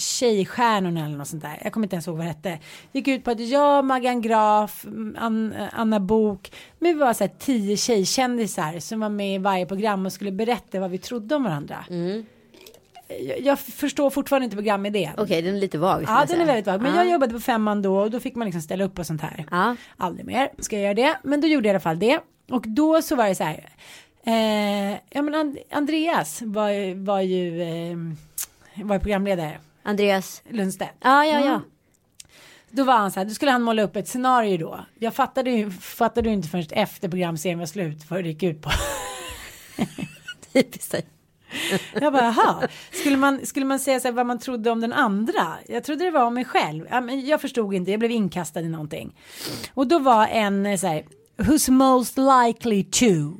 tjejstjärnorna 0.00 1.04
eller 1.06 1.16
något 1.16 1.28
sånt 1.28 1.42
där. 1.42 1.58
Jag 1.64 1.72
kommer 1.72 1.86
inte 1.86 1.96
ens 1.96 2.06
ihåg 2.06 2.16
vad 2.16 2.26
det 2.26 2.30
hette. 2.30 2.58
Gick 2.92 3.08
ut 3.08 3.24
på 3.24 3.30
att 3.30 3.40
jag, 3.40 3.84
Maggan 3.84 4.20
Graf, 4.20 4.86
An, 5.16 5.54
Anna 5.72 6.00
Bok, 6.00 6.52
men 6.78 6.92
vi 6.92 6.98
var 6.98 7.12
så 7.12 7.24
här 7.24 7.32
tio 7.38 7.76
tjejkändisar 7.76 8.78
som 8.78 9.00
var 9.00 9.08
med 9.08 9.34
i 9.34 9.38
varje 9.38 9.66
program 9.66 10.06
och 10.06 10.12
skulle 10.12 10.32
berätta 10.32 10.80
vad 10.80 10.90
vi 10.90 10.98
trodde 10.98 11.34
om 11.34 11.44
varandra. 11.44 11.84
Jag, 13.20 13.40
jag 13.40 13.58
förstår 13.58 14.10
fortfarande 14.10 14.44
inte 14.44 14.56
programidén. 14.56 15.12
Okej, 15.16 15.42
den 15.42 15.56
är 15.56 15.60
lite 15.60 15.78
vag. 15.78 16.04
Ja, 16.08 16.24
den 16.28 16.40
är 16.40 16.46
väldigt 16.46 16.66
vag. 16.66 16.82
Men 16.82 16.94
jag 16.94 17.10
jobbade 17.10 17.32
på 17.32 17.40
femman 17.40 17.82
då 17.82 17.98
och 17.98 18.10
då 18.10 18.20
fick 18.20 18.34
man 18.34 18.44
liksom 18.44 18.62
ställa 18.62 18.84
upp 18.84 18.98
och 18.98 19.06
sånt 19.06 19.22
här. 19.22 19.46
Ja. 19.50 19.76
Aldrig 19.96 20.26
mer 20.26 20.48
ska 20.58 20.76
jag 20.76 20.82
göra 20.82 20.94
det. 20.94 21.18
Men 21.22 21.40
då 21.40 21.46
gjorde 21.46 21.68
jag 21.68 21.72
i 21.72 21.74
alla 21.74 21.80
fall 21.80 21.98
det. 21.98 22.20
Och 22.50 22.68
då 22.68 23.02
så 23.02 23.16
var 23.16 23.28
det 23.28 23.34
så 23.34 23.44
här. 23.44 23.68
Eh, 24.26 24.98
ja 25.10 25.22
men 25.22 25.34
And- 25.34 25.58
Andreas 25.70 26.42
var, 26.42 27.04
var 27.04 27.20
ju 27.20 27.62
eh, 27.62 27.96
var 28.84 28.98
programledare. 28.98 29.60
Andreas. 29.82 30.42
Lundstedt. 30.50 30.92
Ja, 31.00 31.24
ja, 31.24 31.44
ja. 31.44 31.60
Då 32.70 32.84
var 32.84 32.94
han 32.94 33.10
så 33.12 33.20
här, 33.20 33.24
då 33.26 33.34
skulle 33.34 33.50
han 33.50 33.62
måla 33.62 33.82
upp 33.82 33.96
ett 33.96 34.08
scenario 34.08 34.58
då. 34.58 34.80
Jag 34.98 35.14
fattade 35.14 35.50
ju, 35.50 35.70
fattade 35.70 36.28
ju 36.28 36.34
inte 36.34 36.48
först 36.48 36.72
efter 36.72 37.08
programserien 37.08 37.58
var 37.58 37.66
slut 37.66 38.10
vad 38.10 38.22
det 38.24 38.28
gick 38.28 38.42
ut 38.42 38.62
på. 38.62 38.70
Typiskt 40.52 40.92
dig. 40.92 41.06
Jag 42.00 42.12
bara, 42.12 42.24
jaha, 42.24 42.68
skulle 42.92 43.16
man, 43.16 43.46
skulle 43.46 43.66
man 43.66 43.78
säga 43.78 44.00
så 44.00 44.08
här 44.08 44.12
vad 44.12 44.26
man 44.26 44.38
trodde 44.38 44.70
om 44.70 44.80
den 44.80 44.92
andra? 44.92 45.54
Jag 45.68 45.84
trodde 45.84 46.04
det 46.04 46.10
var 46.10 46.24
om 46.24 46.34
mig 46.34 46.44
själv. 46.44 46.86
Jag 47.24 47.40
förstod 47.40 47.74
inte, 47.74 47.90
jag 47.90 48.00
blev 48.00 48.10
inkastad 48.10 48.60
i 48.60 48.68
någonting. 48.68 49.16
Och 49.74 49.86
då 49.86 49.98
var 49.98 50.26
en 50.26 50.66
eh, 50.66 50.76
så 50.78 50.86
här, 50.86 51.04
who's 51.36 51.70
most 51.70 52.18
likely 52.18 52.84
to? 52.84 53.36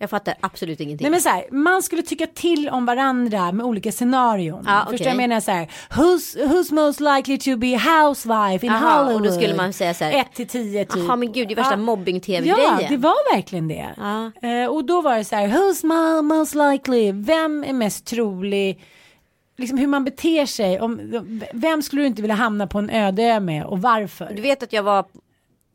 Jag 0.00 0.10
fattar 0.10 0.34
absolut 0.40 0.80
ingenting. 0.80 1.04
Nej 1.04 1.10
men 1.10 1.20
så 1.20 1.28
här, 1.28 1.44
man 1.52 1.82
skulle 1.82 2.02
tycka 2.02 2.26
till 2.26 2.68
om 2.68 2.86
varandra 2.86 3.52
med 3.52 3.66
olika 3.66 3.92
scenarion. 3.92 4.64
Ja, 4.66 4.80
Förstår 4.80 4.94
okej. 4.94 5.06
jag 5.06 5.16
menar 5.16 5.40
så 5.40 5.50
här, 5.50 5.66
who's, 5.90 6.36
who's 6.48 6.74
most 6.74 7.00
likely 7.00 7.38
to 7.38 7.56
be 7.56 7.78
housewife 7.78 8.66
in 8.66 8.72
Aha, 8.72 9.00
och 9.00 9.04
Hollywood? 9.06 9.24
då 9.28 9.32
skulle 9.32 9.56
man 9.56 9.72
säga 9.72 9.94
så 9.94 10.04
här, 10.04 10.20
1 10.20 10.32
till 10.34 10.48
10 10.48 10.84
typ. 10.84 10.96
Jaha 11.06 11.16
men 11.16 11.32
gud 11.32 11.48
det 11.48 11.54
är 11.54 11.56
värsta 11.56 11.72
Ja. 11.72 11.76
mobbing-tv-grejen. 11.76 12.78
Ja, 12.80 12.86
det 12.88 12.96
var 12.96 13.34
verkligen 13.34 13.68
det. 13.68 13.88
Ja. 13.96 14.30
Eh, 14.48 14.66
och 14.66 14.84
då 14.84 15.00
var 15.00 15.16
det 15.18 15.24
så 15.24 15.36
här, 15.36 15.48
who's 15.48 15.84
mo- 15.84 16.22
most 16.22 16.54
likely? 16.54 17.12
Vem 17.12 17.64
är 17.64 17.72
mest 17.72 18.04
trolig? 18.06 18.84
Liksom 19.56 19.78
hur 19.78 19.86
man 19.86 20.04
beter 20.04 20.46
sig. 20.46 20.80
Om, 20.80 21.20
vem 21.52 21.82
skulle 21.82 22.02
du 22.02 22.06
inte 22.06 22.22
vilja 22.22 22.34
hamna 22.34 22.66
på 22.66 22.78
en 22.78 22.90
öde 22.90 23.22
ö 23.22 23.40
med 23.40 23.64
och 23.64 23.82
varför? 23.82 24.32
Du 24.36 24.42
vet 24.42 24.62
att 24.62 24.72
jag 24.72 24.82
var, 24.82 25.04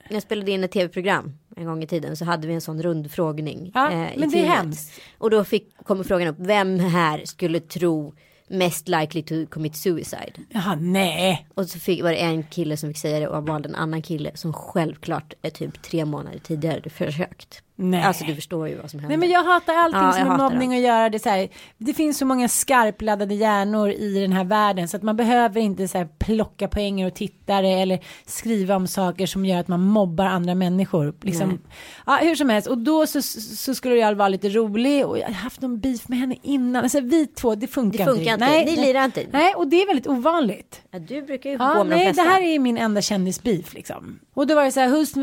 jag 0.10 0.22
spelade 0.22 0.52
in 0.52 0.64
ett 0.64 0.72
tv-program 0.72 1.32
en 1.56 1.66
gång 1.66 1.84
i 1.84 1.88
tiden 1.88 2.18
så 2.18 2.26
hade 2.26 2.48
vi 2.48 2.54
en 2.54 2.62
sån 2.62 2.84
rundfrågning. 2.84 3.72
Ja, 3.74 3.92
eh, 3.92 4.12
men 4.18 4.30
det 4.30 4.40
är 4.40 4.46
hemskt. 4.46 5.02
Och 5.18 5.30
då 5.30 5.44
fick, 5.44 5.78
kom 5.86 6.04
frågan 6.04 6.28
upp, 6.28 6.36
vem 6.40 6.80
här 6.80 7.22
skulle 7.26 7.60
tro 7.60 8.14
mest 8.48 8.88
likely 8.88 9.24
to 9.24 9.46
commit 9.50 9.76
suicide? 9.76 10.34
Jaha, 10.50 10.76
nej. 10.76 11.48
Och 11.56 11.66
så 11.70 11.80
fick, 11.80 12.04
var 12.04 12.10
det 12.10 12.18
en 12.18 12.44
kille 12.44 12.78
som 12.78 12.90
fick 12.90 12.98
säga 12.98 13.20
det 13.20 13.28
och 13.28 13.48
valde 13.48 13.70
en 13.70 13.76
annan 13.76 14.02
kille 14.02 14.32
som 14.34 14.54
självklart 14.54 15.34
är 15.42 15.50
typ 15.50 15.82
tre 15.82 16.06
månader 16.06 16.40
tidigare 16.40 16.90
försökt. 16.90 17.64
Nej. 17.76 18.04
Alltså 18.04 18.24
du 18.26 18.36
förstår 18.36 18.68
ju 18.70 18.76
vad 18.82 18.90
som 18.92 19.00
händer. 19.00 19.18
Nej 19.18 19.28
men 19.28 19.30
jag 19.30 19.44
hatar 19.44 19.74
allting 19.76 20.00
Ja, 20.02 20.12
som 20.12 20.28
hatar 20.28 20.44
mobbning 20.50 20.70
allt. 20.74 20.78
att 20.80 20.84
göra. 20.84 21.10
Det, 21.10 21.20
så 21.20 21.30
här, 21.30 21.50
det 21.78 21.94
finns 21.94 22.18
så 22.18 22.26
många 22.26 22.48
skarpladdade 22.48 23.36
hjärnor 23.36 23.90
i 23.90 24.20
den 24.22 24.32
här 24.32 24.44
världen 24.44 24.88
så 24.88 24.98
att 24.98 25.04
man 25.04 25.16
behöver 25.16 25.62
inte 25.62 25.88
så 25.88 25.98
här, 25.98 26.08
plocka 26.20 26.68
poänger 26.68 27.08
och 27.08 27.14
tittare 27.14 27.68
eller 27.70 28.00
skriva 28.26 28.76
om 28.76 28.88
saker 28.88 29.26
som 29.26 29.46
gör 29.46 29.60
att 29.60 29.68
man 29.68 29.82
mobbar 29.82 30.26
andra 30.26 30.56
människor. 30.56 31.14
Liksom. 31.22 31.60
Ja, 32.06 32.20
hur 32.22 32.36
som 32.36 32.50
helst 32.50 32.68
och 32.68 32.78
då 32.78 33.08
så, 33.08 33.22
så 33.22 33.76
skulle 33.76 33.96
jag 33.96 34.16
vara 34.16 34.30
lite 34.30 34.50
rolig 34.50 35.06
och 35.06 35.18
jag 35.18 35.26
har 35.26 35.34
haft 35.34 35.62
någon 35.62 35.80
beef 35.80 36.08
med 36.08 36.20
henne 36.20 36.36
innan. 36.42 36.84
Alltså 36.84 37.00
vi 37.00 37.28
två, 37.28 37.56
det 37.56 37.68
funkar 37.68 38.06
Det 38.06 38.12
funkar 38.16 38.34
inte. 38.34 38.72
Ni 38.72 38.86
lirar 38.86 39.06
inte. 39.06 39.26
Nej 39.32 39.54
och 39.56 39.68
det 39.68 39.82
är 39.82 39.88
väldigt 39.88 40.08
ovanligt. 40.08 40.82
Ja, 40.92 41.00
du 41.00 41.22
brukar 41.22 41.50
ju 41.50 41.56
Ja, 41.60 41.74
gå 41.74 41.84
med 41.84 41.86
de 41.86 41.90
nej, 41.96 42.06
flesta. 42.06 42.24
det 42.24 42.30
här 42.30 42.42
är 42.42 42.60
min 42.60 42.78
enda 42.78 43.02
kändisbeef 43.02 43.74
liksom. 43.74 44.20
Och 44.34 44.48
då 44.48 44.56
var 44.56 44.64
det 44.64 44.72
så 44.72 44.80
här, 44.80 44.90
hus, 44.90 45.18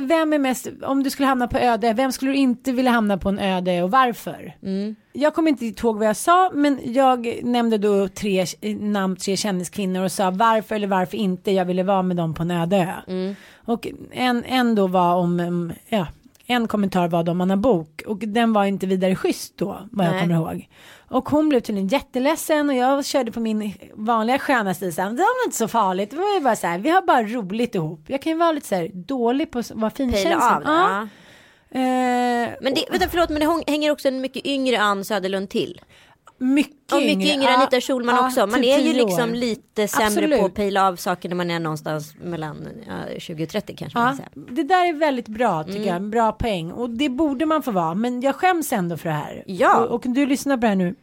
vem 0.00 0.32
är 0.32 0.38
mest, 0.38 0.68
om 0.82 1.02
du 1.02 1.10
skulle 1.10 1.28
hamna 1.28 1.48
på 1.48 1.58
öde, 1.58 1.92
vem 1.92 2.12
skulle 2.12 2.30
du 2.30 2.36
inte 2.36 2.72
vilja 2.72 2.90
hamna 2.90 3.18
på 3.18 3.28
en 3.28 3.38
öde 3.38 3.82
och 3.82 3.90
varför? 3.90 4.54
Mm. 4.62 4.96
Jag 5.12 5.34
kommer 5.34 5.48
inte 5.48 5.66
ihåg 5.66 5.98
vad 5.98 6.08
jag 6.08 6.16
sa, 6.16 6.50
men 6.54 6.80
jag 6.84 7.40
nämnde 7.42 7.78
då 7.78 8.08
tre 8.08 8.44
namn, 8.80 9.16
tre 9.16 9.36
kändiskvinnor 9.36 10.04
och 10.04 10.12
sa 10.12 10.30
varför 10.30 10.74
eller 10.74 10.86
varför 10.86 11.16
inte 11.16 11.50
jag 11.50 11.64
ville 11.64 11.82
vara 11.82 12.02
med 12.02 12.16
dem 12.16 12.34
på 12.34 12.42
en 12.42 12.50
öde 12.50 12.76
ö. 12.76 13.12
Mm. 13.12 13.36
Och 13.64 13.88
en, 14.12 14.44
en 14.44 14.74
då 14.74 14.86
var 14.86 15.14
om, 15.14 15.72
ja, 15.88 16.06
en 16.46 16.68
kommentar 16.68 17.08
var 17.08 17.22
då 17.22 17.32
om 17.32 17.40
Anna 17.40 17.56
Bok 17.56 18.02
och 18.06 18.18
den 18.18 18.52
var 18.52 18.64
inte 18.64 18.86
vidare 18.86 19.16
schysst 19.16 19.56
då, 19.58 19.78
vad 19.92 20.06
jag 20.06 20.12
Nej. 20.12 20.22
kommer 20.22 20.34
ihåg. 20.34 20.68
Och 21.08 21.28
hon 21.28 21.48
blev 21.48 21.60
tydligen 21.60 21.88
jätteledsen 21.88 22.68
och 22.70 22.74
jag 22.76 23.04
körde 23.06 23.32
på 23.32 23.40
min 23.40 23.72
vanliga 23.94 24.38
sköna 24.38 24.74
stil 24.74 24.94
så 24.94 25.02
här, 25.02 25.10
det 25.10 25.16
var 25.16 25.44
inte 25.46 25.56
så 25.56 25.68
farligt, 25.68 26.10
det 26.10 26.16
var 26.16 26.40
bara 26.40 26.56
så 26.56 26.66
här, 26.66 26.78
vi 26.78 26.90
har 26.90 27.02
bara 27.02 27.22
roligt 27.22 27.74
ihop. 27.74 28.00
Jag 28.06 28.22
kan 28.22 28.32
ju 28.32 28.38
vara 28.38 28.52
lite 28.52 28.66
så 28.66 28.74
här 28.74 28.90
dålig 28.94 29.50
på 29.50 29.62
Pejla 29.62 29.90
finkänslig. 29.90 30.32
ja. 30.64 31.08
Eh, 31.70 31.80
Men 32.60 32.74
det, 32.74 32.84
vänta 32.90 33.08
förlåt 33.10 33.28
men 33.30 33.40
det 33.40 33.46
häng- 33.46 33.64
hänger 33.66 33.90
också 33.90 34.08
en 34.08 34.20
mycket 34.20 34.46
yngre 34.46 34.80
Ann 34.80 35.04
Söderlund 35.04 35.48
till. 35.50 35.80
Mycket, 36.38 36.92
Och 36.92 37.02
mycket 37.02 37.34
yngre 37.34 37.44
Ja, 37.44 37.56
Anita 37.56 37.80
Schulman 37.80 38.14
ja, 38.16 38.26
också. 38.26 38.40
Man 38.40 38.50
typ 38.62 38.64
är 38.64 38.78
ju 38.78 38.92
10 38.92 39.04
liksom 39.04 39.30
år. 39.30 39.34
lite 39.34 39.88
sämre 39.88 40.06
Absolut. 40.06 40.40
på 40.40 40.46
att 40.46 40.54
pejla 40.54 40.88
av 40.88 40.96
saker 40.96 41.28
när 41.28 41.36
man 41.36 41.50
är 41.50 41.60
någonstans 41.60 42.14
mellan 42.22 42.68
ja, 42.86 43.18
20 43.18 43.42
och 43.44 43.48
30 43.50 43.76
kanske. 43.76 43.98
man 43.98 44.06
Ja, 44.06 44.10
kan 44.10 44.16
säga. 44.44 44.54
det 44.54 44.62
där 44.62 44.88
är 44.88 44.92
väldigt 44.92 45.28
bra 45.28 45.64
tycker 45.64 45.76
Mm. 45.80 45.88
jag, 45.92 46.02
bra 46.02 46.32
poäng. 46.32 46.72
Och 46.72 46.90
det 46.90 47.08
borde 47.08 47.46
man 47.46 47.62
få 47.62 47.70
vara, 47.70 47.94
men 47.94 48.20
jag 48.20 48.34
skäms 48.34 48.72
ändå 48.72 48.96
för 48.96 49.08
det 49.08 49.14
här. 49.14 49.44
Ja. 49.46 49.76
Och, 49.84 49.94
och 49.94 50.02
du 50.06 50.26
lyssnar 50.26 50.56
på 50.56 50.60
det 50.60 50.66
här 50.68 50.76
nu, 50.76 50.94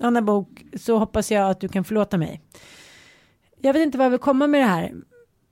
Anna 0.00 0.22
Bok, 0.22 0.48
så 0.80 0.98
hoppas 0.98 1.30
jag 1.30 1.50
att 1.50 1.60
du 1.60 1.68
kan 1.68 1.84
förlåta 1.84 2.16
mig. 2.18 2.40
Jag 3.60 3.72
vet 3.72 3.82
inte 3.82 3.98
vad 3.98 4.04
jag 4.04 4.10
vill 4.10 4.18
komma 4.20 4.46
med 4.46 4.60
det 4.60 4.64
här. 4.66 4.92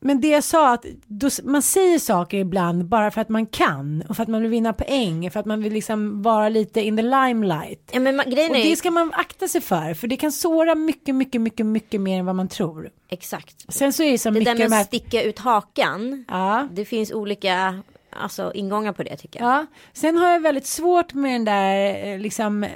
Men 0.07 0.21
det 0.21 0.29
jag 0.29 0.45
sa 0.45 0.73
att 0.73 0.85
då, 1.07 1.29
man 1.45 1.63
säger 1.63 1.99
saker 1.99 2.39
ibland 2.39 2.85
bara 2.85 3.11
för 3.11 3.21
att 3.21 3.29
man 3.29 3.47
kan 3.47 4.03
och 4.09 4.17
för 4.17 4.23
att 4.23 4.29
man 4.29 4.43
vill 4.43 4.51
vinna 4.51 4.73
poäng, 4.73 5.31
för 5.31 5.41
att 5.41 5.47
man 5.47 5.63
vill 5.63 5.73
liksom 5.73 6.23
vara 6.23 6.49
lite 6.49 6.81
in 6.81 6.97
the 6.97 7.03
limelight. 7.03 7.91
Ja, 7.93 8.01
men 8.01 8.21
ma- 8.21 8.31
grejen 8.31 8.51
Och 8.51 8.57
är 8.57 8.65
det 8.71 8.77
ska 8.77 8.91
man 8.91 9.13
akta 9.15 9.49
sig 9.49 9.61
för, 9.61 9.95
för 9.95 10.07
det 10.09 10.17
kan 10.17 10.33
såra 10.33 10.75
mycket, 10.75 11.15
mycket, 11.15 11.41
mycket, 11.41 11.67
mycket 11.67 12.01
mer 12.01 12.19
än 12.19 12.27
vad 12.27 12.35
man 12.35 12.49
tror. 12.49 12.91
exakt. 13.09 13.73
Sen 13.73 13.93
så 13.93 14.03
är 14.03 14.13
det 14.13 14.19
så 14.19 14.31
Det 14.31 14.41
där 14.41 14.55
med 14.59 14.71
här... 14.73 14.81
att 14.81 14.87
sticka 14.87 15.23
ut 15.23 15.39
hakan. 15.39 16.25
Ja. 16.29 16.69
Det 16.73 16.85
finns 16.85 17.13
olika 17.13 17.83
alltså, 18.11 18.53
ingångar 18.55 18.93
på 18.93 19.03
det 19.03 19.17
tycker 19.17 19.41
jag. 19.41 19.49
Ja, 19.49 19.67
sen 19.93 20.17
har 20.17 20.29
jag 20.31 20.41
väldigt 20.41 20.67
svårt 20.67 21.15
med 21.15 21.33
den 21.33 21.45
där 21.45 22.07
eh, 22.07 22.19
liksom 22.19 22.67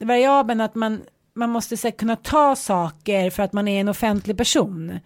variabeln 0.00 0.60
att 0.60 0.74
man, 0.74 1.00
man 1.34 1.50
måste 1.50 1.76
här, 1.84 1.90
kunna 1.90 2.16
ta 2.16 2.56
saker 2.56 3.30
för 3.30 3.42
att 3.42 3.52
man 3.52 3.68
är 3.68 3.80
en 3.80 3.88
offentlig 3.88 4.36
person. 4.36 4.98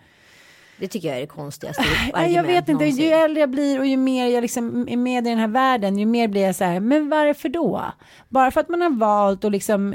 Det 0.81 0.89
tycker 0.89 1.09
jag 1.09 1.17
är 1.17 1.21
det 1.21 1.27
konstigaste 1.27 1.83
Nej, 2.15 2.33
jag 2.33 2.43
vet 2.43 2.69
inte, 2.69 2.73
någonsin. 2.73 3.05
ju 3.05 3.11
äldre 3.11 3.41
jag 3.41 3.51
blir 3.51 3.79
och 3.79 3.87
ju 3.87 3.97
mer 3.97 4.27
jag 4.27 4.43
liksom 4.43 4.89
är 4.89 4.97
med 4.97 5.27
i 5.27 5.31
den 5.31 5.39
här 5.39 5.49
världen, 5.49 5.99
ju 5.99 6.07
mer 6.07 6.29
blir 6.29 6.43
jag 6.43 6.57
så 6.57 6.65
här, 6.65 6.81
men 6.81 7.09
varför 7.09 7.49
då? 7.49 7.85
Bara 8.29 8.51
för 8.51 8.61
att 8.61 8.69
man 8.69 8.81
har 8.81 8.91
valt 8.91 9.45
och 9.45 9.51
liksom 9.51 9.95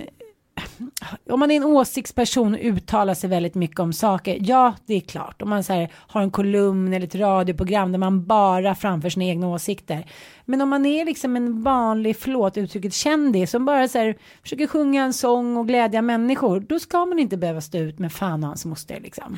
om 1.30 1.40
man 1.40 1.52
är 1.52 1.56
en 1.56 1.64
åsiktsperson 1.64 2.54
och 2.54 2.60
uttalar 2.62 3.14
sig 3.14 3.30
väldigt 3.30 3.56
mycket 3.56 3.80
om 3.80 3.94
saker, 3.94 4.38
ja 4.42 4.74
det 4.86 4.94
är 4.94 5.00
klart. 5.00 5.42
Om 5.42 5.50
man 5.50 5.64
så 5.64 5.74
här, 5.74 5.90
har 5.94 6.22
en 6.22 6.32
kolumn 6.32 6.94
eller 6.94 7.08
ett 7.08 7.16
radioprogram 7.16 7.92
där 7.92 8.00
man 8.00 8.26
bara 8.26 8.76
framför 8.76 9.10
sina 9.10 9.26
egna 9.26 9.48
åsikter. 9.48 10.06
Men 10.46 10.62
om 10.62 10.70
man 10.70 10.86
är 10.86 11.06
liksom 11.06 11.36
en 11.36 11.64
vanlig, 11.64 12.18
förlåt 12.18 12.58
uttrycket, 12.58 12.94
kändis 12.94 13.52
som 13.52 13.66
bara 13.66 13.88
så 13.88 13.98
här, 13.98 14.18
försöker 14.42 14.68
sjunga 14.68 15.04
en 15.04 15.14
sång 15.14 15.58
och 15.58 15.68
glädja 15.68 16.02
människor, 16.02 16.60
då 16.60 16.80
ska 16.80 17.06
man 17.06 17.20
inte 17.20 17.38
behöva 17.38 17.62
stå 17.62 17.78
ut 17.78 18.00
med 18.00 18.14
fan 18.14 18.44
och 18.44 18.48
hans 18.48 18.66
moster 18.66 19.00
liksom. 19.00 19.38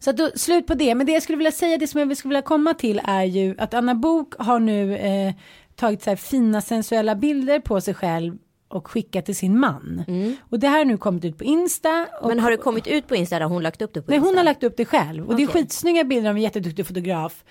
Så 0.00 0.10
att 0.10 0.16
då, 0.16 0.30
slut 0.34 0.66
på 0.66 0.74
det. 0.74 0.94
Men 0.94 1.06
det 1.06 1.12
jag 1.12 1.22
skulle 1.22 1.38
vilja 1.38 1.52
säga, 1.52 1.78
det 1.78 1.86
som 1.86 2.00
jag 2.00 2.16
skulle 2.16 2.30
vilja 2.30 2.42
komma 2.42 2.74
till 2.74 3.00
är 3.04 3.24
ju 3.24 3.54
att 3.58 3.74
Anna 3.74 3.94
Bok 3.94 4.34
har 4.38 4.60
nu 4.60 4.96
eh, 4.96 5.34
tagit 5.76 6.02
så 6.02 6.10
här 6.10 6.16
fina 6.16 6.60
sensuella 6.60 7.14
bilder 7.14 7.60
på 7.60 7.80
sig 7.80 7.94
själv 7.94 8.38
och 8.68 8.88
skickat 8.88 9.26
till 9.26 9.36
sin 9.36 9.58
man. 9.58 10.04
Och 10.50 10.58
det 10.58 10.68
här 10.68 10.78
har 10.78 10.84
nu 10.84 10.96
kommit 10.96 11.24
ut 11.24 11.38
på 11.38 11.44
Insta. 11.44 12.06
Men 12.24 12.38
har 12.40 12.50
det 12.50 12.56
kommit 12.56 12.86
ut 12.86 13.08
på 13.08 13.16
Insta? 13.16 13.36
Har 13.36 13.48
hon 13.48 13.62
lagt 13.62 13.82
upp 13.82 13.94
det 13.94 14.02
på 14.02 14.10
Nej, 14.10 14.16
Insta? 14.16 14.28
hon 14.28 14.36
har 14.36 14.44
lagt 14.44 14.62
upp 14.62 14.76
det 14.76 14.84
själv. 14.84 15.28
Och 15.28 15.36
det 15.36 15.42
är 15.42 15.46
skitsnygga 15.46 16.04
bilder 16.04 16.30
av 16.30 16.36
en 16.36 16.42
jätteduktig 16.42 16.86
fotograf. 16.86 17.44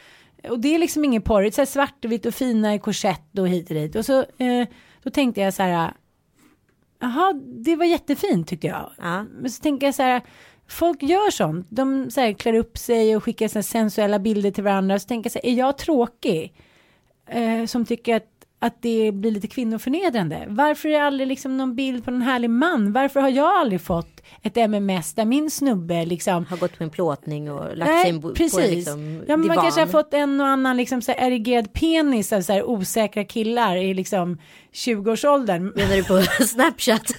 Och 0.49 0.59
det 0.59 0.75
är 0.75 0.79
liksom 0.79 1.05
ingen 1.05 1.21
porrigt, 1.21 1.55
så 1.55 1.61
här 1.61 1.65
svartvitt 1.65 2.25
och 2.25 2.33
fina 2.33 2.75
i 2.75 2.79
korsett 2.79 3.39
och 3.39 3.47
hit 3.47 3.69
och 3.69 3.75
dit. 3.75 3.95
Och 3.95 4.05
så 4.05 4.19
eh, 4.19 4.67
då 5.03 5.09
tänkte 5.09 5.41
jag 5.41 5.53
så 5.53 5.63
här, 5.63 5.93
jaha, 6.99 7.33
det 7.45 7.75
var 7.75 7.85
jättefint 7.85 8.47
tyckte 8.47 8.67
jag. 8.67 8.91
Ja. 8.97 9.25
Men 9.41 9.51
så 9.51 9.61
tänker 9.61 9.87
jag 9.87 9.95
så 9.95 10.03
här, 10.03 10.21
folk 10.69 11.03
gör 11.03 11.31
sånt. 11.31 11.67
De 11.69 12.11
så 12.11 12.21
här, 12.21 12.33
klär 12.33 12.53
upp 12.53 12.77
sig 12.77 13.15
och 13.15 13.23
skickar 13.23 13.47
så 13.47 13.63
sensuella 13.63 14.19
bilder 14.19 14.51
till 14.51 14.63
varandra. 14.63 14.99
Så 14.99 15.07
tänker 15.07 15.31
här, 15.33 15.45
är 15.45 15.53
jag 15.53 15.77
tråkig? 15.77 16.53
Eh, 17.29 17.65
som 17.65 17.85
tycker 17.85 18.15
att 18.15 18.23
att 18.61 18.81
det 18.81 19.11
blir 19.11 19.31
lite 19.31 19.47
kvinnoförnedrande. 19.47 20.45
Varför 20.49 20.89
är 20.89 20.93
det 20.93 21.03
aldrig 21.05 21.27
liksom 21.27 21.57
någon 21.57 21.75
bild 21.75 22.05
på 22.05 22.11
en 22.11 22.21
härlig 22.21 22.49
man? 22.49 22.93
Varför 22.93 23.19
har 23.19 23.29
jag 23.29 23.55
aldrig 23.59 23.81
fått 23.81 24.21
ett 24.41 24.57
MMS 24.57 25.13
där 25.13 25.25
min 25.25 25.49
snubbe 25.51 26.05
liksom 26.05 26.45
Har 26.45 26.57
gått 26.57 26.77
på 26.77 26.83
en 26.83 26.89
plåtning 26.89 27.51
och 27.51 27.77
lagt 27.77 28.01
sig 28.01 28.13
bo- 28.13 28.33
precis. 28.33 28.53
på 28.55 28.61
en 28.61 28.69
liksom 28.75 29.23
ja, 29.27 29.37
men 29.37 29.39
man 29.39 29.41
divan. 29.41 29.57
kanske 29.63 29.81
har 29.81 29.87
fått 29.87 30.13
en 30.13 30.41
och 30.41 30.47
annan 30.47 30.77
liksom 30.77 31.01
så 31.01 31.11
erigerad 31.11 31.73
penis 31.73 32.33
av 32.33 32.41
så 32.41 32.53
här 32.53 32.63
osäkra 32.63 33.23
killar 33.23 33.75
i 33.75 33.93
liksom 33.93 34.37
20-årsåldern. 34.73 35.63
Menar 35.75 35.95
du 35.95 36.03
på 36.03 36.21
Snapchat? 36.43 37.03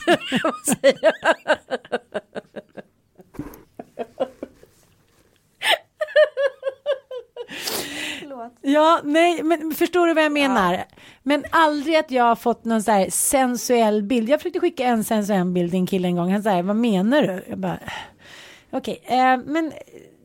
Ja, 8.60 9.00
nej, 9.04 9.42
men 9.42 9.74
förstår 9.74 10.06
du 10.06 10.14
vad 10.14 10.24
jag 10.24 10.32
menar? 10.32 10.84
Men 11.22 11.44
aldrig 11.50 11.96
att 11.96 12.10
jag 12.10 12.24
har 12.24 12.36
fått 12.36 12.64
någon 12.64 12.82
så 12.82 12.90
här 12.90 13.10
sensuell 13.10 14.02
bild. 14.02 14.28
Jag 14.28 14.40
försökte 14.40 14.60
skicka 14.60 14.84
en 14.84 15.04
sensuell 15.04 15.44
bild 15.46 15.70
till 15.70 15.80
en 15.80 15.86
kille 15.86 16.08
en 16.08 16.16
gång. 16.16 16.32
Han 16.32 16.42
sa, 16.42 16.62
vad 16.62 16.76
menar 16.76 17.22
du? 17.22 17.44
Jag 17.48 17.58
bara, 17.58 17.78
okej, 18.70 19.02
eh, 19.06 19.36
men 19.46 19.72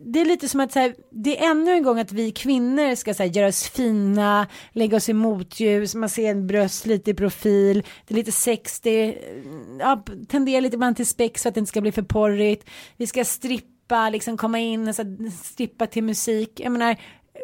det 0.06 0.22
är 0.22 0.26
lite 0.26 0.50
som 0.50 0.60
att 0.60 0.72
så 0.72 0.80
här, 0.80 0.96
det 1.12 1.40
är 1.40 1.52
ännu 1.52 1.72
en 1.72 1.84
gång 1.84 2.00
att 2.00 2.12
vi 2.12 2.32
kvinnor 2.32 2.96
ska 2.96 3.14
så 3.14 3.24
här, 3.24 3.30
göra 3.30 3.48
oss 3.48 3.70
fina, 3.70 4.48
lägga 4.72 4.98
oss 4.98 5.10
i 5.10 5.14
motljus, 5.14 5.96
man 5.96 6.10
ser 6.10 6.32
en 6.32 6.48
bröst 6.48 6.86
lite 6.86 7.12
i 7.12 7.14
profil, 7.14 7.84
det 8.08 8.14
är 8.14 8.16
lite 8.16 8.32
sex, 8.32 8.80
det 8.80 9.18
ja, 9.80 10.04
tenderar 10.28 10.62
lite 10.62 10.76
ibland 10.76 10.96
till 10.96 11.08
spex 11.08 11.42
för 11.42 11.50
att 11.50 11.56
det 11.56 11.60
inte 11.60 11.70
ska 11.70 11.82
bli 11.82 11.92
för 11.92 12.02
porrigt. 12.02 12.70
Vi 12.98 13.08
ska 13.08 13.26
strippa, 13.26 14.10
liksom 14.10 14.38
komma 14.38 14.60
in 14.60 14.88
och 14.88 14.96
så 14.96 15.04
här, 15.04 15.32
strippa 15.44 15.88
till 15.88 16.04
musik. 16.04 16.60
Jag 16.60 16.72
menar, 16.72 16.98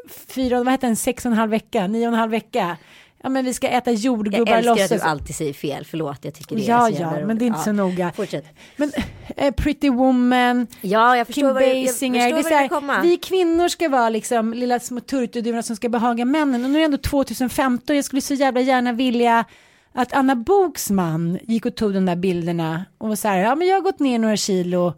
fyra, 0.10 0.64
vad 0.64 0.74
heter 0.74 0.88
den, 0.88 0.96
sex 0.96 1.26
och 1.26 1.32
en 1.32 1.38
halv 1.38 1.52
vecka, 1.52 1.88
nio 1.88 2.08
och 2.08 2.14
en 2.14 2.20
halv 2.20 2.32
vecka. 2.32 2.78
Ja 3.24 3.30
men 3.30 3.46
vi 3.46 3.54
ska 3.54 3.68
äta 3.68 3.92
Jag 3.92 4.00
jordgubbar 4.00 4.54
älskar 4.54 4.84
att 4.84 4.90
du 4.90 5.00
alltid 5.00 5.36
säger 5.36 5.54
fel, 5.54 5.86
förlåt 5.86 6.18
jag 6.22 6.34
tycker 6.34 6.56
det 6.56 6.62
är 6.66 6.70
Ja, 6.70 6.86
så 6.86 6.92
jävla 6.92 7.06
ja, 7.08 7.14
roligt. 7.16 7.28
men 7.28 7.38
det 7.38 7.46
är 7.46 7.48
inte 7.48 7.60
Ja, 7.60 7.64
så 7.64 7.72
noga. 7.72 8.12
Fortsätt. 8.16 8.46
Men 8.76 8.92
eh, 9.38 9.54
Pretty 9.54 9.90
Woman, 9.90 10.68
Ja, 10.82 11.18
jag 11.18 11.28
förstår 11.28 11.42
Kim 11.42 11.56
du, 11.56 11.66
jag 11.66 11.86
Basinger. 11.86 12.22
förstår 12.22 12.50
Det 12.50 12.56
är 12.56 12.70
så 12.70 12.80
här, 12.94 13.02
vi 13.02 13.18
kvinnor 13.18 13.68
ska 13.68 13.90
vara 13.90 14.10
liksom 14.10 14.54
lilla 14.54 14.80
små 14.80 15.00
turturduror 15.00 15.62
som 15.62 15.76
ska 15.76 15.90
behaga 15.90 16.26
männen. 16.26 16.64
Och 16.66 16.70
nu 16.70 16.76
är 16.78 16.80
det 16.80 16.86
ändå 16.86 16.98
2015. 16.98 17.96
Jag 17.96 18.06
skulle 18.06 18.22
så 18.22 18.34
jävla 18.34 18.62
gärna 18.62 18.92
vilja 18.94 19.46
att 19.94 20.14
Anna 20.14 20.36
Boks 20.36 20.90
man 20.90 21.40
gick 21.42 21.66
och 21.66 21.76
tog 21.76 21.94
de 21.94 22.06
där 22.06 22.16
bilderna 22.16 22.86
och 22.98 23.08
var 23.10 23.16
så 23.16 23.28
här, 23.28 23.38
ja 23.38 23.56
men 23.56 23.68
jag 23.68 23.76
har 23.76 23.82
gått 23.82 24.00
ner 24.00 24.20
några 24.20 24.38
kilo. 24.38 24.94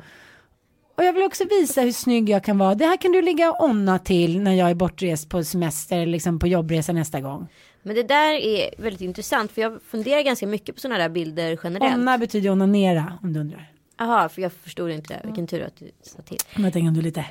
Och 0.96 1.04
jag 1.04 1.14
vill 1.14 1.24
också 1.24 1.44
visa 1.50 1.82
hur 1.82 1.92
snygg 1.92 2.30
jag 2.30 2.44
kan 2.44 2.58
vara. 2.58 2.76
Det 2.76 2.86
här 2.86 2.98
kan 2.98 3.12
du 3.12 3.22
ligga 3.22 3.52
och 3.52 3.64
onna 3.70 4.00
till 4.00 4.40
när 4.42 4.54
jag 4.54 4.70
är 4.70 4.76
bortrest 4.76 5.30
på 5.30 5.44
semester 5.44 6.06
liksom 6.06 6.40
på 6.40 6.48
jobbresa 6.48 6.94
nästa 6.94 7.22
gång. 7.22 7.48
Men 7.84 7.96
det 7.96 8.04
där 8.04 8.34
är 8.34 8.70
väldigt 8.78 9.02
intressant 9.02 9.52
för 9.52 9.62
jag 9.62 9.82
funderar 9.82 10.22
ganska 10.22 10.48
mycket 10.48 10.76
på 10.76 10.82
sådana 10.82 10.98
där 10.98 11.10
bilder 11.10 11.60
generellt. 11.64 11.96
Onna 11.96 12.18
betyder 12.18 12.50
onanera 12.50 13.14
om 13.24 13.34
du 13.34 13.40
undrar. 13.40 13.72
Jaha, 13.98 14.30
för 14.30 14.42
jag 14.42 14.54
förstod 14.54 14.92
inte 14.92 15.14
det. 15.14 15.28
Vilken 15.28 15.48
tur 15.48 15.64
att 15.64 15.78
du 15.78 15.92
sa 16.02 16.22
till. 16.22 16.38
Men 16.56 16.64
jag 16.64 16.74
tänker 16.74 16.88
om 16.88 16.94
du 16.94 17.00
är 17.00 17.04
lite 17.04 17.26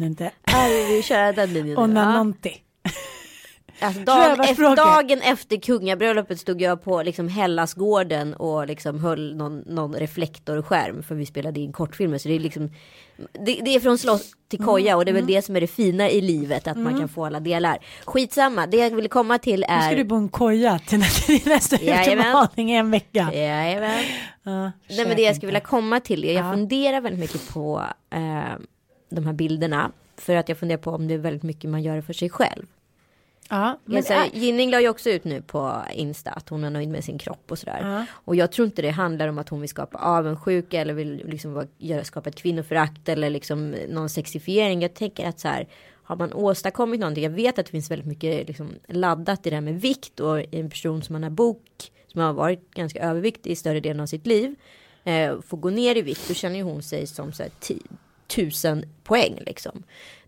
och 0.00 0.06
inte 0.06 0.30
Ja, 0.44 0.66
vi 0.88 1.02
kör 1.02 1.32
den 1.32 1.52
linjen 1.52 1.76
nu. 1.90 2.00
Ja. 2.00 2.24
Alltså, 3.80 4.00
dag, 4.02 4.50
efter, 4.50 4.76
dagen 4.76 5.20
efter 5.22 5.56
kungabröllopet 5.56 6.40
stod 6.40 6.62
jag 6.62 6.82
på 6.84 7.02
liksom 7.02 7.28
Hellasgården 7.28 8.34
och 8.34 8.66
liksom 8.66 9.00
höll 9.00 9.36
någon, 9.36 9.58
någon 9.58 9.94
reflektorskärm 9.94 11.02
för 11.02 11.14
vi 11.14 11.26
spelade 11.26 11.60
in 11.60 11.72
kortfilmer. 11.72 12.18
Så 12.18 12.28
det 12.28 12.34
är 12.34 12.38
liksom 12.40 12.70
det, 13.32 13.60
det 13.64 13.74
är 13.74 13.80
från 13.80 13.98
slott 13.98 14.22
till 14.48 14.64
koja 14.64 14.96
och 14.96 15.04
det 15.04 15.08
är 15.10 15.12
Mm. 15.14 15.26
väl 15.26 15.34
det 15.34 15.42
som 15.42 15.56
är 15.56 15.60
det 15.60 15.66
fina 15.66 16.10
i 16.10 16.20
livet 16.20 16.66
att 16.68 16.76
man 16.76 16.98
kan 16.98 17.08
få 17.08 17.24
alla 17.26 17.40
delar. 17.40 17.78
Skitsamma, 18.04 18.66
det 18.66 18.76
jag 18.76 18.90
ville 18.90 19.08
komma 19.08 19.38
till 19.38 19.60
Nu 19.60 19.66
ska 19.66 19.74
är 19.74 19.96
du 19.96 20.04
bo 20.04 20.16
en 20.16 20.28
koja 20.28 20.78
till 20.78 20.98
nä- 20.98 21.04
till 21.26 21.40
nästa 21.48 21.76
utmaning 21.76 22.72
i 22.72 22.76
en 22.76 22.90
vecka. 22.90 23.30
Jajamän. 23.34 24.04
Ja, 24.42 24.72
Nej 24.88 25.06
men 25.06 25.16
det 25.16 25.22
jag 25.22 25.36
skulle 25.36 25.46
vilja 25.48 25.60
komma 25.60 26.00
till 26.00 26.24
är, 26.24 26.32
jag 26.34 26.44
Ja. 26.46 26.50
funderar 26.52 27.00
väldigt 27.00 27.20
mycket 27.20 27.48
på 27.48 27.82
eh, 28.10 28.20
de 29.10 29.26
här 29.26 29.32
bilderna. 29.32 29.90
För 30.16 30.34
att 30.36 30.48
jag 30.48 30.58
funderar 30.58 30.78
på 30.78 30.90
om 30.90 31.08
det 31.08 31.14
är 31.14 31.18
väldigt 31.18 31.42
mycket 31.42 31.70
man 31.70 31.82
gör 31.82 32.00
för 32.00 32.12
sig 32.12 32.30
själv. 32.30 32.66
Ja, 33.50 33.78
men, 33.84 34.04
Men, 34.08 34.22
äh, 34.22 34.38
Ginning 34.38 34.70
la 34.70 34.80
ju 34.80 34.88
också 34.88 35.10
ut 35.10 35.24
nu 35.24 35.42
på 35.42 35.82
Insta 35.94 36.30
att 36.30 36.48
hon 36.48 36.64
är 36.64 36.70
nöjd 36.70 36.88
med 36.88 37.04
sin 37.04 37.18
kropp 37.18 37.50
och 37.50 37.58
sådär. 37.58 37.78
Ja. 37.82 38.06
Och 38.12 38.36
jag 38.36 38.52
tror 38.52 38.66
inte 38.66 38.82
det 38.82 38.90
handlar 38.90 39.28
om 39.28 39.38
att 39.38 39.48
hon 39.48 39.60
vill 39.60 39.68
skapa 39.68 39.98
avundsjuka 39.98 40.80
eller 40.80 40.94
vill 40.94 41.22
liksom 41.26 41.68
göra, 41.78 42.04
skapa 42.04 42.28
ett 42.28 42.36
kvinnoförakt 42.36 43.08
eller 43.08 43.30
liksom 43.30 43.74
någon 43.88 44.08
sexifiering. 44.08 44.82
Jag 44.82 44.94
tänker 44.94 45.28
att 45.28 45.40
så 45.40 45.48
här 45.48 45.68
har 46.04 46.16
man 46.16 46.32
åstadkommit 46.32 47.00
någonting. 47.00 47.24
Jag 47.24 47.30
vet 47.30 47.58
att 47.58 47.66
det 47.66 47.70
finns 47.70 47.90
väldigt 47.90 48.08
mycket 48.08 48.48
liksom 48.48 48.70
laddat 48.88 49.46
i 49.46 49.50
det 49.50 49.56
här 49.56 49.60
med 49.60 49.80
vikt 49.80 50.20
och 50.20 50.54
en 50.54 50.70
person 50.70 51.02
som 51.02 51.12
man 51.12 51.22
har 51.22 51.30
bok 51.30 51.90
som 52.06 52.20
har 52.20 52.32
varit 52.32 52.74
ganska 52.74 53.00
överviktig 53.00 53.50
i 53.50 53.56
större 53.56 53.80
delen 53.80 54.00
av 54.00 54.06
sitt 54.06 54.26
liv 54.26 54.54
eh, 55.04 55.40
får 55.40 55.56
gå 55.56 55.70
ner 55.70 55.96
i 55.96 56.02
vikt. 56.02 56.28
Då 56.28 56.34
känner 56.34 56.56
ju 56.56 56.62
hon 56.62 56.82
sig 56.82 57.06
som 57.06 57.32
så 57.32 57.42
här, 57.42 57.52
tusen 58.26 58.84
poäng 59.04 59.38
liksom. 59.46 59.82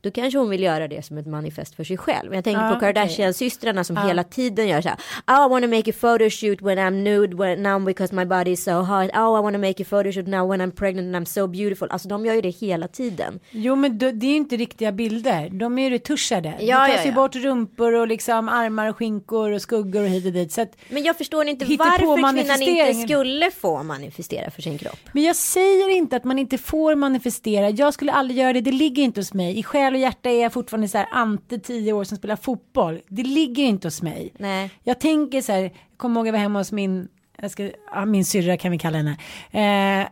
Då 0.06 0.10
kanske 0.12 0.38
hon 0.38 0.50
vill 0.50 0.62
göra 0.62 0.88
det 0.88 1.04
som 1.06 1.18
ett 1.18 1.26
manifest 1.26 1.74
för 1.74 1.84
sig 1.84 1.96
själv. 1.96 2.34
Jag 2.34 2.44
tänker 2.44 2.62
Ja, 2.62 2.74
på 2.74 2.80
Kardashian-systrarna 2.80 3.84
som 3.84 3.96
Ja. 3.96 4.02
hela 4.06 4.24
tiden 4.24 4.68
gör 4.68 4.80
så 4.80 4.88
här. 4.88 4.98
Oh, 5.26 5.46
I 5.46 5.48
want 5.50 5.64
to 5.64 5.70
make 5.70 5.90
a 5.90 5.94
photo 6.00 6.30
shoot 6.30 6.62
when 6.62 6.78
I'm 6.78 6.90
nude 7.02 7.36
when, 7.36 7.62
now 7.62 7.84
because 7.84 8.14
my 8.14 8.24
body 8.24 8.50
is 8.50 8.64
so 8.64 8.72
hot. 8.72 9.10
Oh, 9.14 9.38
I 9.38 9.42
want 9.42 9.54
to 9.54 9.60
make 9.60 9.82
a 9.82 9.86
photo 9.90 10.12
shoot 10.12 10.26
now 10.26 10.50
when 10.50 10.60
I'm 10.60 10.70
pregnant 10.72 11.14
and 11.14 11.16
I'm 11.16 11.28
so 11.28 11.46
beautiful. 11.46 11.88
Alltså 11.90 12.08
de 12.08 12.26
gör 12.26 12.34
ju 12.34 12.40
det 12.40 12.48
hela 12.50 12.88
tiden. 12.88 13.40
Jo 13.50 13.76
men 13.76 13.98
det 13.98 14.06
är 14.06 14.24
ju 14.24 14.36
inte 14.36 14.56
riktiga 14.56 14.92
bilder. 14.92 15.48
De 15.52 15.78
är 15.78 15.82
ju 15.82 15.90
retuschade. 15.90 16.54
Ja, 16.60 16.80
det 16.80 16.86
tas 16.86 16.96
ja, 16.96 17.02
ju 17.04 17.08
ja. 17.08 17.14
bort 17.14 17.36
rumpor 17.36 17.94
och 17.94 18.08
liksom 18.08 18.48
armar 18.48 18.88
och 18.88 18.96
skinkor 18.96 19.52
och 19.52 19.62
skuggor 19.62 20.02
och 20.02 20.08
hit 20.08 20.26
och 20.26 20.32
dit. 20.32 20.52
Så 20.52 20.60
att, 20.60 20.76
Men 20.88 21.02
jag 21.02 21.16
förstår 21.16 21.46
inte 21.48 21.64
varför 21.64 22.14
kvinnan 22.16 22.62
inte 22.62 22.94
skulle 22.94 23.50
få 23.50 23.82
manifestera 23.82 24.50
för 24.50 24.62
sin 24.62 24.78
kropp. 24.78 24.98
men 25.12 25.22
jag 25.22 25.36
säger 25.36 25.88
inte 25.90 26.16
att 26.16 26.24
man 26.24 26.38
inte 26.38 26.58
får 26.58 26.94
manifestera. 26.94 27.70
Jag 27.70 27.94
skulle 27.94 28.12
aldrig 28.12 28.38
göra 28.38 28.52
det. 28.52 28.60
Det 28.60 28.72
ligger 28.72 29.02
inte 29.02 29.20
hos 29.20 29.34
mig. 29.34 29.58
I 29.58 29.62
själ 29.62 29.95
och 29.96 30.00
hjärta 30.00 30.30
är 30.30 30.42
jag 30.42 30.52
fortfarande 30.52 30.88
så 30.88 30.98
här 30.98 31.08
ante 31.10 31.58
tio 31.58 31.92
år 31.92 32.04
som 32.04 32.16
spelar 32.16 32.36
fotboll. 32.36 33.00
Det 33.08 33.22
ligger 33.22 33.62
inte 33.62 33.86
hos 33.86 34.02
mig. 34.02 34.32
Nej. 34.38 34.70
Jag 34.82 35.00
tänker 35.00 35.42
så 35.42 35.52
här, 35.52 35.60
jag 35.60 35.72
kommer 35.96 36.20
ihåg 36.20 36.26
jag 36.26 36.32
var 36.32 36.38
hemma 36.38 36.58
hos 36.58 36.72
min, 36.72 37.08
jag 37.42 37.50
ska, 37.50 37.70
ja, 37.92 38.04
min 38.04 38.24
syrra 38.24 38.56
kan 38.56 38.72
vi 38.72 38.78
kalla 38.78 38.98
henne. 38.98 39.16
Eh, 39.50 40.08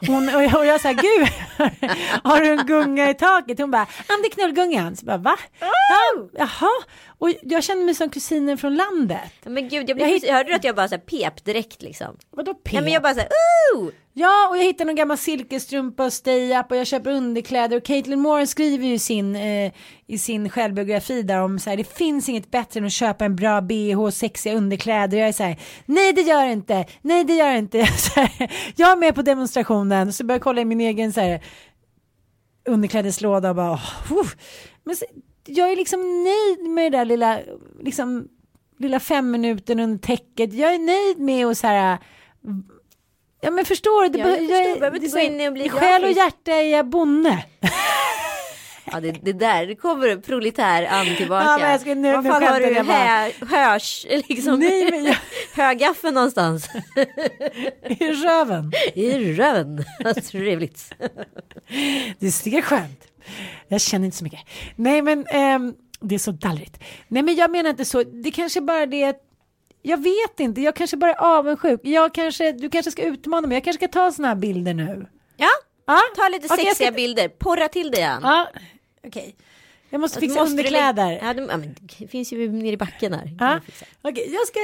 hon, 0.06 0.34
och 0.34 0.42
jag, 0.42 0.58
och 0.58 0.66
jag 0.66 0.80
sa, 0.80 0.92
gud, 0.92 1.28
har 2.24 2.40
du 2.40 2.50
en 2.52 2.66
gunga 2.66 3.10
i 3.10 3.14
taket? 3.14 3.58
Hon 3.58 3.70
bara, 3.70 3.86
ja 4.08 4.14
det 4.22 4.28
är 4.28 4.30
knullgungan. 4.30 4.96
Så 4.96 5.06
bara, 5.06 5.16
va? 5.16 5.36
Ja, 5.60 6.28
jaha, 6.32 6.70
och 7.22 7.30
jag 7.42 7.64
kände 7.64 7.84
mig 7.84 7.94
som 7.94 8.10
kusinen 8.10 8.58
från 8.58 8.76
landet. 8.76 9.32
Men 9.44 9.68
gud, 9.68 9.72
jag 9.72 9.88
Jag 9.90 9.96
blev, 9.96 10.08
hitt- 10.08 10.30
hörde 10.30 10.50
du 10.50 10.54
att 10.54 10.64
jag 10.64 10.76
bara 10.76 10.88
så 10.88 10.94
här 10.94 11.02
pep 11.02 11.44
direkt 11.44 11.82
liksom? 11.82 12.16
Vadå 12.30 12.54
P? 12.54 12.70
Ja, 12.76 12.80
men 12.80 12.92
jag 12.92 13.02
bara 13.02 13.14
så 13.14 13.20
här, 13.20 13.28
ooh! 13.74 13.90
Ja, 14.12 14.48
och 14.50 14.58
jag 14.58 14.62
hittar 14.64 14.84
någon 14.84 14.94
gammal 14.94 15.18
silkesstrumpa 15.18 16.04
och 16.04 16.12
stay-up 16.12 16.70
och 16.70 16.76
jag 16.76 16.86
köper 16.86 17.10
underkläder 17.10 17.76
och 17.76 17.84
Caitlin 17.84 18.20
Moore 18.20 18.46
skriver 18.46 18.86
ju 18.86 18.98
sin, 18.98 19.36
eh, 19.36 19.72
i 20.06 20.18
sin 20.18 20.50
självbiografi 20.50 21.22
där 21.22 21.40
om 21.40 21.58
så 21.58 21.70
här, 21.70 21.76
det 21.76 21.84
finns 21.96 22.28
inget 22.28 22.50
bättre 22.50 22.80
än 22.80 22.86
att 22.86 22.92
köpa 22.92 23.24
en 23.24 23.36
bra 23.36 23.60
bh 23.60 24.00
och 24.00 24.14
sexiga 24.14 24.54
underkläder. 24.54 25.18
Jag 25.18 25.28
är 25.28 25.32
så 25.32 25.42
här, 25.42 25.56
nej 25.86 26.12
det 26.12 26.22
gör 26.22 26.46
det 26.46 26.52
inte, 26.52 26.84
nej 27.02 27.24
det 27.24 27.34
gör 27.34 27.52
det 27.52 27.58
inte. 27.58 27.86
Så 27.98 28.20
här, 28.20 28.52
jag 28.76 28.90
är 28.92 28.96
med 28.96 29.14
på 29.14 29.22
demonstrationen 29.22 30.12
så 30.12 30.24
börjar 30.24 30.38
jag 30.38 30.42
kolla 30.42 30.60
i 30.60 30.64
min 30.64 30.80
egen 30.80 31.12
så 31.12 31.20
här, 31.20 31.40
underklädeslåda 32.68 33.50
och 33.50 33.56
bara, 33.56 33.72
oh, 34.10 34.28
men 34.84 34.96
så, 34.96 35.04
jag 35.46 35.72
är 35.72 35.76
liksom 35.76 36.24
nöjd 36.24 36.70
med 36.70 36.92
det 36.92 36.98
där 36.98 37.04
lilla, 37.04 37.38
liksom, 37.80 38.28
lilla 38.78 39.00
fem 39.00 39.30
minuten 39.30 39.80
under 39.80 39.98
täcket. 39.98 40.52
Jag 40.54 40.74
är 40.74 40.78
nöjd 40.78 41.18
med 41.18 41.46
att 41.46 41.58
så 41.58 41.66
här 41.66 41.98
Ja 43.44 43.50
men 43.50 43.64
förstår 43.64 44.08
du? 44.08 44.18
Ja, 44.18 44.28
jag 44.28 44.38
förstår. 44.38 44.54
är- 44.54 44.78
Behöver 44.80 45.04
inte 45.04 45.16
gå 45.16 45.18
in 45.20 45.46
och 45.46 45.52
bli 45.52 45.64
I 45.66 45.68
själ 45.68 46.04
och 46.04 46.12
hjärta 46.12 46.52
är 46.52 46.62
jag 46.76 46.86
bonde. 46.88 47.44
Ja 48.92 49.00
det, 49.00 49.10
det 49.12 49.32
där, 49.32 49.66
det 49.66 49.74
kommer 49.74 50.16
proletär 50.16 50.86
an 50.86 51.16
tillbaka. 51.16 51.44
Ja, 51.46 51.58
men 51.58 51.70
jag 51.70 51.80
ska- 51.80 51.94
nu- 51.94 52.00
nu 52.02 52.12
fan 52.12 52.26
har 52.26 52.40
skämtade 52.40 52.66
du 52.66 52.74
jag 52.74 52.84
hö, 52.84 53.30
hörs, 53.46 54.06
liksom, 54.28 54.58
Nej, 54.58 54.90
men 54.90 55.04
jag- 55.04 55.16
högaffeln 55.64 56.14
någonstans? 56.14 56.68
I 57.88 58.12
röven. 58.12 58.72
I 58.94 59.32
röven. 59.34 59.84
Vad 60.04 60.24
trevligt. 60.24 60.94
Det 62.18 62.26
är 62.26 62.62
skönt. 62.62 63.04
Jag 63.68 63.80
känner 63.80 64.04
inte 64.04 64.16
så 64.16 64.24
mycket. 64.24 64.40
Nej 64.76 65.02
men 65.02 65.26
ehm, 65.26 65.74
det 66.00 66.14
är 66.14 66.18
så 66.18 66.30
dallrigt. 66.30 66.78
Nej 67.08 67.22
men 67.22 67.34
jag 67.34 67.50
menar 67.50 67.70
inte 67.70 67.84
så. 67.84 68.02
Det 68.02 68.30
kanske 68.30 68.60
bara 68.60 68.86
det 68.86 69.04
att 69.04 69.20
jag 69.82 70.02
vet 70.02 70.40
inte. 70.40 70.60
Jag 70.60 70.76
kanske 70.76 70.96
bara 70.96 71.10
är 71.10 71.20
avundsjuk. 71.38 71.80
Jag 71.84 72.14
kanske, 72.14 72.52
du 72.52 72.70
kanske 72.70 72.90
ska 72.90 73.02
utmana 73.02 73.46
mig. 73.46 73.56
Jag 73.56 73.64
kanske 73.64 73.78
ska 73.88 73.92
ta 74.00 74.12
såna 74.12 74.28
här 74.28 74.34
bilder 74.34 74.74
nu. 74.74 75.06
Ja, 75.36 75.48
Ja, 75.86 76.00
ta 76.16 76.28
lite 76.28 76.46
jag 76.46 76.58
sexiga 76.58 76.86
ska- 76.86 76.90
bilder. 76.96 77.28
Porra 77.28 77.68
till 77.68 77.90
det 77.90 77.98
igen. 77.98 78.20
Ja, 78.22 78.48
okej. 79.06 79.36
Jag 79.90 80.00
måste 80.00 80.20
fixa 80.20 80.40
Måste 80.40 80.50
underkläder. 80.50 81.10
Ja, 81.22 81.34
det, 81.34 81.42
ja, 81.42 81.56
men 81.56 81.74
det 81.98 82.08
finns 82.08 82.32
ju 82.32 82.48
nere 82.52 82.72
i 82.72 82.76
backen 82.76 83.12
här. 83.14 83.30
Ja. 83.40 83.60
fixa. 83.66 83.86
Okej, 84.02 84.32
jag 84.34 84.46
ska, 84.46 84.58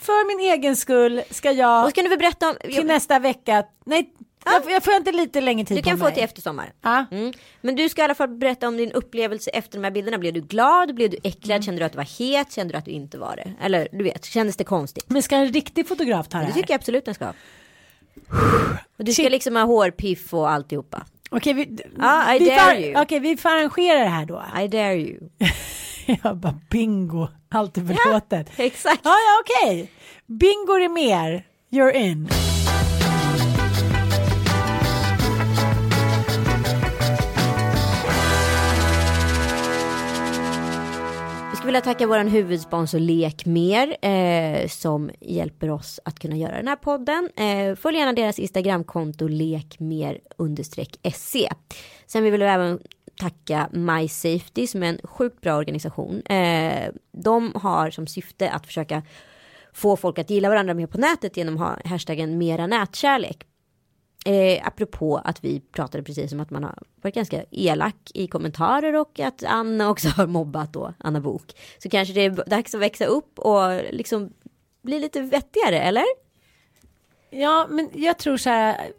för 0.00 0.26
min 0.26 0.52
egen 0.52 0.76
skull 0.76 1.22
ska 1.30 1.50
jag 1.52 1.84
Och 1.84 1.90
så 1.90 1.94
kan 1.94 2.04
du 2.10 2.16
berätta 2.16 2.50
om... 2.50 2.56
till 2.60 2.86
nästa 2.86 3.18
vecka, 3.18 3.64
nej 3.84 4.12
Jag, 4.44 4.62
får- 4.62 4.72
jag 4.72 4.84
får 4.84 4.94
inte 4.94 5.12
lite 5.12 5.40
längre 5.40 5.64
tid 5.66 5.76
Du 5.78 5.82
kan 5.82 5.92
på 5.92 5.98
få 5.98 6.04
mig. 6.04 6.14
till 6.14 6.22
efter 6.22 6.42
sommar. 6.42 6.72
Ja. 6.82 7.04
Mm. 7.10 7.32
Men 7.60 7.76
du 7.76 7.88
ska 7.88 8.02
i 8.02 8.04
alla 8.04 8.14
fall 8.14 8.28
berätta 8.28 8.68
om 8.68 8.76
din 8.76 8.92
upplevelse 8.92 9.50
efter 9.50 9.78
de 9.78 9.84
här 9.84 9.90
bilderna. 9.90 10.18
Blev 10.18 10.32
du 10.32 10.40
glad? 10.40 10.94
Blev 10.94 11.10
du 11.10 11.16
äcklad? 11.22 11.50
Mm. 11.56 11.62
Kände 11.62 11.80
du 11.80 11.84
att 11.84 11.92
du 11.92 11.96
var 11.96 12.18
het? 12.18 12.52
Kände 12.52 12.74
du 12.74 12.78
att 12.78 12.84
du 12.84 12.90
inte 12.90 13.18
var 13.18 13.36
det? 13.36 13.52
Eller 13.62 13.88
du 13.92 14.04
vet, 14.04 14.24
kändes 14.24 14.56
det 14.56 14.64
konstigt? 14.64 15.04
Men 15.10 15.22
ska 15.22 15.36
en 15.36 15.52
riktig 15.52 15.88
fotograf 15.88 16.28
ta 16.28 16.38
det 16.38 16.44
Det 16.44 16.46
här? 16.46 16.54
tycker 16.54 16.72
jag 16.74 16.78
absolut 16.78 17.04
den 17.04 17.14
ska. 17.14 17.28
Och 18.98 19.04
du 19.04 19.12
ska 19.12 19.22
Shit. 19.22 19.32
liksom 19.32 19.56
ha 19.56 19.62
hårpiff 19.64 20.34
och 20.34 20.50
alltihopa. 20.50 21.02
Okej, 21.30 21.52
vi, 21.52 21.78
Ja, 21.98 22.34
I 22.34 22.38
vi, 22.38 22.48
dare 22.48 22.74
får, 22.74 22.82
you. 22.84 23.02
okej, 23.02 23.20
vi 23.20 23.36
får 23.36 23.48
arrangera 23.48 23.98
det 23.98 24.08
här 24.08 24.24
då. 24.26 24.44
I 24.64 24.68
dare 24.68 24.96
you. 24.96 25.18
Jag 26.22 26.36
bara 26.36 26.60
bingo, 26.70 27.28
allt 27.48 27.76
är 27.76 27.80
förlåtet. 27.84 28.50
Exakt. 28.56 29.00
Ja, 29.04 29.10
ja, 29.10 29.40
okej. 29.66 29.90
Bingo 30.26 30.72
är 30.72 30.88
mer, 30.88 31.46
you're 31.70 31.92
in. 31.92 32.28
Vilja 41.72 41.80
tacka 41.80 42.06
vår 42.06 42.18
huvudsponsor 42.18 42.98
Lekmer 42.98 43.96
eh, 44.06 44.68
som 44.68 45.10
hjälper 45.20 45.70
oss 45.70 46.00
att 46.04 46.18
kunna 46.18 46.36
göra 46.36 46.56
den 46.56 46.68
här 46.68 46.76
podden. 46.76 47.28
Eh, 47.36 47.76
följ 47.76 47.98
gärna 47.98 48.12
deras 48.12 48.38
Instagramkonto 48.38 49.28
lekmer 49.28 50.20
se. 51.12 51.48
Sen 52.06 52.22
vill 52.22 52.32
vi 52.32 52.44
även 52.44 52.78
tacka 53.20 53.68
MySafety 53.72 54.66
som 54.66 54.82
är 54.82 54.86
en 54.86 54.98
sjukt 55.04 55.40
bra 55.40 55.56
organisation. 55.56 56.22
Eh, 56.22 56.90
de 57.12 57.52
har 57.54 57.90
som 57.90 58.06
syfte 58.06 58.50
att 58.50 58.66
försöka 58.66 59.02
få 59.72 59.96
folk 59.96 60.18
att 60.18 60.30
gilla 60.30 60.48
varandra 60.48 60.74
mer 60.74 60.86
på 60.86 60.98
nätet 60.98 61.36
genom 61.36 61.54
att 61.54 61.60
ha 61.60 61.90
hashtaggen 61.90 62.38
mera 62.38 62.66
nätkärlek. 62.66 63.46
Eh, 64.24 64.66
apropå 64.66 65.20
att 65.24 65.44
vi 65.44 65.60
pratade 65.60 66.04
precis 66.04 66.32
om 66.32 66.40
att 66.40 66.50
man 66.50 66.64
har 66.64 66.78
varit 67.02 67.14
ganska 67.14 67.44
elak 67.50 68.10
i 68.14 68.26
kommentarer 68.26 68.94
och 68.94 69.20
att 69.20 69.44
Anna 69.44 69.90
också 69.90 70.08
har 70.16 70.26
mobbat 70.26 70.72
då, 70.72 70.94
Anna 70.98 71.20
Bok. 71.20 71.52
Så 71.78 71.88
kanske 71.88 72.14
det 72.14 72.20
är 72.20 72.50
dags 72.50 72.74
att 72.74 72.80
växa 72.80 73.04
upp 73.04 73.38
och 73.38 73.84
liksom 73.92 74.32
bli 74.82 75.00
lite 75.00 75.20
vettigare, 75.20 75.80
eller? 75.80 76.04
Ja, 77.30 77.66
men 77.70 77.88
jag 77.94 78.18
tror 78.18 78.36
så 78.36 78.50
här. 78.50 78.92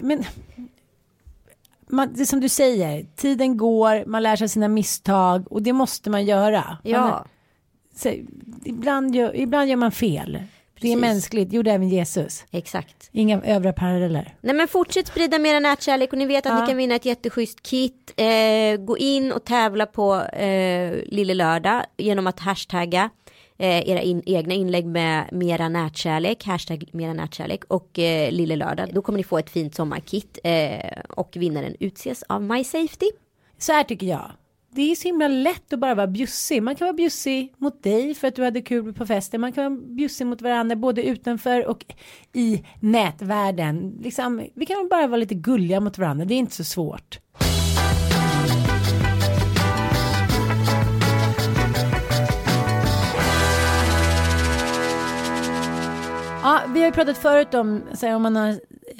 Men 0.00 0.24
man, 1.88 2.14
det 2.14 2.20
är 2.20 2.24
som 2.24 2.40
du 2.40 2.48
säger, 2.48 3.06
tiden 3.16 3.56
går, 3.56 4.04
man 4.06 4.22
lär 4.22 4.36
sig 4.36 4.48
sina 4.48 4.68
misstag 4.68 5.52
och 5.52 5.62
det 5.62 5.72
måste 5.72 6.10
man 6.10 6.24
göra. 6.24 6.78
Ja. 6.82 7.00
Man, 7.00 7.28
så, 7.94 8.12
ibland, 8.64 9.16
gör, 9.16 9.36
ibland 9.36 9.68
gör 9.68 9.76
man 9.76 9.92
fel. 9.92 10.42
Det 10.88 10.92
är 10.92 10.96
mänskligt, 10.96 11.52
gjorde 11.52 11.72
även 11.72 11.88
Jesus. 11.88 12.44
Exakt. 12.50 13.08
Inga 13.12 13.40
övriga 13.42 13.72
paralleller. 13.72 14.34
Nej 14.40 14.54
men 14.54 14.68
fortsätt 14.68 15.06
sprida 15.06 15.38
mera 15.38 15.60
nätkärlek 15.60 16.12
och 16.12 16.18
ni 16.18 16.26
vet 16.26 16.46
att 16.46 16.52
Ja. 16.52 16.60
ni 16.60 16.66
kan 16.66 16.76
vinna 16.76 16.94
ett 16.94 17.04
jätteschysst 17.04 17.62
kit. 17.62 18.12
Eh, 18.16 18.76
gå 18.84 18.98
in 18.98 19.32
och 19.32 19.44
tävla 19.44 19.86
på 19.86 20.20
eh, 20.20 20.92
Lille 21.06 21.34
Lördag 21.34 21.82
genom 21.96 22.26
att 22.26 22.40
hashtagga 22.40 23.10
eh, 23.58 23.88
era 23.90 24.00
in, 24.00 24.22
egna 24.26 24.54
inlägg 24.54 24.86
med 24.86 25.28
mera 25.32 25.68
nätkärlek, 25.68 26.44
hashtag 26.44 26.84
mera 26.92 27.12
nätkärlek 27.12 27.64
och 27.68 27.98
eh, 27.98 28.32
Lille 28.32 28.56
Lördag. 28.56 28.88
Då 28.94 29.02
kommer 29.02 29.16
ni 29.16 29.24
få 29.24 29.38
ett 29.38 29.50
fint 29.50 29.74
sommarkit 29.74 30.38
eh, 30.44 31.00
och 31.08 31.36
vinnaren 31.36 31.76
utses 31.80 32.22
av 32.22 32.42
My 32.42 32.64
Safety. 32.64 33.06
Så 33.58 33.72
här 33.72 33.84
tycker 33.84 34.06
jag. 34.06 34.30
Det 34.76 34.90
är 34.90 34.94
så 34.94 35.08
himla 35.08 35.28
lätt 35.28 35.72
att 35.72 35.78
bara 35.78 35.94
vara 35.94 36.06
bjussig. 36.06 36.62
Man 36.62 36.76
kan 36.76 36.86
vara 36.86 36.96
bjussig 36.96 37.54
mot 37.58 37.82
dig 37.82 38.14
för 38.14 38.28
att 38.28 38.36
du 38.36 38.44
hade 38.44 38.62
kul 38.62 38.92
på 38.92 39.06
festen. 39.06 39.40
Man 39.40 39.52
kan 39.52 39.64
vara 39.64 39.82
bjussig 39.94 40.26
mot 40.26 40.42
varandra 40.42 40.76
både 40.76 41.02
utanför 41.02 41.66
och 41.66 41.84
i 42.32 42.64
nätvärlden. 42.80 43.98
Liksom, 44.00 44.48
vi 44.54 44.66
kan 44.66 44.88
bara 44.88 45.06
vara 45.06 45.16
lite 45.16 45.34
gulliga 45.34 45.80
mot 45.80 45.98
varandra. 45.98 46.24
Det 46.24 46.34
är 46.34 46.38
inte 46.38 46.54
så 46.54 46.64
svårt. 46.64 47.18
Ja, 56.42 56.60
vi 56.74 56.80
har 56.80 56.86
ju 56.86 56.92
pratat 56.92 57.18
förut 57.18 57.54
om 57.54 57.82
så 57.94 58.06
här, 58.06 58.14
om 58.16 58.22
man 58.22 58.36
har 58.36 58.48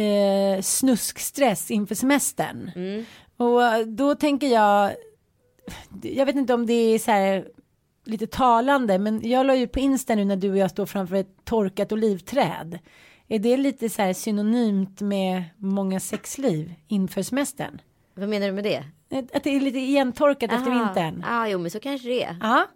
eh, 0.01 0.62
snuskstress 0.62 1.70
inför 1.70 1.95
semestern. 1.95 2.70
Och 3.37 3.64
eh, 3.64 3.87
då 3.87 4.14
tänker 4.14 4.47
jag, 4.47 4.93
jag 6.03 6.27
vet 6.27 6.37
inte 6.37 6.55
om 6.55 6.67
det 6.67 6.73
är 6.95 6.99
så 6.99 7.11
här 7.11 7.49
lite 8.05 8.27
talande, 8.27 8.99
men 8.99 9.29
jag 9.31 9.47
la 9.47 9.55
ju 9.57 9.67
på 9.69 9.79
Insta 9.81 10.15
nu 10.15 10.25
när 10.25 10.37
du 10.37 10.51
och 10.51 10.57
jag 10.57 10.71
står 10.71 10.87
framför 10.87 11.17
ett 11.17 11.45
torkat 11.45 11.93
olivträd. 11.93 12.79
Är 13.29 13.39
det 13.39 13.57
lite 13.57 13.89
så 13.89 14.03
här 14.03 14.12
synonymt 14.12 15.01
med 15.01 15.45
många 15.57 16.01
sexliv 16.01 16.75
inför 16.89 17.23
semestern? 17.23 17.81
Vad 18.15 18.29
menar 18.29 18.47
du 18.47 18.53
med 18.53 18.65
det? 18.65 18.85
Att 19.33 19.45
det 19.45 19.51
är 19.57 19.61
lite 19.61 19.79
igentorkat 19.79 20.53
efter 20.53 20.71
Ah, 20.71 20.75
vintern. 20.85 21.25
Ja, 21.29 21.49
jo 21.49 21.59
men 21.59 21.71
så 21.71 21.81
kanske 21.81 22.09
det 22.09 22.23
är. 22.25 22.37
Ja. 22.41 22.67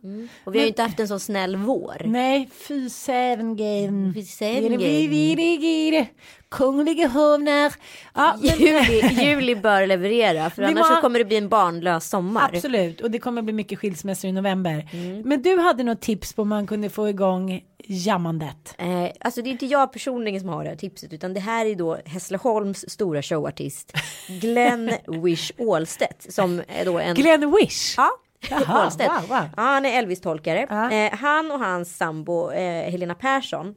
Och 0.44 0.54
vi 0.54 0.58
har 0.58 0.64
ju 0.64 0.68
inte 0.68 0.82
haft 0.82 1.00
en 1.00 1.08
sån 1.08 1.20
snäll 1.20 1.56
vår. 1.56 2.02
Nej, 2.04 2.48
fy 2.52 2.90
sävengen. 2.90 4.12
Fy 4.14 4.22
sävengen. 4.22 6.06
Kungliga 6.50 7.08
hovnar. 7.08 7.72
Ja, 8.14 8.36
men- 8.42 8.58
Juli, 8.58 9.00
juli 9.24 9.56
bör 9.56 9.86
leverera 9.86 10.50
för 10.50 10.62
annars 10.62 10.88
må- 10.88 10.94
så 10.96 11.00
kommer 11.00 11.18
det 11.18 11.24
bli 11.24 11.36
en 11.36 11.48
barnlös 11.48 12.08
sommar. 12.08 12.50
Absolut, 12.54 13.00
och 13.00 13.10
det 13.10 13.18
kommer 13.18 13.42
bli 13.42 13.52
mycket 13.52 13.78
skilsmässor 13.78 14.28
i 14.28 14.32
november. 14.32 14.88
Mm. 14.92 15.20
Men 15.24 15.42
du 15.42 15.58
hade 15.58 15.82
något 15.82 16.00
tips 16.00 16.32
på 16.32 16.42
hur 16.42 16.48
man 16.48 16.66
kunde 16.66 16.90
få 16.90 17.08
igång 17.08 17.62
jammandet. 17.84 18.74
Eh, 18.78 18.86
alltså 19.20 19.42
det 19.42 19.48
är 19.48 19.52
inte 19.52 19.66
jag 19.66 19.92
personligen 19.92 20.40
som 20.40 20.48
har 20.48 20.64
det 20.64 20.70
här 20.70 20.76
tipset 20.76 21.12
utan 21.12 21.34
det 21.34 21.40
här 21.40 21.66
är 21.66 21.74
då 21.74 21.98
Hässleholms 22.04 22.90
stora 22.90 23.22
showartist 23.22 23.92
Glenn 24.40 24.90
Wish 25.22 25.52
Ålstedt 25.58 26.32
som 26.32 26.62
är 26.68 26.84
då 26.84 26.98
en 26.98 27.14
Glenn 27.14 27.56
Wish. 27.56 27.94
Ja, 27.96 28.10
Jaha, 28.50 28.90
wow, 28.98 29.28
wow. 29.28 29.38
Ja, 29.56 29.62
han 29.62 29.86
är 29.86 29.98
Elvis-tolkare. 29.98 30.66
Ja. 30.70 30.90
Eh, 30.92 31.12
han 31.18 31.50
och 31.50 31.58
hans 31.58 31.96
sambo 31.96 32.50
eh, 32.50 32.90
Helena 32.90 33.14
Persson 33.14 33.74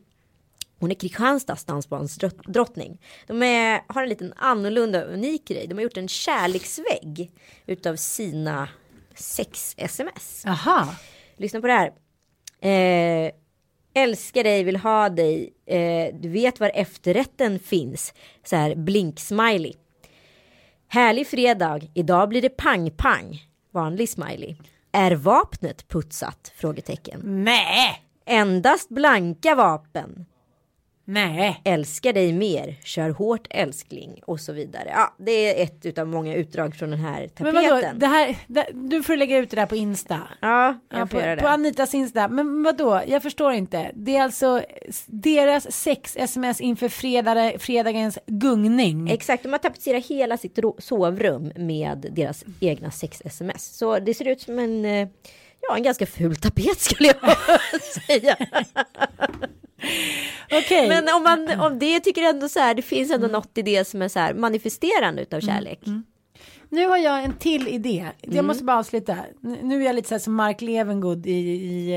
hon 0.81 0.91
är 0.91 0.95
Kristianstads 0.95 1.65
dansbandsdrottning. 1.65 3.01
De 3.27 3.43
är, 3.43 3.81
har 3.87 4.03
en 4.03 4.09
liten 4.09 4.33
annorlunda 4.37 5.03
unik 5.03 5.47
grej. 5.47 5.67
De 5.67 5.75
har 5.75 5.81
gjort 5.81 5.97
en 5.97 6.07
kärleksvägg 6.07 7.31
utav 7.65 7.95
sina 7.95 8.69
sex 9.15 9.75
sms. 9.77 10.45
Aha. 10.45 10.95
Lyssna 11.37 11.61
på 11.61 11.67
det 11.67 11.73
här. 11.73 11.91
Eh, 12.61 13.31
älskar 13.93 14.43
dig, 14.43 14.63
vill 14.63 14.77
ha 14.77 15.09
dig. 15.09 15.53
Eh, 15.65 16.15
du 16.19 16.29
vet 16.29 16.59
var 16.59 16.71
efterrätten 16.73 17.59
finns. 17.59 18.13
Så 18.43 18.55
här 18.55 18.75
blink-smiley. 18.75 19.73
Härlig 20.87 21.27
fredag. 21.27 21.79
Idag 21.93 22.29
blir 22.29 22.41
det 22.41 22.49
pang-pang. 22.49 23.45
Vanlig 23.71 24.09
smiley. 24.09 24.55
Är 24.91 25.11
vapnet 25.11 25.87
putsat? 25.87 26.51
Frågetecken. 26.55 27.21
Nej, 27.23 28.03
Endast 28.25 28.89
blanka 28.89 29.55
vapen. 29.55 30.25
Nej. 31.05 31.61
Älskar 31.65 32.13
dig 32.13 32.33
mer. 32.33 32.75
Kör 32.83 33.09
hårt 33.09 33.47
älskling. 33.49 34.19
Och 34.25 34.39
så 34.39 34.53
vidare. 34.53 34.89
Ja, 34.95 35.15
det 35.17 35.31
är 35.31 35.63
ett 35.63 35.85
utav 35.85 36.07
många 36.07 36.35
utdrag 36.35 36.75
från 36.75 36.89
den 36.89 36.99
här 36.99 37.19
Men 37.19 37.29
tapeten. 37.29 37.53
vadå, 37.69 37.87
det 37.95 38.07
här, 38.07 38.35
det, 38.47 38.67
du 38.73 39.03
får 39.03 39.15
lägga 39.15 39.37
ut 39.37 39.49
det 39.49 39.55
där 39.55 39.65
på 39.65 39.75
Insta. 39.75 40.19
Ja, 40.41 40.79
jag 40.89 40.99
Ja, 40.99 41.07
får 41.07 41.17
på, 41.17 41.23
göra 41.23 41.35
det. 41.35 41.41
på 41.41 41.47
Anitas 41.47 41.93
Insta. 41.93 42.27
Men 42.27 42.63
vadå, 42.63 43.01
jag 43.07 43.23
förstår 43.23 43.53
inte. 43.53 43.91
Det 43.95 44.15
är 44.17 44.23
alltså 44.23 44.61
deras 45.07 45.71
sex 45.71 46.17
sms 46.17 46.61
inför 46.61 46.89
fredag, 46.89 47.51
fredagens 47.59 48.19
gungning. 48.27 49.09
Exakt, 49.09 49.43
de 49.43 49.51
har 49.51 49.59
tapetserat 49.59 50.05
hela 50.05 50.37
sitt 50.37 50.59
sovrum 50.79 51.51
med 51.55 52.07
deras 52.11 52.43
egna 52.59 52.91
sex-sms. 52.91 53.77
Så 53.77 53.99
det 53.99 54.13
ser 54.13 54.27
ut 54.27 54.41
som 54.41 54.59
en, 54.59 54.85
eh, 54.85 55.07
ja, 55.61 55.75
en 55.75 55.83
ganska 55.83 56.05
ful 56.05 56.35
tapet 56.35 56.79
skulle 56.79 57.07
jag 57.21 57.35
säga. 58.07 58.35
Okej. 60.51 60.87
Men 60.89 61.09
om, 61.15 61.23
man, 61.23 61.59
om 61.59 61.79
det 61.79 61.99
tycker 61.99 62.21
ändå 62.21 62.49
så 62.49 62.59
här, 62.59 62.73
det 62.73 62.81
finns 62.81 63.11
ändå 63.11 63.27
något 63.27 63.57
i 63.57 63.61
det 63.61 63.85
som 63.87 64.01
är 64.01 64.07
så 64.07 64.19
här 64.19 64.33
manifesterande 64.33 65.21
utav 65.21 65.39
kärlek. 65.39 65.79
Nu 66.69 66.87
har 66.87 66.97
jag 66.97 67.23
en 67.23 67.33
till 67.33 67.67
idé. 67.67 68.07
Jag 68.21 68.33
Mm. 68.33 68.45
måste 68.47 68.63
bara 68.63 68.77
avsluta. 68.79 69.17
Nu 69.61 69.81
är 69.81 69.85
jag 69.85 69.95
lite 69.95 70.07
så 70.07 70.13
här 70.13 70.19
som 70.19 70.35
Mark 70.35 70.61
Levengood 70.61 71.27
i, 71.27 71.31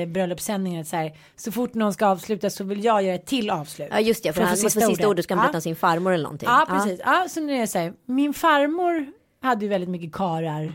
i 0.02 0.06
bröllopssändningen. 0.06 0.84
Så, 0.84 0.96
här, 0.96 1.12
så 1.36 1.52
fort 1.52 1.74
någon 1.74 1.94
ska 1.94 2.06
avsluta 2.06 2.50
så 2.50 2.64
vill 2.64 2.84
jag 2.84 3.02
göra 3.02 3.14
ett 3.14 3.26
till 3.26 3.50
avslut. 3.50 3.88
Ja 3.90 4.00
just 4.00 4.22
det, 4.22 4.32
för 4.32 4.42
att 4.42 4.48
han 4.48 4.62
måste 4.62 4.80
få 4.80 4.86
sista 4.88 5.08
ordet 5.08 5.24
ska 5.24 5.34
han 5.34 5.38
Ja. 5.38 5.46
berätta 5.46 5.58
om 5.58 5.62
sin 5.62 5.76
farmor 5.76 6.12
eller 6.12 6.24
någonting. 6.24 6.48
Ja, 6.48 6.66
precis. 6.68 7.00
Ja, 7.04 7.26
så 7.28 7.40
nu 7.40 7.54
är 7.56 7.60
det 7.60 7.66
så 7.66 7.78
här. 7.78 7.92
Min 8.06 8.34
farmor 8.34 9.06
hade 9.42 9.64
ju 9.64 9.68
väldigt 9.68 9.90
mycket 9.90 10.12
karar 10.12 10.72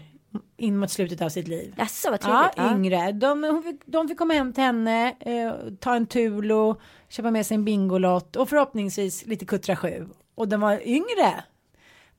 in 0.58 0.78
mot 0.78 0.92
slutet 0.92 1.22
av 1.22 1.30
sitt 1.30 1.48
liv. 1.48 1.74
Jaså 1.78 2.12
vad 2.12 2.20
Ja, 2.24 2.52
trevligt. 2.56 2.72
Ja, 2.72 2.76
yngre. 2.76 3.12
De, 3.12 3.64
de 3.86 4.08
fick 4.08 4.18
komma 4.18 4.34
hem 4.34 4.54
till 4.54 4.64
henne, 4.64 5.16
eh, 5.20 5.52
ta 5.80 5.96
en 5.96 6.06
Tulo, 6.06 6.76
köpa 7.10 7.32
med 7.32 7.46
sig 7.46 7.56
en 7.56 7.66
Bingolott 7.66 8.36
och 8.36 8.50
förhoppningsvis 8.50 9.26
lite 9.26 9.46
Kuttra 9.46 9.76
7. 9.76 10.08
Och 10.36 10.48
de 10.48 10.62
var 10.62 10.88
yngre. 10.88 11.44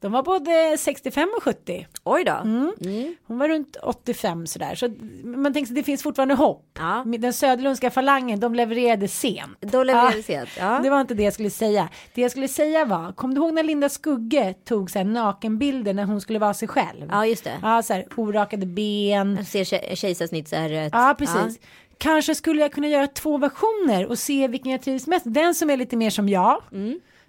De 0.01 0.13
var 0.13 0.23
både 0.23 0.77
65 0.79 1.29
och 1.37 1.43
70. 1.43 1.87
Oj 2.05 2.25
då. 2.25 2.33
Mm. 2.33 3.17
Hon 3.27 3.39
var 3.39 3.49
runt 3.49 3.77
85 3.83 4.47
sådär. 4.47 4.75
Så 4.75 4.89
man 5.25 5.53
tänker 5.53 5.71
att 5.73 5.77
det 5.77 5.83
finns 5.83 6.03
fortfarande 6.03 6.35
hopp. 6.35 6.67
Ja. 6.79 7.05
Den 7.19 7.33
Söderlundska 7.33 7.91
falangen, 7.91 8.41
de 8.41 8.55
levererade 8.55 9.09
sent. 9.09 9.61
Då 9.61 9.83
levererade 9.83 10.17
Ja. 10.17 10.23
sent. 10.23 10.49
Ja. 10.59 10.81
Det 10.83 10.91
var 10.91 11.01
inte 11.01 11.15
det 11.15 11.23
jag 11.23 11.33
skulle 11.33 11.51
säga. 11.51 11.89
Det 12.15 12.23
jag 12.23 12.31
skulle 12.31 12.49
säga 12.49 12.85
var, 12.85 13.13
kom 13.13 13.35
du 13.35 13.41
ihåg 13.41 13.53
när 13.55 13.63
Linda 13.63 13.89
Skugge 13.89 14.55
tog 14.65 14.91
så 14.91 14.99
här 14.99 15.05
nakenbilder 15.05 15.95
när 15.95 16.05
hon 16.05 16.21
skulle 16.21 16.39
vara 16.39 16.55
sig 16.55 16.69
själv? 16.69 17.09
ja, 17.11 17.27
just 17.27 17.45
det. 17.45 17.59
Ja, 17.63 17.83
så 17.83 17.93
här 17.95 18.07
orakade 18.17 18.67
ben. 18.67 19.45
Ser 19.47 19.65
ke- 19.65 19.95
kejsarsnittsärret. 19.95 20.91
Ja, 20.93 21.15
precis. 21.19 21.59
Kanske 22.01 22.35
skulle 22.35 22.61
jag 22.61 22.73
kunna 22.73 22.89
göra 22.89 23.07
två 23.07 23.39
versioner 23.39 24.07
och 24.07 24.19
se 24.19 24.49
vilken 24.49 24.73
jag 24.73 24.83
trivs 24.83 25.07
mest. 25.07 25.25
Den 25.29 25.55
som 25.55 25.71
är 25.71 25.77
lite 25.77 25.97
mer 25.97 26.11
som 26.11 26.29
jag. 26.29 26.63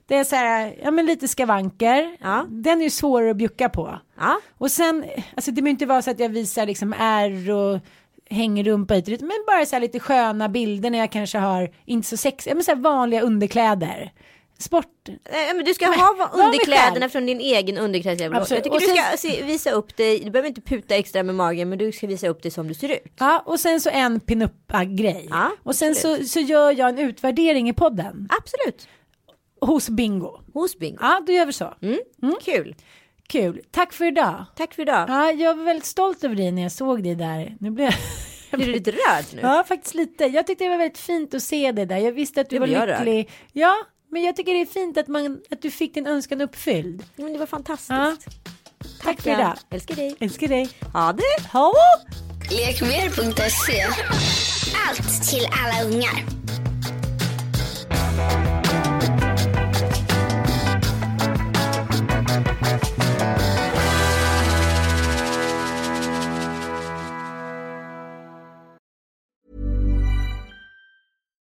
Det 0.07 0.15
är 0.15 0.23
så 0.23 0.35
här, 0.35 0.75
ja 0.83 0.91
men 0.91 1.05
lite 1.05 1.27
skavanker. 1.27 2.03
Mm. 2.03 2.17
Ja. 2.21 2.45
Den 2.49 2.79
är 2.79 2.83
ju 2.83 2.89
svårare 2.89 3.31
att 3.31 3.37
bjucka 3.37 3.69
på. 3.69 3.99
Ja. 4.19 4.39
Och 4.57 4.71
sen, 4.71 5.05
alltså 5.35 5.51
det 5.51 5.55
behöver 5.55 5.69
inte 5.69 5.85
vara 5.85 6.01
så 6.01 6.11
att 6.11 6.19
jag 6.19 6.29
visar 6.29 6.65
liksom 6.65 6.93
ärr 6.99 7.51
och 7.51 7.79
hänger 8.29 8.63
rumpa 8.63 8.93
hit 8.93 9.21
men 9.21 9.43
bara 9.47 9.65
så 9.65 9.75
här 9.75 9.81
lite 9.81 9.99
sköna 9.99 10.49
bilder 10.49 10.89
när 10.89 10.99
jag 10.99 11.11
kanske 11.11 11.37
har 11.37 11.71
inte 11.85 12.07
så 12.07 12.17
sexiga, 12.17 12.55
men 12.55 12.63
så 12.63 12.71
här 12.71 12.81
vanliga 12.81 13.21
underkläder. 13.21 14.11
Sport. 14.61 14.87
Nej, 15.31 15.53
men 15.55 15.65
du 15.65 15.73
ska 15.73 15.89
Men, 15.89 15.99
ha 15.99 16.29
underkläderna 16.33 17.09
från 17.09 17.25
din 17.25 17.39
egen 17.39 17.77
underklädesgarderob. 17.77 18.45
Jag 18.49 18.63
tycker 18.63 18.71
Och 18.75 18.79
du 18.79 18.85
sen- 18.87 18.95
ska 18.95 19.17
se, 19.17 19.43
visa 19.43 19.71
upp 19.71 19.97
dig. 19.97 20.19
Du 20.19 20.31
behöver 20.31 20.49
inte 20.49 20.61
puta 20.61 20.95
extra 20.95 21.23
med 21.23 21.35
magen 21.35 21.69
men 21.69 21.77
du 21.77 21.91
ska 21.91 22.07
visa 22.07 22.27
upp 22.27 22.41
dig 22.43 22.51
som 22.51 22.67
du 22.67 22.73
ser 22.73 22.89
ut. 22.89 23.13
Ja, 23.19 23.43
och 23.45 23.59
sen 23.59 23.81
så 23.81 23.89
en 23.89 24.19
pinup-grej. 24.19 25.27
Ja, 25.29 25.51
och 25.63 25.75
sen 25.75 25.95
så, 25.95 26.15
så 26.25 26.39
gör 26.39 26.71
jag 26.79 26.89
en 26.89 26.99
utvärdering 26.99 27.69
i 27.69 27.73
podden 27.73 28.27
Absolut. 28.39 28.87
hos 29.61 29.89
Bingo. 29.89 30.39
Hos 30.53 30.79
Bingo. 30.79 30.97
Ja, 31.01 31.21
då 31.27 31.33
gör 31.33 31.45
vi 31.45 31.53
så. 31.53 31.73
Mm. 31.81 31.99
Kul. 32.41 32.75
Kul. 33.27 33.61
Tack 33.71 33.93
för 33.93 34.05
idag. 34.05 34.45
Tack 34.55 34.73
för 34.73 34.81
idag. 34.81 35.05
Ja, 35.09 35.31
jag 35.31 35.55
var 35.57 35.63
väldigt 35.63 35.85
stolt 35.85 36.23
över 36.23 36.35
dig 36.35 36.51
när 36.51 36.61
jag 36.61 36.71
såg 36.71 37.03
dig 37.03 37.15
där. 37.15 37.55
Nu 37.59 37.71
blev 37.71 37.85
jag... 37.85 37.93
Blir 38.51 38.65
du 38.67 38.71
lite 38.73 38.91
rörd 38.91 39.25
nu? 39.33 39.39
Ja, 39.41 39.63
faktiskt 39.67 39.95
lite. 39.95 40.25
Jag 40.25 40.47
tyckte 40.47 40.63
det 40.63 40.69
var 40.69 40.77
väldigt 40.77 40.97
fint 40.97 41.33
att 41.33 41.43
se 41.43 41.71
dig 41.71 41.85
där. 41.85 41.97
Jag 41.97 42.11
visste 42.11 42.41
att 42.41 42.49
du 42.49 42.59
Det 42.59 42.75
var 42.75 42.87
lycklig. 42.87 43.29
Ja, 43.53 43.75
men 44.11 44.23
jag 44.23 44.35
tycker 44.35 44.53
det 44.53 44.61
är 44.61 44.65
fint 44.65 44.97
att, 44.97 45.07
man, 45.07 45.41
att 45.51 45.61
du 45.61 45.71
fick 45.71 45.93
din 45.93 46.07
önskan 46.07 46.41
uppfylld. 46.41 47.03
Men 47.15 47.33
det 47.33 47.39
var 47.39 47.45
fantastiskt. 47.45 47.89
Ja. 47.89 48.15
Tack 49.01 49.21
för 49.21 49.29
idag. 49.29 49.57
Älskar 49.69 49.95
dig. 49.95 50.15
Älskar 50.19 50.47
dig. 50.47 50.69
Ha 50.93 51.13
det. 51.13 51.47
Hallå! 51.49 51.73
Lekmer.se 52.51 53.83
Allt 54.87 55.29
till 55.29 55.47
alla 55.51 55.89
ungar. 55.89 56.40